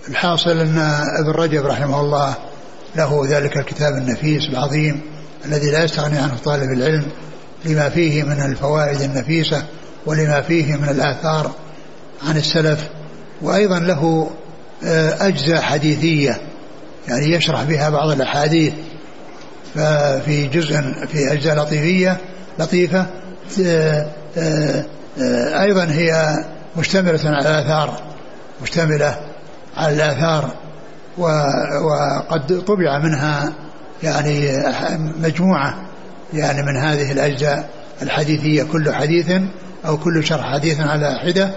الحاصل 0.08 0.50
أن 0.50 0.78
ابن 1.20 1.30
رجب 1.30 1.66
رحمه 1.66 2.00
الله 2.00 2.34
له 2.96 3.26
ذلك 3.28 3.56
الكتاب 3.56 3.92
النفيس 3.92 4.48
العظيم 4.48 5.00
الذي 5.44 5.70
لا 5.70 5.84
يستغني 5.84 6.18
عنه 6.18 6.36
طالب 6.44 6.72
العلم 6.72 7.06
لما 7.64 7.88
فيه 7.88 8.22
من 8.22 8.40
الفوائد 8.40 9.00
النفيسة 9.00 9.64
ولما 10.06 10.40
فيه 10.40 10.76
من 10.76 10.88
الآثار 10.88 11.50
عن 12.28 12.36
السلف 12.36 12.88
وأيضا 13.42 13.78
له 13.78 14.30
آه، 14.84 15.26
أجزاء 15.26 15.60
حديثية 15.60 16.40
يعني 17.08 17.32
يشرح 17.32 17.62
بها 17.62 17.90
بعض 17.90 18.10
الأحاديث. 18.10 18.72
ففي 19.74 20.46
جزء 20.46 20.80
في 21.12 21.32
أجزاء 21.32 21.56
لطيفية 21.56 22.16
لطيفة 22.58 23.06
آه، 23.64 24.06
آه، 24.38 24.84
أيضا 25.62 25.84
هي 25.84 26.36
مشتملة 26.76 27.20
على 27.24 27.38
الآثار 27.38 28.02
مشتملة 28.62 29.18
على 29.78 29.94
الآثار 29.94 30.54
وقد 31.18 32.64
طبع 32.66 32.98
منها 32.98 33.52
يعني 34.02 34.52
مجموعة 35.22 35.74
يعني 36.34 36.62
من 36.62 36.76
هذه 36.76 37.12
الأجزاء 37.12 37.68
الحديثية 38.02 38.62
كل 38.62 38.94
حديث 38.94 39.32
أو 39.86 39.96
كل 39.96 40.24
شرح 40.24 40.52
حديث 40.52 40.80
على 40.80 41.18
حدة 41.18 41.50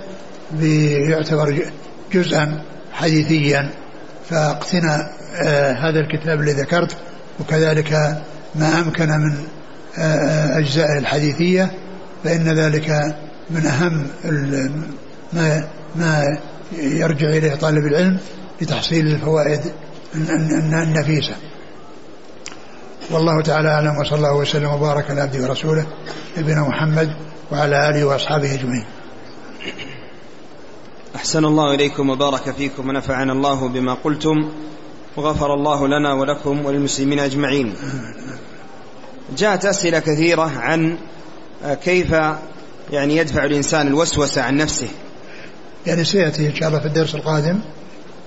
يعتبر 1.09 1.65
جزءا 2.13 2.61
حديثيا. 2.93 3.69
فاقتنى 4.29 4.91
آه 5.45 5.71
هذا 5.71 5.99
الكتاب 5.99 6.41
الذي 6.41 6.61
ذكرت 6.61 6.97
وكذلك 7.39 8.21
ما 8.55 8.79
أمكن 8.79 9.09
من 9.09 9.37
آه 9.97 10.57
أجزائه 10.57 10.99
الحديثية 10.99 11.71
فإن 12.23 12.43
ذلك 12.43 13.15
من 13.49 13.65
أهم 13.65 14.07
ما 15.33 15.63
ما 15.95 16.37
يرجع 16.73 17.29
إليه 17.29 17.55
طالب 17.55 17.85
العلم 17.85 18.19
لتحصيل 18.61 19.07
الفوائد 19.07 19.61
النفيسة. 20.15 21.35
والله 23.11 23.41
تعالى 23.41 23.69
أعلم 23.69 23.97
وصلى 23.97 24.17
الله 24.17 24.35
وسلم 24.35 24.69
وبارك 24.69 25.11
على 25.11 25.21
عبده 25.21 25.43
ورسوله 25.43 25.87
نبينا 26.37 26.61
محمد 26.61 27.15
وعلى 27.51 27.89
آله 27.89 28.05
وأصحابه 28.05 28.53
أجمعين. 28.53 28.85
أحسن 31.15 31.45
الله 31.45 31.75
إليكم 31.75 32.09
وبارك 32.09 32.51
فيكم 32.51 32.89
ونفعنا 32.89 33.33
الله 33.33 33.67
بما 33.67 33.93
قلتم 33.93 34.51
وغفر 35.17 35.53
الله 35.53 35.87
لنا 35.87 36.13
ولكم 36.13 36.65
وللمسلمين 36.65 37.19
أجمعين. 37.19 37.73
جاءت 39.37 39.65
أسئلة 39.65 39.99
كثيرة 39.99 40.51
عن 40.59 40.97
كيف 41.83 42.11
يعني 42.91 43.17
يدفع 43.17 43.45
الإنسان 43.45 43.87
الوسوسة 43.87 44.41
عن 44.41 44.57
نفسه. 44.57 44.87
يعني 45.87 46.03
سيأتي 46.03 46.47
إن 46.47 46.55
شاء 46.55 46.69
الله 46.69 46.79
في 46.79 46.85
الدرس 46.85 47.15
القادم. 47.15 47.59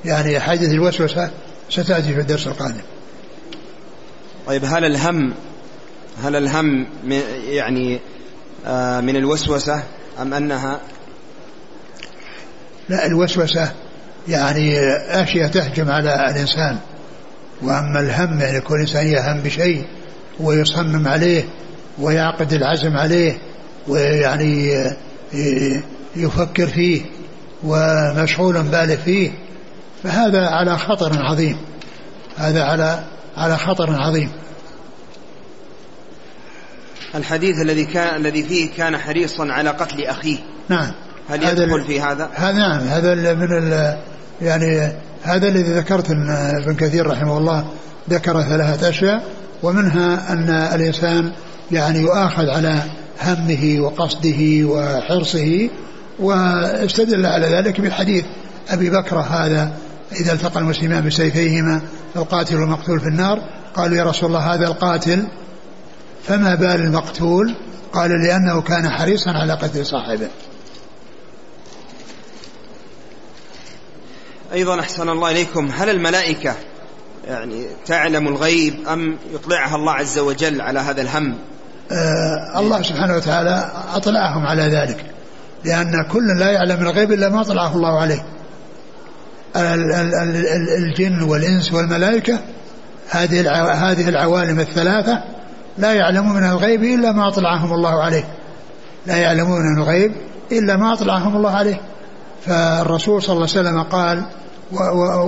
يعني 0.04 0.40
حادث 0.40 0.70
الوسوسة 0.70 1.30
ستأتي 1.70 2.14
في 2.14 2.20
الدرس 2.20 2.46
القادم. 2.46 2.80
طيب 4.46 4.64
هل 4.64 4.84
الهم 4.84 5.32
هل 6.22 6.36
الهم 6.36 6.86
يعني 7.48 8.00
آه، 8.66 9.00
من 9.00 9.16
الوسوسة 9.16 9.82
أم 10.22 10.34
أنها؟ 10.34 10.80
لا 12.88 13.06
الوسوسة 13.06 13.72
يعني 14.28 14.78
أشياء 15.22 15.48
تهجم 15.48 15.90
على 15.90 16.30
الإنسان. 16.30 16.78
وأما 17.62 18.00
الهم 18.00 18.40
يعني 18.40 18.56
يكون 18.56 18.76
الإنسان 18.76 19.06
يهم 19.06 19.40
بشيء 19.40 19.84
ويصمم 20.40 21.08
عليه 21.08 21.44
ويعقد 21.98 22.52
العزم 22.52 22.96
عليه 22.96 23.38
ويعني 23.88 24.84
يفكر 26.16 26.66
فيه. 26.66 27.02
ومشغول 27.64 28.62
بالغ 28.62 28.96
فيه 28.96 29.30
فهذا 30.02 30.46
على 30.46 30.78
خطر 30.78 31.12
عظيم. 31.22 31.56
هذا 32.36 32.64
على 32.64 33.04
على 33.36 33.58
خطر 33.58 33.90
عظيم. 33.90 34.30
الحديث 37.14 37.60
الذي 37.60 37.84
كان 37.84 38.16
الذي 38.16 38.42
فيه 38.42 38.70
كان 38.76 38.98
حريصا 38.98 39.52
على 39.52 39.70
قتل 39.70 40.04
أخيه. 40.04 40.38
نعم. 40.68 40.92
هل 41.28 41.42
يدخل 41.42 41.84
في 41.84 42.00
هذا؟ 42.00 42.30
هذا 42.34 42.58
نعم. 42.58 42.80
هذا 42.80 43.34
من 43.34 43.58
ال 43.58 43.98
يعني 44.42 44.92
هذا 45.22 45.48
الذي 45.48 45.72
ذكرت 45.72 46.10
ان 46.10 46.30
ابن 46.30 46.74
كثير 46.74 47.06
رحمه 47.06 47.38
الله 47.38 47.66
ذكر 48.10 48.42
ثلاثة 48.42 48.88
أشياء 48.88 49.22
ومنها 49.62 50.32
أن 50.32 50.50
الإنسان 50.50 51.32
يعني 51.72 51.98
يؤاخذ 51.98 52.48
على 52.48 52.82
همه 53.22 53.76
وقصده 53.80 54.64
وحرصه 54.64 55.70
واستدل 56.18 57.26
على 57.26 57.46
ذلك 57.46 57.80
بالحديث 57.80 58.24
أبي 58.68 58.90
بكر 58.90 59.18
هذا 59.18 59.72
إذا 60.20 60.32
التقى 60.32 60.60
المسلمان 60.60 61.06
بسيفيهما 61.06 61.80
القاتل 62.16 62.56
والمقتول 62.56 63.00
في 63.00 63.06
النار. 63.06 63.38
قالوا 63.74 63.96
يا 63.96 64.04
رسول 64.04 64.28
الله 64.28 64.54
هذا 64.54 64.66
القاتل 64.66 65.26
فما 66.24 66.54
بال 66.54 66.80
المقتول؟ 66.80 67.54
قال 67.92 68.10
لأنه 68.10 68.62
كان 68.62 68.90
حريصا 68.90 69.30
على 69.30 69.52
قتل 69.52 69.86
صاحبه. 69.86 70.28
أيضا 74.52 74.80
أحسن 74.80 75.08
الله 75.08 75.30
إليكم. 75.30 75.70
هل 75.76 75.90
الملائكة 75.90 76.54
يعني 77.28 77.66
تعلم 77.86 78.28
الغيب 78.28 78.88
أم 78.88 79.18
يطلعها 79.34 79.76
الله 79.76 79.92
عز 79.92 80.18
وجل 80.18 80.60
على 80.60 80.80
هذا 80.80 81.02
الهم؟ 81.02 81.34
آه 81.92 82.58
الله 82.60 82.82
سبحانه 82.82 83.16
وتعالى 83.16 83.70
أطلعهم 83.94 84.46
على 84.46 84.62
ذلك. 84.62 85.13
لأن 85.64 86.06
كل 86.12 86.38
لا 86.38 86.50
يعلم 86.50 86.82
الغيب 86.82 87.12
إلا 87.12 87.28
ما 87.28 87.40
أطلعه 87.40 87.76
الله 87.76 88.00
عليه. 88.00 88.24
الجن 90.78 91.22
والإنس 91.22 91.72
والملائكة 91.72 92.38
هذه 93.10 93.50
هذه 93.90 94.08
العوالم 94.08 94.60
الثلاثة 94.60 95.22
لا 95.78 95.92
يعلمون 95.92 96.44
الغيب 96.44 96.84
إلا 96.84 97.12
ما 97.12 97.28
أطلعهم 97.28 97.72
الله 97.72 98.02
عليه. 98.02 98.24
لا 99.06 99.16
يعلمون 99.16 99.78
الغيب 99.78 100.12
إلا 100.52 100.76
ما 100.76 100.92
أطلعهم 100.92 101.36
الله 101.36 101.50
عليه. 101.50 101.80
فالرسول 102.46 103.22
صلى 103.22 103.36
الله 103.36 103.48
عليه 103.56 103.68
وسلم 103.68 103.82
قال 103.82 104.24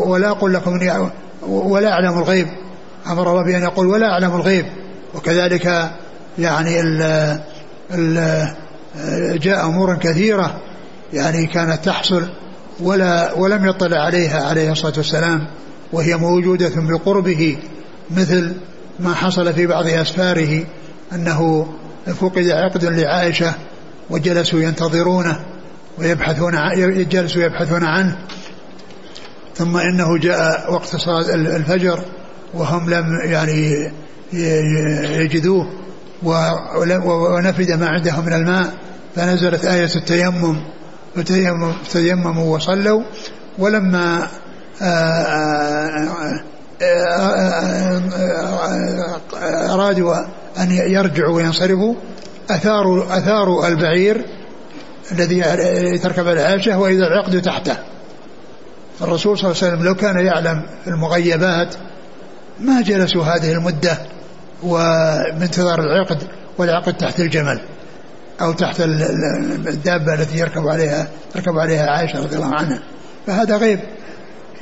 ولا 0.06 0.28
أقول 0.28 0.54
لكم 0.54 1.02
ولا 1.48 1.92
أعلم 1.92 2.18
الغيب. 2.18 2.48
أمر 3.06 3.30
الله 3.30 3.42
بأن 3.44 3.62
يقول 3.62 3.86
ولا 3.86 4.06
أعلم 4.06 4.34
الغيب. 4.34 4.66
وكذلك 5.14 5.90
يعني 6.38 6.80
ال 6.80 7.02
ال 7.94 8.46
جاء 9.42 9.66
أمور 9.66 9.96
كثيرة 9.96 10.60
يعني 11.12 11.46
كانت 11.46 11.84
تحصل 11.84 12.28
ولا 12.80 13.32
ولم 13.32 13.66
يطلع 13.66 13.96
عليها 13.96 14.48
عليه 14.48 14.72
الصلاة 14.72 14.92
والسلام 14.96 15.46
وهي 15.92 16.16
موجودة 16.16 16.72
بقربه 16.76 17.56
مثل 18.10 18.54
ما 18.98 19.14
حصل 19.14 19.52
في 19.52 19.66
بعض 19.66 19.86
أسفاره 19.86 20.64
أنه 21.12 21.68
فقد 22.06 22.48
عقد 22.48 22.84
لعائشة 22.84 23.54
وجلسوا 24.10 24.60
ينتظرونه 24.60 25.40
ويبحثون 25.98 26.54
جلسوا 27.08 27.42
يبحثون 27.42 27.84
عنه. 27.84 28.16
ثم 29.54 29.76
إنه 29.76 30.18
جاء 30.18 30.72
وقت 30.72 30.96
صلاة 30.96 31.34
الفجر 31.34 32.00
وهم 32.54 32.90
لم 32.90 33.04
يعني 33.24 33.90
يجدوه 35.22 35.70
ونفد 36.22 37.70
ما 37.70 37.88
عندهم 37.88 38.26
من 38.26 38.32
الماء. 38.32 38.85
فنزلت 39.16 39.64
آية 39.64 39.90
التيمم 39.96 40.60
فتيمموا 41.84 42.56
وصلوا 42.56 43.02
ولما 43.58 44.28
أرادوا 49.70 50.16
أن 50.58 50.70
يرجعوا 50.70 51.36
وينصرفوا 51.36 51.94
أثاروا 52.50 53.18
أثاروا 53.18 53.68
البعير 53.68 54.24
الذي 55.12 55.98
تركب 55.98 56.28
العاشة 56.28 56.78
وإذا 56.78 57.06
العقد 57.06 57.42
تحته 57.42 57.76
الرسول 59.02 59.38
صلى 59.38 59.50
الله 59.50 59.62
عليه 59.62 59.72
وسلم 59.72 59.84
لو 59.84 59.94
كان 59.94 60.26
يعلم 60.26 60.62
المغيبات 60.86 61.74
ما 62.60 62.82
جلسوا 62.82 63.24
هذه 63.24 63.52
المدة 63.52 63.98
وبانتظار 64.62 65.80
العقد 65.80 66.22
والعقد 66.58 66.94
تحت 66.96 67.20
الجمل 67.20 67.60
أو 68.40 68.52
تحت 68.52 68.80
الدابة 68.80 70.14
التي 70.14 70.38
يركب 70.38 70.68
عليها 70.68 71.06
تركب 71.34 71.58
عليها 71.58 71.90
عائشة 71.90 72.18
رضي 72.18 72.36
الله 72.36 72.54
عنها. 72.54 72.82
فهذا 73.26 73.56
غيب. 73.56 73.80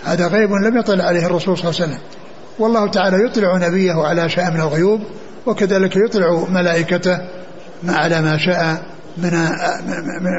هذا 0.05 0.27
غيب 0.27 0.53
لم 0.53 0.79
يطل 0.79 1.01
عليه 1.01 1.27
الرسول 1.27 1.59
صلى 1.59 1.70
الله 1.70 1.81
عليه 1.81 1.93
وسلم. 1.93 2.03
والله 2.59 2.91
تعالى 2.91 3.25
يطلع 3.25 3.57
نبيه 3.57 3.93
على 3.93 4.29
شيء 4.29 4.51
من 4.51 4.61
الغيوب 4.61 5.01
وكذلك 5.47 5.97
يطلع 5.97 6.45
ملائكته 6.49 7.18
على 7.89 8.22
ما 8.22 8.39
شاء 8.39 8.83
من 9.16 9.33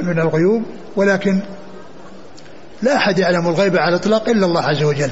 من 0.06 0.20
الغيوب. 0.20 0.64
ولكن 0.96 1.42
لا 2.82 2.96
أحد 2.96 3.20
يعلم 3.20 3.48
الغيب 3.48 3.78
على 3.78 3.96
الإطلاق 3.96 4.30
إلا 4.30 4.46
الله 4.46 4.62
عز 4.62 4.84
وجل. 4.84 5.12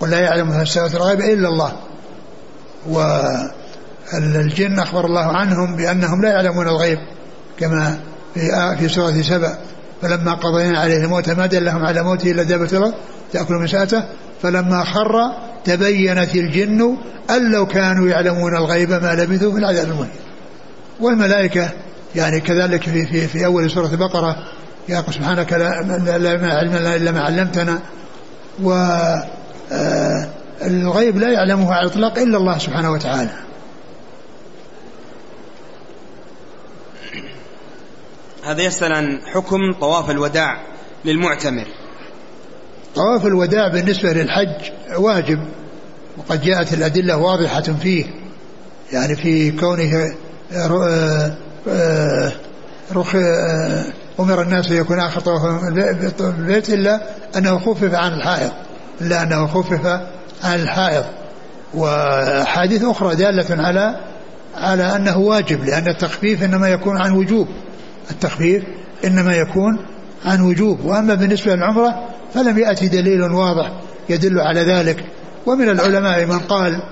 قل 0.00 0.10
لا 0.10 0.20
يعلم 0.20 0.60
السماوات 0.60 0.94
الغيب 0.94 1.20
إلا 1.20 1.48
الله. 1.48 1.72
والجن 2.86 4.78
أخبر 4.78 5.06
الله 5.06 5.36
عنهم 5.36 5.76
بأنهم 5.76 6.22
لا 6.22 6.28
يعلمون 6.28 6.68
الغيب؟ 6.68 6.98
كما 7.58 7.98
في 8.34 8.76
في 8.78 8.88
سورة 8.88 9.22
سبأ. 9.22 9.58
فلما 10.02 10.34
قضينا 10.34 10.80
عليه 10.80 11.04
الموت 11.04 11.30
ما 11.30 11.46
دلهم 11.46 11.84
على 11.84 12.02
موته 12.02 12.30
إلا 12.30 12.42
دابة 12.42 12.68
الأرض 12.72 12.94
تأكل 13.32 13.54
من 13.54 13.66
ساعته. 13.66 14.04
فلما 14.42 14.84
خر 14.84 15.32
تبينت 15.64 16.34
الجن 16.34 16.96
أن 17.30 17.50
لو 17.50 17.66
كانوا 17.66 18.08
يعلمون 18.08 18.56
الغيب 18.56 18.90
ما 18.90 19.14
لبثوا 19.14 19.52
في 19.52 19.58
العذاب 19.58 19.88
المهين. 19.88 20.10
والملائكة 21.00 21.70
يعني 22.16 22.40
كذلك 22.40 22.82
في, 22.82 23.06
في, 23.06 23.26
في 23.26 23.46
أول 23.46 23.70
سورة 23.70 23.86
البقرة 23.86 24.36
يا 24.88 25.04
سبحانك 25.10 25.52
لا, 25.52 25.82
لا 26.18 26.36
ما 26.36 26.52
علمنا 26.52 26.96
إلا 26.96 27.10
ما 27.10 27.20
علمتنا. 27.20 27.78
و 28.62 28.94
الغيب 30.62 31.16
لا 31.16 31.32
يعلمه 31.32 31.72
على 31.74 31.86
الإطلاق 31.86 32.18
إلا 32.18 32.38
الله 32.38 32.58
سبحانه 32.58 32.92
وتعالى. 32.92 33.30
هذا 38.44 38.62
يسأل 38.62 38.92
عن 38.92 39.20
حكم 39.32 39.72
طواف 39.80 40.10
الوداع 40.10 40.60
للمعتمر. 41.04 41.66
طواف 42.94 43.26
الوداع 43.26 43.68
بالنسبة 43.68 44.12
للحج 44.12 44.70
واجب 44.98 45.38
وقد 46.18 46.42
جاءت 46.42 46.72
الأدلة 46.72 47.16
واضحة 47.16 47.60
فيه. 47.60 48.04
يعني 48.92 49.16
في 49.16 49.50
كونه 49.50 50.14
آه، 50.52 51.36
آه، 51.68 52.32
رخ 52.92 53.14
أمر 54.20 54.42
الناس 54.42 54.70
أن 54.70 54.76
يكون 54.76 54.98
آخر 54.98 55.20
طوافهم 55.20 55.74
بالبيت 55.74 56.70
إلا 56.70 57.00
أنه 57.36 57.58
خفف 57.58 57.94
عن 57.94 58.12
الحائض. 58.12 58.52
إلا 59.00 59.22
أنه 59.22 59.46
خفف 59.46 59.86
عن 60.44 60.60
الحائض. 60.60 61.04
وأحاديث 61.74 62.84
أخرى 62.84 63.16
دالة 63.16 63.62
على 63.66 64.00
على 64.56 64.96
أنه 64.96 65.18
واجب 65.18 65.64
لأن 65.64 65.88
التخفيف 65.88 66.42
إنما 66.42 66.68
يكون 66.68 66.96
عن 66.96 67.12
وجوب. 67.12 67.48
التخفيف 68.10 68.64
إنما 69.04 69.36
يكون 69.36 69.78
عن 70.24 70.40
وجوب 70.40 70.84
وأما 70.84 71.14
بالنسبة 71.14 71.54
للعمرة 71.54 72.08
فلم 72.34 72.58
يأتي 72.58 72.88
دليل 72.88 73.22
واضح 73.22 73.72
يدل 74.08 74.40
على 74.40 74.60
ذلك. 74.60 75.04
ومن 75.46 75.68
العلماء 75.68 76.26
من 76.26 76.38
قال 76.38 76.82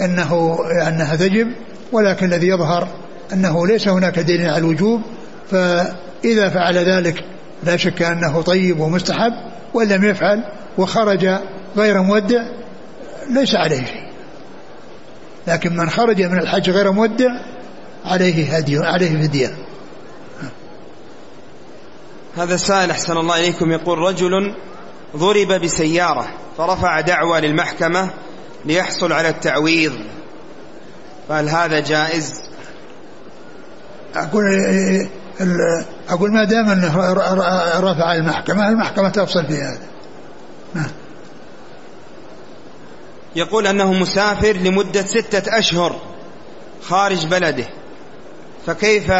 إنه 0.00 0.58
أنها 0.88 1.16
تجب 1.16 1.48
ولكن 1.92 2.26
الذي 2.26 2.48
يظهر 2.48 2.88
أنه 3.32 3.66
ليس 3.66 3.88
هناك 3.88 4.18
دليل 4.18 4.48
على 4.48 4.58
الوجوب 4.58 5.00
فإذا 5.50 6.48
فعل 6.48 6.78
ذلك 6.78 7.24
لا 7.64 7.76
شك 7.76 8.02
أنه 8.02 8.42
طيب 8.42 8.80
ومستحب 8.80 9.32
وإن 9.74 9.88
لم 9.88 10.04
يفعل 10.04 10.44
وخرج 10.78 11.28
غير 11.76 12.02
مودع 12.02 12.42
ليس 13.30 13.54
عليه 13.54 13.84
شيء. 13.84 14.10
لكن 15.46 15.76
من 15.76 15.90
خرج 15.90 16.22
من 16.22 16.38
الحج 16.38 16.70
غير 16.70 16.92
مودع 16.92 17.30
عليه 18.06 18.56
هدي 18.56 18.78
عليه 18.78 19.22
فدية 19.22 19.50
هذا 22.40 22.56
سائل 22.56 22.90
أحسن 22.90 23.16
الله 23.16 23.38
إليكم 23.38 23.72
يقول 23.72 23.98
رجل 23.98 24.54
ضرب 25.16 25.52
بسيارة 25.52 26.28
فرفع 26.58 27.00
دعوى 27.00 27.40
للمحكمة 27.40 28.10
ليحصل 28.64 29.12
على 29.12 29.28
التعويض. 29.28 29.92
فهل 31.28 31.48
هذا 31.48 31.80
جائز؟ 31.80 32.32
أقول 34.16 34.44
أقول 36.08 36.32
ما 36.32 36.44
دام 36.44 36.68
أنه 36.70 37.12
رفع 37.80 38.14
المحكمة 38.14 38.68
المحكمة 38.68 39.08
تفصل 39.08 39.46
في 39.46 39.54
هذا. 39.54 39.80
نعم. 40.74 40.90
يقول 43.36 43.66
أنه 43.66 43.92
مسافر 43.92 44.52
لمدة 44.52 45.02
ستة 45.02 45.58
أشهر 45.58 46.00
خارج 46.82 47.26
بلده 47.26 47.66
فكيف 48.66 49.12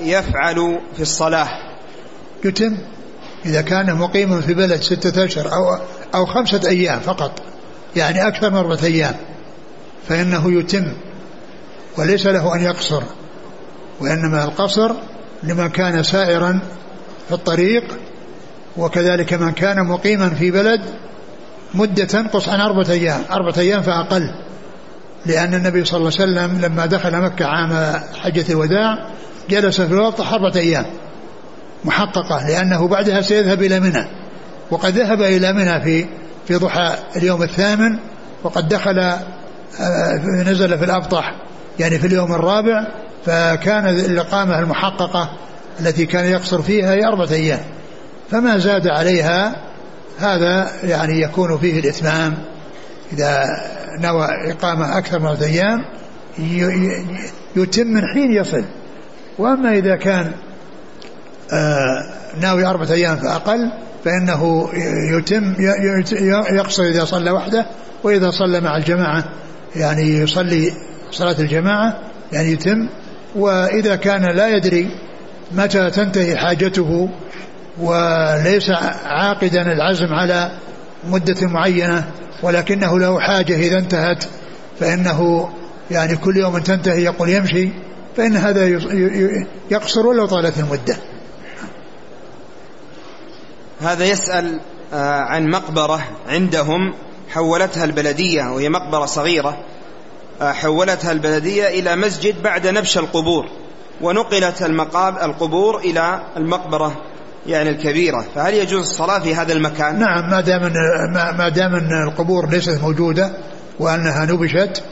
يفعل 0.00 0.80
في 0.96 1.02
الصلاة؟ 1.02 1.67
يتم 2.44 2.76
إذا 3.46 3.60
كان 3.60 3.94
مقيما 3.94 4.40
في 4.40 4.54
بلد 4.54 4.82
ستة 4.82 5.24
أشهر 5.24 5.52
أو, 5.52 5.78
أو 6.14 6.26
خمسة 6.26 6.60
أيام 6.68 7.00
فقط 7.00 7.42
يعني 7.96 8.28
أكثر 8.28 8.50
من 8.50 8.56
أربعة 8.56 8.84
أيام 8.84 9.14
فإنه 10.08 10.52
يتم 10.52 10.92
وليس 11.98 12.26
له 12.26 12.54
أن 12.54 12.60
يقصر 12.60 13.02
وإنما 14.00 14.44
القصر 14.44 14.92
لمن 15.42 15.68
كان 15.68 16.02
سائرا 16.02 16.60
في 17.28 17.34
الطريق 17.34 17.84
وكذلك 18.76 19.34
من 19.34 19.52
كان 19.52 19.86
مقيما 19.86 20.28
في 20.28 20.50
بلد 20.50 20.80
مدة 21.74 22.04
تنقص 22.04 22.48
عن 22.48 22.60
أربعة 22.60 22.90
أيام 22.90 23.20
أربعة 23.30 23.58
أيام 23.58 23.82
فأقل 23.82 24.34
لأن 25.26 25.54
النبي 25.54 25.84
صلى 25.84 25.98
الله 25.98 26.12
عليه 26.20 26.32
وسلم 26.32 26.60
لما 26.60 26.86
دخل 26.86 27.20
مكة 27.20 27.46
عام 27.46 28.00
حجة 28.20 28.52
الوداع 28.52 29.06
جلس 29.50 29.80
في 29.80 29.92
الوقت 29.92 30.20
أربعة 30.20 30.56
أيام. 30.56 30.86
محققة 31.84 32.48
لأنه 32.48 32.88
بعدها 32.88 33.20
سيذهب 33.20 33.62
إلى 33.62 33.80
منى 33.80 34.04
وقد 34.70 34.98
ذهب 34.98 35.22
إلى 35.22 35.52
منى 35.52 35.80
في 35.80 36.06
في 36.48 36.54
ضحى 36.54 36.94
اليوم 37.16 37.42
الثامن 37.42 37.98
وقد 38.44 38.68
دخل 38.68 38.98
آه، 38.98 40.16
نزل 40.24 40.78
في 40.78 40.84
الأبطح 40.84 41.34
يعني 41.78 41.98
في 41.98 42.06
اليوم 42.06 42.34
الرابع 42.34 42.86
فكان 43.26 43.88
الإقامة 43.88 44.58
المحققة 44.58 45.30
التي 45.80 46.06
كان 46.06 46.24
يقصر 46.24 46.62
فيها 46.62 46.92
هي 46.92 47.06
أربعة 47.06 47.32
أيام. 47.32 47.60
فما 48.30 48.58
زاد 48.58 48.86
عليها 48.86 49.56
هذا 50.18 50.70
يعني 50.84 51.22
يكون 51.22 51.58
فيه 51.58 51.80
الإتمام. 51.80 52.34
إذا 53.12 53.44
نوى 54.00 54.28
إقامة 54.50 54.98
أكثر 54.98 55.18
من 55.18 55.26
أربعة 55.26 55.42
أيام 55.42 55.84
يتم 57.56 57.86
من 57.86 58.02
حين 58.14 58.32
يصل. 58.32 58.64
وأما 59.38 59.72
إذا 59.72 59.96
كان 59.96 60.32
ناوي 62.40 62.66
أربعة 62.66 62.92
أيام 62.92 63.16
فأقل 63.16 63.72
فإنه 64.04 64.68
يتم 65.18 65.54
يقصر 66.50 66.82
إذا 66.82 67.04
صلى 67.04 67.30
وحده 67.30 67.66
وإذا 68.04 68.30
صلى 68.30 68.60
مع 68.60 68.76
الجماعة 68.76 69.24
يعني 69.76 70.18
يصلي 70.18 70.72
صلاة 71.10 71.36
الجماعة 71.38 71.98
يعني 72.32 72.52
يتم. 72.52 72.88
وإذا 73.36 73.96
كان 73.96 74.36
لا 74.36 74.48
يدري 74.48 74.90
متى 75.52 75.90
تنتهي 75.90 76.36
حاجته 76.36 77.08
وليس 77.80 78.70
عاقدا 79.04 79.62
العزم 79.62 80.14
على 80.14 80.50
مدة 81.08 81.46
معينة 81.46 82.04
ولكنه 82.42 82.98
له 82.98 83.20
حاجة 83.20 83.56
إذا 83.56 83.78
انتهت 83.78 84.24
فإنه 84.80 85.48
يعني 85.90 86.16
كل 86.16 86.36
يوم 86.36 86.58
تنتهي 86.58 87.04
يقول 87.04 87.28
يمشي 87.28 87.68
فإن 88.16 88.36
هذا 88.36 88.66
يقصر 89.70 90.06
ولو 90.06 90.26
طالت 90.26 90.58
المدة. 90.58 90.96
هذا 93.80 94.04
يسأل 94.04 94.60
آه، 94.92 95.20
عن 95.20 95.50
مقبرة 95.50 96.00
عندهم 96.28 96.94
حولتها 97.30 97.84
البلدية 97.84 98.44
وهي 98.44 98.68
مقبرة 98.68 99.06
صغيرة 99.06 99.58
آه، 100.40 100.52
حولتها 100.52 101.12
البلدية 101.12 101.66
إلى 101.66 101.96
مسجد 101.96 102.42
بعد 102.42 102.66
نبش 102.66 102.98
القبور 102.98 103.46
ونقلت 104.00 104.62
المقاب 104.62 105.18
القبور 105.18 105.78
إلى 105.78 106.22
المقبرة 106.36 106.96
يعني 107.46 107.70
الكبيرة. 107.70 108.24
فهل 108.34 108.54
يجوز 108.54 108.80
الصلاة 108.80 109.18
في 109.18 109.34
هذا 109.34 109.52
المكان؟ 109.52 109.98
نعم 109.98 110.30
ما 110.30 110.40
دام 110.40 110.72
ما 111.38 111.48
دام 111.48 111.74
القبور 112.08 112.50
ليست 112.50 112.80
موجودة 112.82 113.32
وأنها 113.80 114.24
نبشت 114.24 114.82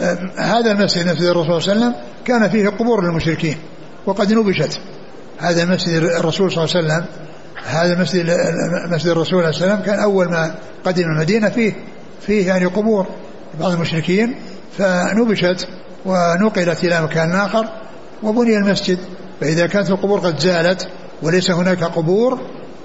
آه، 0.00 0.18
هذا 0.36 0.72
المسجد 0.72 1.08
مسجد 1.08 1.22
الرسول 1.22 1.62
صلى 1.62 1.72
الله 1.72 1.84
عليه 1.84 1.96
وسلم 1.96 2.04
كان 2.24 2.48
فيه 2.48 2.68
قبور 2.68 3.04
للمشركين 3.04 3.58
وقد 4.06 4.32
نبشت. 4.32 4.80
هذا 5.38 5.64
مسجد 5.64 6.02
الرسول 6.02 6.52
صلى 6.52 6.64
الله 6.64 6.76
عليه 6.76 6.86
وسلم 6.86 7.04
هذا 7.66 8.00
مسجد 8.00 8.30
مسجد 8.90 9.08
الرسول 9.08 9.38
عليه 9.38 9.48
السلام 9.48 9.82
كان 9.82 9.98
أول 9.98 10.28
ما 10.28 10.54
قدم 10.84 11.02
المدينة 11.02 11.48
فيه 11.48 11.72
فيه 12.26 12.46
يعني 12.46 12.64
قبور 12.64 13.06
بعض 13.60 13.72
المشركين 13.72 14.34
فنبشت 14.78 15.68
ونقلت 16.06 16.84
إلى 16.84 17.02
مكان 17.02 17.32
آخر 17.32 17.68
وبني 18.22 18.56
المسجد 18.56 18.98
فإذا 19.40 19.66
كانت 19.66 19.90
القبور 19.90 20.20
قد 20.20 20.38
زالت 20.38 20.88
وليس 21.22 21.50
هناك 21.50 21.84
قبور 21.84 22.40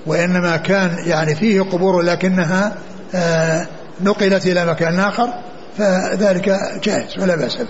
وإنما 0.05 0.57
كان 0.57 0.97
يعني 1.05 1.36
فيه 1.36 1.61
قبور 1.61 2.01
لكنها 2.01 2.76
آه، 3.15 3.67
نقلت 4.01 4.47
إلى 4.47 4.65
مكان 4.65 4.99
آخر 4.99 5.34
فذلك 5.78 6.59
جائز 6.84 7.19
ولا 7.19 7.36
بأس 7.36 7.55
به. 7.55 7.67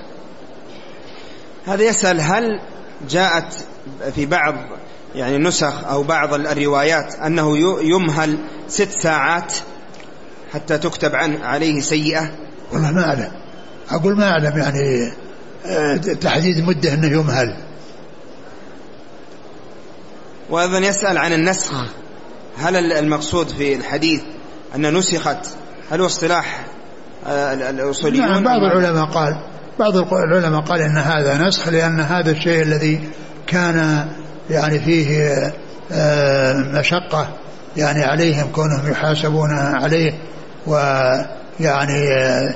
هذا 1.67 1.83
يسأل 1.83 2.21
هل 2.21 2.43
جاءت 3.09 3.53
في 4.15 4.25
بعض 4.25 4.53
يعني 5.15 5.37
نسخ 5.37 5.83
أو 5.83 6.03
بعض 6.03 6.33
الروايات 6.33 7.15
أنه 7.15 7.57
يمهل 7.81 8.37
ست 8.67 8.89
ساعات 8.91 9.53
حتى 10.53 10.77
تكتب 10.77 11.15
عن 11.15 11.35
عليه 11.35 11.81
سيئة. 11.81 12.31
والله 12.71 12.91
ما 12.91 13.03
أعلم. 13.03 13.31
أقول 13.89 14.17
ما 14.17 14.29
أعلم 14.29 14.57
يعني 14.57 15.13
آه، 15.65 15.97
تحديد 15.97 16.67
مدة 16.67 16.93
أنه 16.93 17.07
يمهل. 17.07 17.57
وأيضا 20.49 20.77
يسأل 20.77 21.17
عن 21.17 21.33
النسخ. 21.33 21.73
هل 22.57 22.91
المقصود 22.91 23.49
في 23.49 23.75
الحديث 23.75 24.21
أن 24.75 24.97
نسخت؟ 24.97 25.47
هل 25.91 26.01
هو 26.01 26.05
اصطلاح 26.05 26.65
آه، 27.27 27.53
الأصوليون؟ 27.53 28.27
نعم 28.27 28.43
بعض 28.43 28.61
العلماء 28.61 29.05
قال 29.05 29.41
بعض 29.79 29.97
العلماء 29.97 30.61
قال 30.61 30.81
أن 30.81 30.97
هذا 30.97 31.47
نسخ 31.47 31.67
لأن 31.67 31.99
هذا 31.99 32.31
الشيء 32.31 32.61
الذي 32.61 33.09
كان 33.47 34.07
يعني 34.49 34.79
فيه 34.79 35.53
آه، 35.91 36.53
مشقة 36.53 37.27
يعني 37.77 38.03
عليهم 38.03 38.51
كونهم 38.51 38.91
يحاسبون 38.91 39.51
عليه 39.51 40.13
ويعني 40.67 42.13
آه، 42.13 42.55